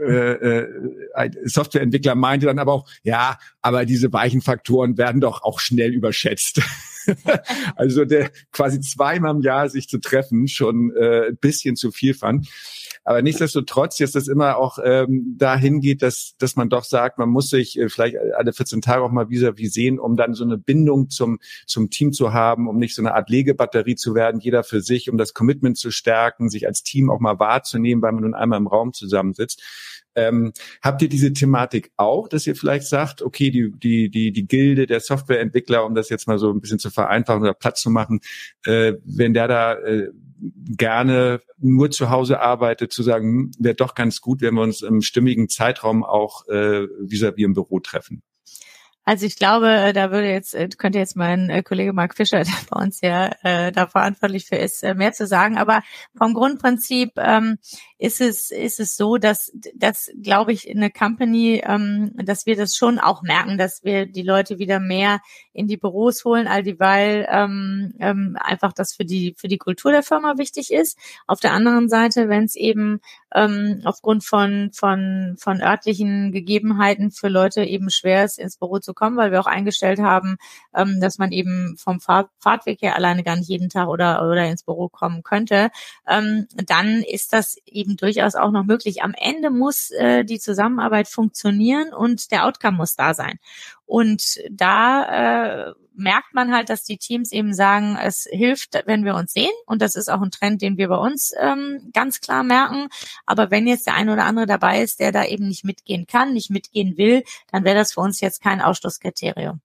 äh, 0.09 0.59
äh, 0.59 1.31
Softwareentwickler 1.45 2.15
meinte 2.15 2.47
dann 2.47 2.59
aber 2.59 2.73
auch, 2.73 2.89
ja, 3.03 3.39
aber 3.61 3.85
diese 3.85 4.13
weichen 4.13 4.41
Faktoren 4.41 4.99
werden 4.99 5.21
doch 5.21 5.43
auch 5.43 5.61
schnell 5.61 5.93
überschätzt. 5.93 6.61
also 7.77 8.05
der 8.05 8.31
quasi 8.53 8.81
zweimal 8.81 9.35
im 9.35 9.43
Jahr 9.43 9.69
sich 9.69 9.89
zu 9.89 9.99
treffen 9.99 10.49
schon 10.49 10.93
äh, 10.97 11.29
ein 11.29 11.37
bisschen 11.37 11.77
zu 11.77 11.91
viel 11.91 12.15
fand. 12.15 12.49
Aber 13.05 13.21
nichtsdestotrotz, 13.23 13.99
jetzt 13.99 14.15
das 14.15 14.29
immer 14.29 14.57
auch 14.57 14.79
ähm, 14.83 15.35
dahin 15.37 15.81
geht, 15.81 16.03
dass, 16.03 16.35
dass 16.39 16.55
man 16.55 16.69
doch 16.69 16.85
sagt, 16.85 17.19
man 17.19 17.29
muss 17.29 17.49
sich 17.49 17.79
äh, 17.79 17.89
vielleicht 17.89 18.17
alle 18.37 18.53
14 18.53 18.81
Tage 18.81 19.03
auch 19.03 19.11
mal 19.11 19.29
vis-à-vis 19.29 19.73
sehen, 19.73 19.99
um 19.99 20.17
dann 20.17 20.35
so 20.35 20.45
eine 20.45 20.57
Bindung 20.57 21.11
zum, 21.11 21.39
zum 21.67 21.91
Team 21.91 22.13
zu 22.13 22.33
haben, 22.33 22.69
um 22.69 22.79
nicht 22.79 22.95
so 22.95 23.03
eine 23.03 23.15
Art 23.15 23.29
Legebatterie 23.29 23.97
zu 23.97 24.15
werden, 24.15 24.41
jeder 24.41 24.63
für 24.63 24.81
sich, 24.81 25.11
um 25.11 25.19
das 25.19 25.35
Commitment 25.35 25.79
zu 25.79 25.91
stärken, 25.91 26.49
sich 26.49 26.67
als 26.67 26.83
Team 26.85 27.11
auch 27.11 27.21
mal 27.21 27.39
wahrzunehmen, 27.41 28.03
weil 28.03 28.13
man 28.13 28.23
nun 28.23 28.35
einmal 28.35 28.59
im 28.59 28.69
Raum 28.69 28.93
zusammensitzt. 28.93 29.63
Ähm, 30.15 30.53
habt 30.83 31.03
ihr 31.03 31.09
diese 31.09 31.33
Thematik 31.33 31.93
auch, 31.97 32.29
dass 32.29 32.47
ihr 32.47 32.57
vielleicht 32.57 32.87
sagt, 32.87 33.23
okay, 33.23 33.51
die, 33.51 33.73
die, 33.73 34.11
die, 34.11 34.33
die 34.33 34.47
Gilde 34.47 34.87
der 34.87 35.01
Softwareentwickler, 35.01 35.85
um 35.85 35.95
das 35.95 36.09
jetzt 36.09 36.29
mal 36.29 36.39
so 36.39 36.51
ein 36.51 36.61
bisschen 36.61 36.79
zu 36.79 36.91
vereinfachen 36.91 37.43
oder 37.43 37.55
Platz 37.55 37.81
zu 37.81 37.91
machen, 37.91 38.21
äh, 38.65 38.95
wenn 39.05 39.35
der 39.35 39.49
da 39.49 39.75
äh, 39.75 40.09
gerne 40.77 41.41
nur 41.59 41.91
zu 41.91 42.11
Hause 42.11 42.41
arbeitet, 42.41 42.93
zu 42.93 43.03
sagen, 43.03 43.27
hm, 43.27 43.51
wäre 43.59 43.75
doch 43.75 43.95
ganz 43.95 44.21
gut, 44.21 44.41
wenn 44.41 44.55
wir 44.55 44.63
uns 44.63 44.83
im 44.83 45.01
stimmigen 45.03 45.49
Zeitraum 45.49 46.05
auch 46.05 46.47
äh, 46.49 46.87
vis-à-vis 47.01 47.37
-vis 47.37 47.45
im 47.45 47.55
Büro 47.55 47.81
treffen. 47.81 48.23
Also 49.05 49.27
ich 49.27 49.37
glaube, 49.37 49.69
äh, 49.69 49.93
da 49.93 50.13
würde 50.13 50.29
jetzt, 50.29 50.55
äh, 50.55 50.69
könnte 50.69 50.99
jetzt 50.99 51.17
mein 51.17 51.51
äh, 51.51 51.63
Kollege 51.63 51.93
Mark 51.93 52.17
Fischer, 52.17 52.45
der 52.45 52.53
bei 52.71 52.83
uns 52.83 53.01
ja 53.01 53.31
äh, 53.43 53.73
da 53.73 53.87
verantwortlich 53.87 54.47
für 54.47 54.57
ist, 54.57 54.83
mehr 54.95 55.13
zu 55.13 55.27
sagen. 55.27 55.59
Aber 55.59 55.83
vom 56.17 56.35
Grundprinzip 56.35 57.13
ähm, 57.17 57.59
ist 58.03 58.21
es, 58.21 58.51
ist 58.51 58.81
es 58.81 58.97
so, 58.97 59.17
dass, 59.17 59.53
dass 59.77 60.11
glaube 60.21 60.53
ich, 60.53 60.69
eine 60.69 60.91
Company, 60.91 61.63
ähm, 61.65 62.11
dass 62.17 62.47
wir 62.47 62.57
das 62.57 62.75
schon 62.75 62.99
auch 62.99 63.23
merken, 63.23 63.59
dass 63.59 63.85
wir 63.85 64.07
die 64.07 64.23
Leute 64.25 64.59
wieder 64.59 64.81
mehr 64.81 65.21
in 65.53 65.69
die 65.69 65.77
Büros 65.77 66.25
holen, 66.25 66.49
all 66.49 66.65
dieweil 66.65 67.29
ähm, 67.31 67.95
ähm, 68.01 68.37
einfach 68.41 68.73
das 68.73 68.93
für 68.93 69.05
die, 69.05 69.37
für 69.39 69.47
die 69.47 69.59
Kultur 69.59 69.93
der 69.93 70.03
Firma 70.03 70.37
wichtig 70.37 70.73
ist. 70.73 70.99
Auf 71.29 71.39
der 71.39 71.53
anderen 71.53 71.89
Seite, 71.89 72.29
wenn 72.29 72.43
es 72.43 72.57
eben 72.57 73.01
ähm, 73.35 73.83
aufgrund 73.85 74.25
von, 74.25 74.71
von, 74.73 75.37
von 75.39 75.61
örtlichen 75.61 76.33
Gegebenheiten 76.33 77.13
für 77.13 77.29
Leute 77.29 77.63
eben 77.63 77.89
schwer 77.91 78.25
ist, 78.25 78.39
ins 78.39 78.57
Büro 78.57 78.81
zu 78.81 78.95
kommen, 78.95 79.17
weil 79.17 79.31
wir 79.31 79.41
auch 79.41 79.47
eingestellt 79.47 80.01
haben, 80.01 80.37
ähm, 80.75 81.01
dass 81.01 81.19
man 81.19 81.31
eben 81.31 81.77
vom 81.79 82.01
Fahr 82.01 82.31
Fahrtweg 82.39 82.83
her 82.83 82.97
alleine 82.97 83.23
gar 83.23 83.37
nicht 83.37 83.49
jeden 83.49 83.69
Tag 83.69 83.89
oder, 83.89 84.29
oder 84.29 84.47
ins 84.47 84.65
Büro 84.65 84.89
kommen 84.89 85.23
könnte, 85.23 85.71
ähm, 86.09 86.47
dann 86.67 87.03
ist 87.03 87.33
das 87.33 87.57
eben 87.67 87.92
durchaus 88.01 88.35
auch 88.35 88.51
noch 88.51 88.65
möglich. 88.65 89.03
Am 89.03 89.15
Ende 89.17 89.51
muss 89.51 89.91
äh, 89.91 90.25
die 90.25 90.39
Zusammenarbeit 90.39 91.09
funktionieren 91.09 91.93
und 91.93 92.31
der 92.31 92.47
Outcome 92.47 92.77
muss 92.77 92.95
da 92.95 93.15
sein. 93.15 93.39
Und 93.85 94.41
da 94.51 95.69
äh, 95.69 95.73
merkt 95.95 96.35
man 96.35 96.55
halt, 96.55 96.71
dass 96.71 96.85
die 96.85 96.97
Teams 96.97 97.33
eben 97.33 97.55
sagen, 97.55 97.99
es 98.01 98.27
hilft, 98.31 98.83
wenn 98.87 99.05
wir 99.05 99.15
uns 99.15 99.33
sehen. 99.33 99.51
Und 99.67 99.83
das 99.83 99.95
ist 99.95 100.11
auch 100.11 100.23
ein 100.23 100.31
Trend, 100.31 100.63
den 100.63 100.79
wir 100.79 100.89
bei 100.89 100.97
uns 100.97 101.33
ähm, 101.39 101.91
ganz 101.93 102.21
klar 102.21 102.43
merken. 102.43 102.89
Aber 103.27 103.51
wenn 103.51 103.67
jetzt 103.67 103.87
der 103.87 103.95
eine 103.95 104.13
oder 104.13 104.25
andere 104.25 104.47
dabei 104.47 104.83
ist, 104.83 105.01
der 105.01 105.13
da 105.13 105.25
eben 105.25 105.49
nicht 105.49 105.65
mitgehen 105.65 106.07
kann, 106.07 106.33
nicht 106.33 106.51
mitgehen 106.51 106.97
will, 106.97 107.23
dann 107.51 107.65
wäre 107.65 107.77
das 107.77 107.93
für 107.93 108.01
uns 108.01 108.21
jetzt 108.21 108.43
kein 108.43 108.61
Ausschlusskriterium. 108.61 109.61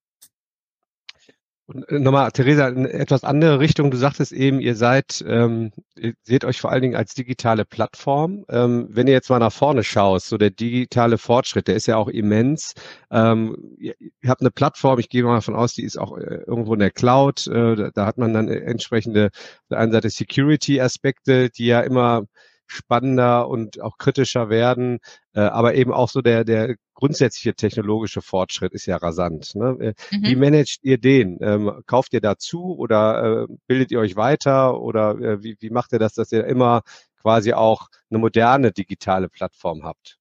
Und 1.68 1.88
äh, 1.90 2.00
nochmal, 2.00 2.32
Theresa, 2.32 2.70
in 2.70 2.86
etwas 2.86 3.24
andere 3.24 3.60
Richtung. 3.60 3.92
Du 3.92 3.98
sagtest 3.98 4.32
eben, 4.32 4.62
ihr 4.62 4.76
seid, 4.76 5.24
ähm, 5.28 5.72
ihr 5.98 6.14
seht 6.24 6.46
euch 6.46 6.62
vor 6.62 6.72
allen 6.72 6.82
Dingen 6.82 6.96
als 6.96 7.14
digitale 7.14 7.66
Plattform. 7.66 8.46
Ähm, 8.50 8.88
wenn 8.90 9.08
ihr 9.08 9.14
jetzt 9.14 9.30
mal 9.30 9.40
nach 9.40 9.52
vorne 9.52 9.84
schaut, 9.84 10.22
so 10.24 10.38
der 10.38 10.50
digitale 10.50 11.18
Fortschritt, 11.18 11.68
der 11.68 11.76
ist 11.76 11.88
ja 11.88 11.98
auch 11.98 12.08
immens. 12.08 12.74
Ähm, 13.12 13.76
ihr, 13.78 13.96
ihr, 14.00 14.30
habt 14.30 14.42
eine 14.42 14.52
Plattform, 14.52 14.98
ich 15.00 15.10
gehe 15.10 15.24
mal 15.24 15.36
davon 15.36 15.56
aus, 15.56 15.74
die 15.74 15.84
ist 15.84 15.98
auch 15.98 16.18
äh, 16.18 16.44
irgendwo 16.48 16.74
in 16.74 16.80
der 16.80 16.92
Cloud. 16.92 17.48
Äh, 17.48 17.76
da, 17.76 17.92
da, 17.94 18.06
hat 18.06 18.18
man 18.18 18.34
dann 18.34 18.48
entsprechende, 18.48 19.28
auf 19.34 19.68
der 19.70 19.80
einen 19.80 19.92
Seite 19.92 20.10
Security-Aspekte, 20.10 21.50
die 21.50 21.66
ja 21.66 21.82
immer 21.82 22.24
spannender 22.68 23.48
und 23.48 23.82
auch 23.82 23.98
kritischer 23.98 24.50
werden. 24.50 25.00
Äh, 25.34 25.42
aber 25.42 25.76
eben 25.76 25.92
auch 25.92 26.10
so 26.10 26.22
der, 26.22 26.44
der 26.44 26.76
grundsätzliche 26.94 27.54
technologische 27.54 28.22
Fortschritt 28.22 28.74
ist 28.74 28.86
ja 28.86 28.98
rasant. 28.98 29.56
Ne? 29.56 29.78
Äh, 29.80 30.16
mhm. 30.16 30.24
Wie 30.24 30.36
managt 30.36 30.80
ihr 30.84 30.98
den? 30.98 31.38
Ähm, 31.42 31.82
kauft 31.86 32.14
ihr 32.14 32.22
dazu 32.22 32.76
oder 32.78 33.46
äh, 33.50 33.54
bildet 33.68 33.92
ihr 33.92 34.00
euch 34.00 34.16
weiter 34.16 34.80
oder 34.80 35.12
äh, 35.20 35.44
wie, 35.44 35.58
wie 35.60 35.70
macht 35.70 35.94
ihr 35.94 36.00
das, 36.00 36.14
dass 36.14 36.32
ihr 36.32 36.46
immer 36.46 36.84
quasi 37.22 37.54
auch 37.54 37.90
eine 38.10 38.20
moderne 38.20 38.72
digitale 38.72 39.30
Plattform 39.30 39.84
habt? 39.84 40.18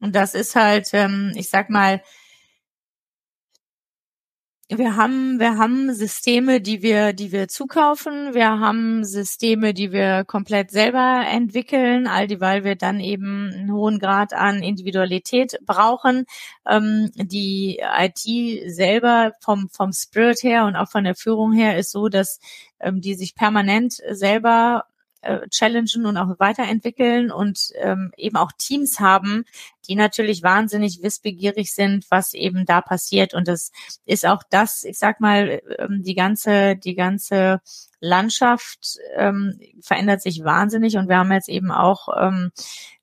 Und 0.00 0.14
das 0.14 0.34
ist 0.34 0.54
halt, 0.54 0.88
ähm, 0.92 1.32
ich 1.34 1.50
sag 1.50 1.70
mal, 1.70 2.02
wir 4.70 4.96
haben, 4.96 5.40
wir 5.40 5.56
haben 5.56 5.94
Systeme, 5.94 6.60
die 6.60 6.82
wir, 6.82 7.14
die 7.14 7.32
wir 7.32 7.48
zukaufen. 7.48 8.34
Wir 8.34 8.60
haben 8.60 9.02
Systeme, 9.02 9.72
die 9.72 9.92
wir 9.92 10.24
komplett 10.24 10.70
selber 10.70 11.24
entwickeln, 11.26 12.06
all 12.06 12.26
die, 12.26 12.38
weil 12.40 12.64
wir 12.64 12.76
dann 12.76 13.00
eben 13.00 13.50
einen 13.50 13.72
hohen 13.72 13.98
Grad 13.98 14.34
an 14.34 14.62
Individualität 14.62 15.58
brauchen. 15.64 16.26
Ähm, 16.66 17.10
die 17.16 17.80
IT 17.80 18.70
selber 18.70 19.32
vom, 19.40 19.70
vom 19.70 19.92
Spirit 19.94 20.42
her 20.42 20.66
und 20.66 20.76
auch 20.76 20.90
von 20.90 21.04
der 21.04 21.14
Führung 21.14 21.54
her 21.54 21.78
ist 21.78 21.90
so, 21.90 22.08
dass 22.10 22.38
ähm, 22.78 23.00
die 23.00 23.14
sich 23.14 23.34
permanent 23.34 23.94
selber 24.10 24.84
äh, 25.20 25.48
challengen 25.50 26.06
und 26.06 26.16
auch 26.16 26.38
weiterentwickeln 26.38 27.30
und 27.30 27.70
ähm, 27.76 28.12
eben 28.16 28.36
auch 28.36 28.52
Teams 28.56 29.00
haben, 29.00 29.44
die 29.88 29.94
natürlich 29.94 30.42
wahnsinnig 30.42 31.02
wissbegierig 31.02 31.72
sind, 31.72 32.04
was 32.10 32.34
eben 32.34 32.66
da 32.66 32.80
passiert. 32.80 33.34
Und 33.34 33.48
das 33.48 33.72
ist 34.04 34.26
auch 34.26 34.42
das, 34.50 34.84
ich 34.84 34.98
sag 34.98 35.20
mal, 35.20 35.60
ähm, 35.78 36.02
die 36.02 36.14
ganze, 36.14 36.76
die 36.76 36.94
ganze 36.94 37.60
Landschaft 38.00 38.98
ähm, 39.16 39.58
verändert 39.80 40.22
sich 40.22 40.44
wahnsinnig 40.44 40.96
und 40.96 41.08
wir 41.08 41.16
haben 41.16 41.32
jetzt 41.32 41.48
eben 41.48 41.72
auch 41.72 42.08
ähm, 42.16 42.52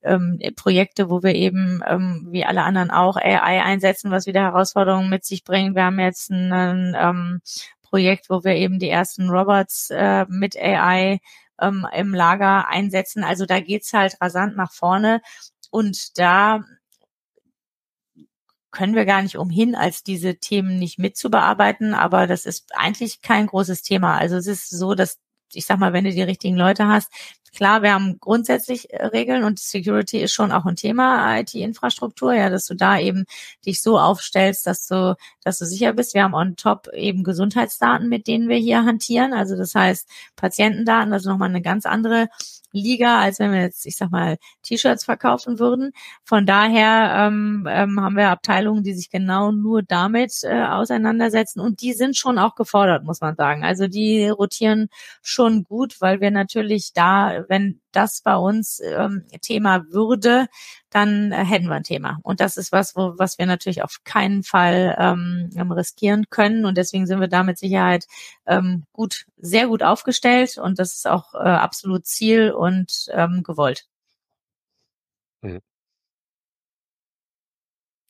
ähm, 0.03 0.39
Projekte, 0.55 1.09
wo 1.09 1.22
wir 1.22 1.36
eben 1.36 1.82
ähm, 1.86 2.28
wie 2.30 2.45
alle 2.45 2.63
anderen 2.63 2.91
auch 2.91 3.18
AI 3.18 3.61
einsetzen, 3.61 4.11
was 4.11 4.26
wieder 4.26 4.41
Herausforderungen 4.41 5.09
mit 5.09 5.26
sich 5.26 5.43
bringt. 5.43 5.76
Wir 5.76 5.84
haben 5.84 5.99
jetzt 5.99 6.30
ein 6.30 6.95
ähm, 6.97 7.41
Projekt, 7.82 8.30
wo 8.30 8.43
wir 8.43 8.55
eben 8.55 8.80
die 8.80 8.89
ersten 8.89 9.30
Robots 9.30 9.89
äh, 9.89 10.26
mit 10.30 10.55
AI 10.55 11.20
ähm, 11.60 11.88
im 11.93 12.14
Lager 12.14 12.68
einsetzen. 12.68 13.24
Also 13.24 13.45
da 13.45 13.60
geht's 13.60 13.93
halt 13.93 14.18
rasant 14.22 14.56
nach 14.56 14.72
vorne. 14.72 15.22
Und 15.72 16.18
da 16.18 16.64
können 18.72 18.95
wir 18.95 19.06
gar 19.06 19.22
nicht 19.22 19.38
umhin, 19.38 19.76
als 19.76 20.03
diese 20.03 20.36
Themen 20.36 20.78
nicht 20.80 20.99
mitzubearbeiten. 20.99 21.93
Aber 21.93 22.28
das 22.28 22.45
ist 22.45 22.76
eigentlich 22.76 23.22
kein 23.22 23.47
großes 23.47 23.82
Thema. 23.84 24.18
Also 24.18 24.36
es 24.36 24.47
ist 24.47 24.70
so, 24.70 24.95
dass 24.95 25.20
ich 25.53 25.66
sag 25.66 25.80
mal, 25.80 25.93
wenn 25.93 26.03
du 26.03 26.12
die 26.12 26.22
richtigen 26.22 26.56
Leute 26.58 26.88
hast, 26.88 27.12
klar, 27.56 27.82
wir 27.82 27.93
haben 27.93 28.20
grundsätzlich 28.20 28.91
äh, 28.93 29.06
Regeln 29.08 29.43
und 29.43 29.60
Security 29.60 30.22
ist 30.22 30.34
schon 30.34 30.51
auch 30.51 30.66
ein 30.66 30.76
Thema 30.76 31.39
IT-Infrastruktur, 31.39 32.34
ja, 32.34 32.49
dass 32.49 32.66
du 32.66 32.76
da 32.76 32.99
eben 32.99 33.26
dich 33.66 33.82
so 33.82 33.99
aufstellst, 33.99 34.68
dass 34.68 34.88
du, 34.88 35.16
dass 35.43 35.60
du 35.60 35.66
sicher 35.66 35.93
bist. 35.93 36.14
Wir 36.14 36.24
haben 36.24 36.34
on 36.34 36.56
top 36.56 36.89
eben 36.93 37.24
Gesundheitsdaten, 37.24 38.10
mit 38.10 38.28
denen 38.28 38.49
wir 38.49 38.58
hier 38.58 38.86
hantieren. 38.86 39.34
Also 39.34 39.56
das 39.56 39.74
heißt 39.74 40.08
Patientendaten, 40.36 41.14
also 41.14 41.30
nochmal 41.30 41.49
eine 41.49 41.62
ganz 41.62 41.86
andere 41.86 42.30
Liga, 42.76 43.22
als 43.22 43.39
wenn 43.39 43.51
wir 43.51 43.62
jetzt, 43.62 43.86
ich 43.86 43.95
sag 43.95 44.12
mal, 44.12 44.38
T-Shirts 44.64 45.06
verkaufen 45.06 45.60
würden. 45.60 45.93
Von 46.24 46.45
daher 46.45 47.28
ähm, 47.28 47.68
ähm, 47.70 47.99
haben 48.01 48.18
wir 48.18 48.30
Abteilungen, 48.30 48.84
die 48.84 48.93
sich 48.93 49.10
genau 49.10 49.51
nur 49.51 49.82
damit 49.82 50.43
äh, 50.43 50.64
auseinandersetzen 50.64 51.62
und 51.62 51.82
die 51.82 51.93
sind 51.93 52.18
schon 52.18 52.38
auch 52.38 52.56
gefordert, 52.56 53.06
muss 53.06 53.22
man 53.22 53.36
sagen. 53.36 53.64
Also 53.64 53.88
die 53.88 54.28
rotieren 54.28 54.89
schon 55.22 55.64
gut, 55.64 56.01
weil 56.01 56.20
wir 56.20 56.32
natürlich 56.32 56.91
da, 56.93 57.45
wenn 57.48 57.82
das 57.91 58.22
bei 58.22 58.36
uns 58.36 58.80
ähm, 58.80 59.26
Thema 59.41 59.86
würde, 59.89 60.48
dann 60.89 61.32
äh, 61.32 61.46
hätten 61.46 61.68
wir 61.68 61.76
ein 61.76 61.84
Thema. 61.84 62.20
Und 62.24 62.39
das 62.39 62.58
ist 62.58 62.72
was, 62.72 62.96
wo, 62.96 63.14
was 63.18 63.38
wir 63.38 63.46
natürlich 63.46 63.84
auf 63.84 63.98
keinen 64.04 64.43
Fall 64.43 64.96
ähm, 65.00 65.72
riskieren 65.72 66.26
können. 66.30 66.66
Und 66.66 66.78
deswegen 66.78 67.08
sind 67.08 67.20
wir 67.20 67.28
da 67.28 67.43
mit 67.43 67.58
Sicherheit 67.58 68.06
ähm, 68.46 68.84
gut, 68.93 69.26
sehr 69.38 69.68
gut 69.68 69.84
aufgestellt. 69.84 70.58
Und 70.58 70.80
das 70.80 70.96
ist 70.96 71.08
auch 71.08 71.34
äh, 71.34 71.38
absolut 71.39 72.06
Ziel 72.06 72.52
und 72.52 73.08
ähm, 73.12 73.43
gewollt. 73.43 73.88
Mhm. 75.41 75.62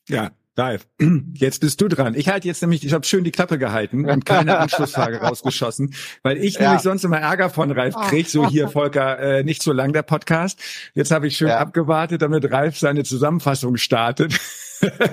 Ja, 0.08 0.30
Live. 0.56 0.86
Jetzt 1.34 1.60
bist 1.60 1.80
du 1.80 1.88
dran. 1.88 2.14
Ich 2.14 2.28
halte 2.28 2.48
jetzt 2.48 2.62
nämlich, 2.62 2.84
ich 2.84 2.94
habe 2.94 3.04
schön 3.04 3.24
die 3.24 3.30
Klappe 3.30 3.58
gehalten 3.58 4.08
und 4.08 4.24
keine 4.24 4.58
Anschlussfrage 4.58 5.18
rausgeschossen, 5.18 5.94
weil 6.22 6.38
ich 6.38 6.54
ja. 6.54 6.62
nämlich 6.62 6.80
sonst 6.82 7.04
immer 7.04 7.18
Ärger 7.18 7.50
von 7.50 7.70
Ralf 7.70 7.94
ah. 7.94 8.08
krieg. 8.08 8.28
So 8.28 8.48
hier, 8.48 8.68
Volker, 8.76 9.18
äh, 9.18 9.44
nicht 9.44 9.62
so 9.62 9.72
lang 9.72 9.92
der 9.92 10.02
Podcast. 10.02 10.58
Jetzt 10.94 11.10
habe 11.10 11.26
ich 11.26 11.36
schön 11.36 11.48
ja. 11.48 11.58
abgewartet, 11.58 12.22
damit 12.22 12.50
Ralf 12.50 12.78
seine 12.78 13.04
Zusammenfassung 13.04 13.76
startet. 13.76 14.38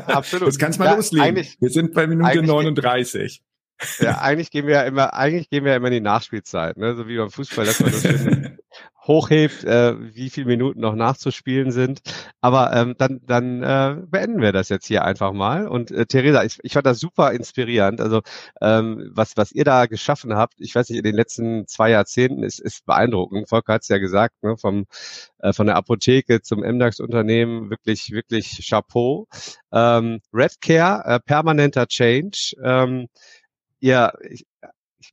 Absolut. 0.07 0.47
Jetzt 0.47 0.59
kannst 0.59 0.79
mal 0.79 0.85
ja, 0.85 0.95
loslegen. 0.95 1.45
Wir 1.59 1.69
sind 1.69 1.93
bei 1.93 2.07
Minute 2.07 2.41
39. 2.41 3.41
Ja, 3.99 4.21
eigentlich 4.21 4.49
gehen 4.51 4.67
wir 4.67 4.75
ja 4.75 4.83
immer, 4.83 5.13
eigentlich 5.13 5.49
gehen 5.49 5.65
wir 5.65 5.71
ja 5.71 5.77
immer 5.77 5.87
in 5.87 5.93
die 5.93 6.01
Nachspielzeit, 6.01 6.77
ne? 6.77 6.95
so 6.95 7.07
wie 7.07 7.17
beim 7.17 7.31
Fußball, 7.31 7.65
dass 7.65 7.79
man 7.79 7.91
das 7.91 8.01
schön 8.01 8.57
hochhebt, 9.06 9.64
äh, 9.64 9.95
wie 10.16 10.30
viele 10.30 10.47
Minuten 10.47 10.80
noch 10.80 10.95
nachzuspielen 10.95 11.72
sind. 11.72 12.01
Aber 12.41 12.74
ähm, 12.74 12.95
dann, 12.97 13.22
dann 13.26 13.64
äh, 13.64 13.97
beenden 14.08 14.41
wir 14.41 14.51
das 14.51 14.70
jetzt 14.70 14.88
hier 14.88 15.04
einfach 15.04 15.34
mal. 15.34 15.68
Und 15.68 15.91
äh, 15.91 16.06
Theresa, 16.06 16.43
ich, 16.43 16.60
ich 16.64 16.74
fand 16.74 16.86
das 16.86 16.99
super 16.99 17.32
inspirierend. 17.32 18.01
Also 18.01 18.22
ähm, 18.62 19.12
was, 19.14 19.38
was 19.38 19.51
ihr 19.51 19.66
da 19.66 19.86
geschaffen 19.86 20.36
habt, 20.36 20.56
ich 20.60 20.74
weiß 20.76 20.89
nicht, 20.89 20.99
in 20.99 21.04
den 21.04 21.16
letzten 21.16 21.68
zwei 21.68 21.91
Jahrzehnten 21.91 22.43
ist, 22.43 22.60
ist 22.60 22.86
beeindruckend. 22.86 23.49
Volker 23.49 23.74
hat 23.74 23.84
es 23.84 23.89
ja 23.89 23.97
gesagt, 23.97 24.41
ne, 24.43 24.58
vom 24.58 24.86
äh, 25.39 25.54
von 25.54 25.68
der 25.68 25.76
Apotheke 25.76 26.41
zum 26.41 26.62
MDAX-Unternehmen, 26.62 27.70
wirklich, 27.70 28.12
wirklich 28.12 28.66
Chapeau. 28.68 29.28
Ähm, 29.72 30.22
Redcare, 30.34 31.04
äh, 31.06 31.20
permanenter 31.20 31.88
Change. 31.88 32.56
Ähm, 32.64 33.08
ich, 33.80 33.91
ich 34.30 34.45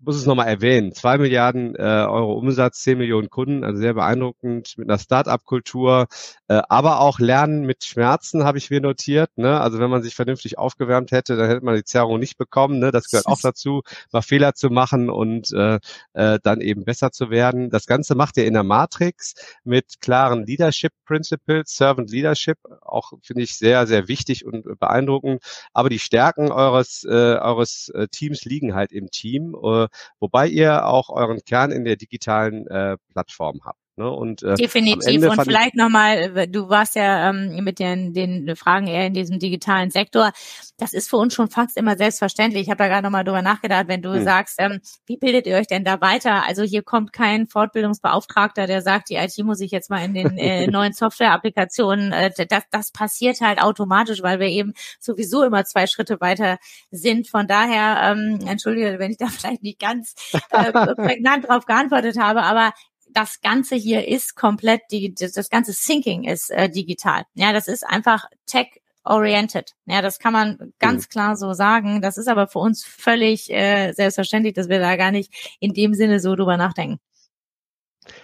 muss 0.02 0.16
es 0.16 0.26
nochmal 0.26 0.48
erwähnen, 0.48 0.92
zwei 0.92 1.18
Milliarden 1.18 1.74
äh, 1.76 1.80
Euro 1.80 2.34
Umsatz, 2.34 2.82
zehn 2.82 2.98
Millionen 2.98 3.28
Kunden, 3.28 3.64
also 3.64 3.78
sehr 3.78 3.94
beeindruckend 3.94 4.74
mit 4.78 4.88
einer 4.88 4.98
Start-up-Kultur, 4.98 6.06
äh, 6.48 6.62
aber 6.68 7.00
auch 7.00 7.18
Lernen 7.18 7.66
mit 7.66 7.84
Schmerzen 7.84 8.44
habe 8.44 8.58
ich 8.58 8.70
mir 8.70 8.80
notiert. 8.80 9.30
Ne? 9.36 9.60
Also 9.60 9.78
wenn 9.78 9.90
man 9.90 10.02
sich 10.02 10.14
vernünftig 10.14 10.58
aufgewärmt 10.58 11.12
hätte, 11.12 11.36
dann 11.36 11.48
hätte 11.48 11.64
man 11.64 11.76
die 11.76 11.84
Zerrung 11.84 12.18
nicht 12.18 12.38
bekommen. 12.38 12.78
Ne? 12.78 12.90
Das 12.90 13.10
gehört 13.10 13.26
auch 13.26 13.40
dazu, 13.42 13.82
mal 14.10 14.22
Fehler 14.22 14.54
zu 14.54 14.70
machen 14.70 15.10
und 15.10 15.52
äh, 15.52 15.78
äh, 16.14 16.38
dann 16.42 16.60
eben 16.60 16.84
besser 16.84 17.12
zu 17.12 17.30
werden. 17.30 17.70
Das 17.70 17.86
Ganze 17.86 18.14
macht 18.14 18.38
ihr 18.38 18.46
in 18.46 18.54
der 18.54 18.64
Matrix 18.64 19.34
mit 19.64 20.00
klaren 20.00 20.46
Leadership 20.46 20.92
Principles, 21.04 21.76
Servant 21.76 22.10
Leadership, 22.10 22.58
auch 22.82 23.12
finde 23.22 23.42
ich 23.42 23.56
sehr, 23.56 23.86
sehr 23.86 24.08
wichtig 24.08 24.46
und 24.46 24.78
beeindruckend. 24.78 25.42
Aber 25.74 25.90
die 25.90 25.98
Stärken 25.98 26.50
eures, 26.50 27.04
äh, 27.04 27.10
eures 27.10 27.90
äh, 27.94 28.08
Teams 28.08 28.44
liegen 28.44 28.74
halt 28.74 28.92
im 28.92 29.10
Team. 29.10 29.56
Äh, 29.62 29.88
wobei 30.18 30.46
ihr 30.48 30.86
auch 30.86 31.10
euren 31.10 31.40
Kern 31.44 31.70
in 31.72 31.84
der 31.84 31.96
digitalen 31.96 32.66
äh, 32.68 32.96
Plattform 33.08 33.60
habt. 33.64 33.78
Ne? 34.00 34.10
Und, 34.10 34.42
äh, 34.42 34.54
Definitiv. 34.54 35.28
Und 35.28 35.42
vielleicht 35.44 35.74
nochmal, 35.74 36.34
äh, 36.34 36.48
du 36.48 36.70
warst 36.70 36.94
ja 36.94 37.28
ähm, 37.28 37.62
mit 37.62 37.78
den, 37.78 38.14
den 38.14 38.56
Fragen 38.56 38.86
eher 38.86 39.06
in 39.06 39.12
diesem 39.12 39.38
digitalen 39.38 39.90
Sektor. 39.90 40.32
Das 40.78 40.94
ist 40.94 41.10
für 41.10 41.18
uns 41.18 41.34
schon 41.34 41.50
fast 41.50 41.76
immer 41.76 41.98
selbstverständlich. 41.98 42.62
Ich 42.62 42.70
habe 42.70 42.78
da 42.78 42.88
gerade 42.88 43.02
nochmal 43.02 43.24
drüber 43.24 43.42
nachgedacht, 43.42 43.88
wenn 43.88 44.00
du 44.00 44.14
hm. 44.14 44.24
sagst, 44.24 44.54
ähm, 44.58 44.80
wie 45.04 45.18
bildet 45.18 45.46
ihr 45.46 45.58
euch 45.58 45.66
denn 45.66 45.84
da 45.84 46.00
weiter? 46.00 46.46
Also 46.46 46.62
hier 46.62 46.82
kommt 46.82 47.12
kein 47.12 47.46
Fortbildungsbeauftragter, 47.46 48.66
der 48.66 48.80
sagt, 48.80 49.10
die 49.10 49.16
IT 49.16 49.36
muss 49.44 49.60
ich 49.60 49.70
jetzt 49.70 49.90
mal 49.90 50.02
in 50.02 50.14
den 50.14 50.38
äh, 50.38 50.66
neuen 50.70 50.94
Software-Applikationen. 50.94 52.12
Äh, 52.12 52.30
das, 52.48 52.62
das 52.70 52.92
passiert 52.92 53.42
halt 53.42 53.60
automatisch, 53.60 54.22
weil 54.22 54.40
wir 54.40 54.48
eben 54.48 54.72
sowieso 54.98 55.42
immer 55.42 55.66
zwei 55.66 55.86
Schritte 55.86 56.22
weiter 56.22 56.56
sind. 56.90 57.28
Von 57.28 57.46
daher, 57.46 58.12
ähm, 58.12 58.38
entschuldige, 58.46 58.98
wenn 58.98 59.10
ich 59.10 59.18
da 59.18 59.26
vielleicht 59.28 59.62
nicht 59.62 59.78
ganz 59.78 60.14
äh, 60.52 60.72
prägnant 60.94 61.46
drauf 61.46 61.66
geantwortet 61.66 62.18
habe, 62.18 62.44
aber 62.44 62.72
das 63.12 63.40
Ganze 63.40 63.76
hier 63.76 64.06
ist 64.06 64.36
komplett, 64.36 64.82
die, 64.90 65.14
das 65.14 65.50
ganze 65.50 65.74
Thinking 65.74 66.24
ist 66.24 66.50
äh, 66.50 66.68
digital. 66.68 67.24
Ja, 67.34 67.52
das 67.52 67.68
ist 67.68 67.86
einfach 67.86 68.24
Tech 68.46 68.80
oriented. 69.04 69.72
Ja, 69.86 70.02
das 70.02 70.18
kann 70.18 70.32
man 70.32 70.72
ganz 70.78 71.04
mhm. 71.04 71.08
klar 71.10 71.36
so 71.36 71.52
sagen. 71.52 72.00
Das 72.02 72.18
ist 72.18 72.28
aber 72.28 72.46
für 72.46 72.58
uns 72.58 72.84
völlig 72.84 73.50
äh, 73.50 73.92
selbstverständlich, 73.92 74.54
dass 74.54 74.68
wir 74.68 74.78
da 74.78 74.96
gar 74.96 75.10
nicht 75.10 75.56
in 75.60 75.72
dem 75.72 75.94
Sinne 75.94 76.20
so 76.20 76.36
drüber 76.36 76.56
nachdenken. 76.56 76.98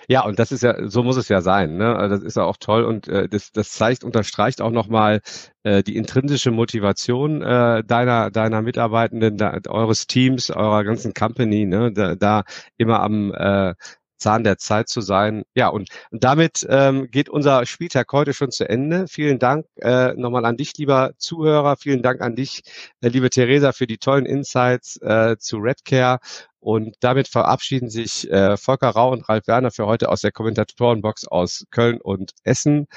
Ja, 0.09 0.25
und 0.25 0.39
das 0.39 0.53
ist 0.53 0.63
ja, 0.63 0.89
so 0.89 1.03
muss 1.03 1.17
es 1.17 1.29
ja 1.29 1.41
sein. 1.41 1.77
Ne? 1.77 1.95
Also 1.97 2.17
das 2.17 2.25
ist 2.25 2.37
ja 2.37 2.45
auch 2.45 2.57
toll 2.59 2.85
und 2.85 3.09
äh, 3.09 3.29
das, 3.29 3.53
das 3.53 3.71
zeigt, 3.71 4.05
unterstreicht 4.05 4.61
auch 4.61 4.71
nochmal 4.71 5.21
äh, 5.65 5.83
die 5.83 5.97
intrinsische 5.97 6.51
Motivation 6.51 7.43
äh, 7.43 7.85
deiner, 7.85 8.31
deiner 8.31 8.63
Mitarbeitenden, 8.63 9.37
da, 9.37 9.59
eures 9.69 10.07
Teams, 10.07 10.51
eurer 10.51 10.85
ganzen 10.85 11.15
Company, 11.15 11.67
ne? 11.67 11.93
da, 11.93 12.15
da 12.15 12.45
immer 12.77 13.01
am 13.01 13.33
äh, 13.35 13.75
Zahn 14.19 14.45
der 14.45 14.59
Zeit 14.59 14.89
zu 14.89 15.01
sein. 15.01 15.45
Ja, 15.55 15.69
und, 15.69 15.89
damit 16.11 16.67
ähm, 16.69 17.11
geht 17.11 17.29
unser 17.29 17.67
Spieltag 17.67 18.13
heute 18.13 18.33
schon 18.33 18.51
zu 18.51 18.69
Ende. 18.69 19.07
Vielen 19.09 19.39
Dank 19.39 19.67
äh, 19.77 20.15
nochmal 20.15 20.45
an 20.45 20.57
dich, 20.57 20.73
lieber 20.79 21.13
Zuhörer. 21.19 21.77
Vielen 21.77 22.03
Dank 22.03 22.21
an 22.21 22.37
dich, 22.37 22.63
äh, 23.01 23.09
liebe 23.09 23.31
Theresa, 23.31 23.73
für 23.73 23.87
die 23.87 23.99
tollen 23.99 24.27
Insights 24.27 24.97
äh, 25.03 25.37
zu 25.39 25.59
Redcare. 25.59 26.19
Und 26.59 26.97
damit 27.01 27.29
verabschieden 27.29 27.91
sich 27.91 28.31
äh, 28.31 28.57
Volker 28.57 28.89
Rau 28.89 29.13
und 29.13 29.29
Ralf 29.29 29.47
Werner 29.47 29.71
für 29.71 29.87
heute 29.87 30.09
aus 30.09 30.23
der 30.23 30.33
Kommentatorenbox 30.33 31.29
aus 31.29 31.65
Köln 31.71 32.01
und 32.01 32.33
Essen 32.43 32.89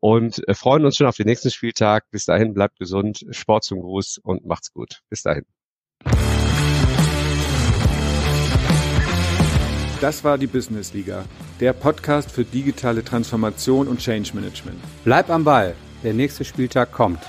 und 0.00 0.46
äh, 0.46 0.54
freuen 0.54 0.84
uns 0.84 0.96
schon 0.98 1.06
auf 1.06 1.16
den 1.16 1.26
nächsten 1.26 1.50
Spieltag. 1.50 2.04
Bis 2.10 2.26
dahin, 2.26 2.52
bleibt 2.52 2.78
gesund, 2.78 3.24
Sport 3.30 3.64
zum 3.64 3.80
Gruß 3.80 4.18
und 4.22 4.44
macht's 4.44 4.70
gut. 4.70 5.00
Bis 5.08 5.22
dahin. 5.22 5.46
Das 10.04 10.22
war 10.22 10.36
die 10.36 10.46
Business 10.46 10.92
Liga, 10.92 11.24
der 11.60 11.72
Podcast 11.72 12.30
für 12.30 12.44
digitale 12.44 13.02
Transformation 13.02 13.88
und 13.88 14.00
Change 14.00 14.32
Management. 14.34 14.78
Bleib 15.02 15.30
am 15.30 15.44
Ball, 15.44 15.74
der 16.02 16.12
nächste 16.12 16.44
Spieltag 16.44 16.92
kommt. 16.92 17.20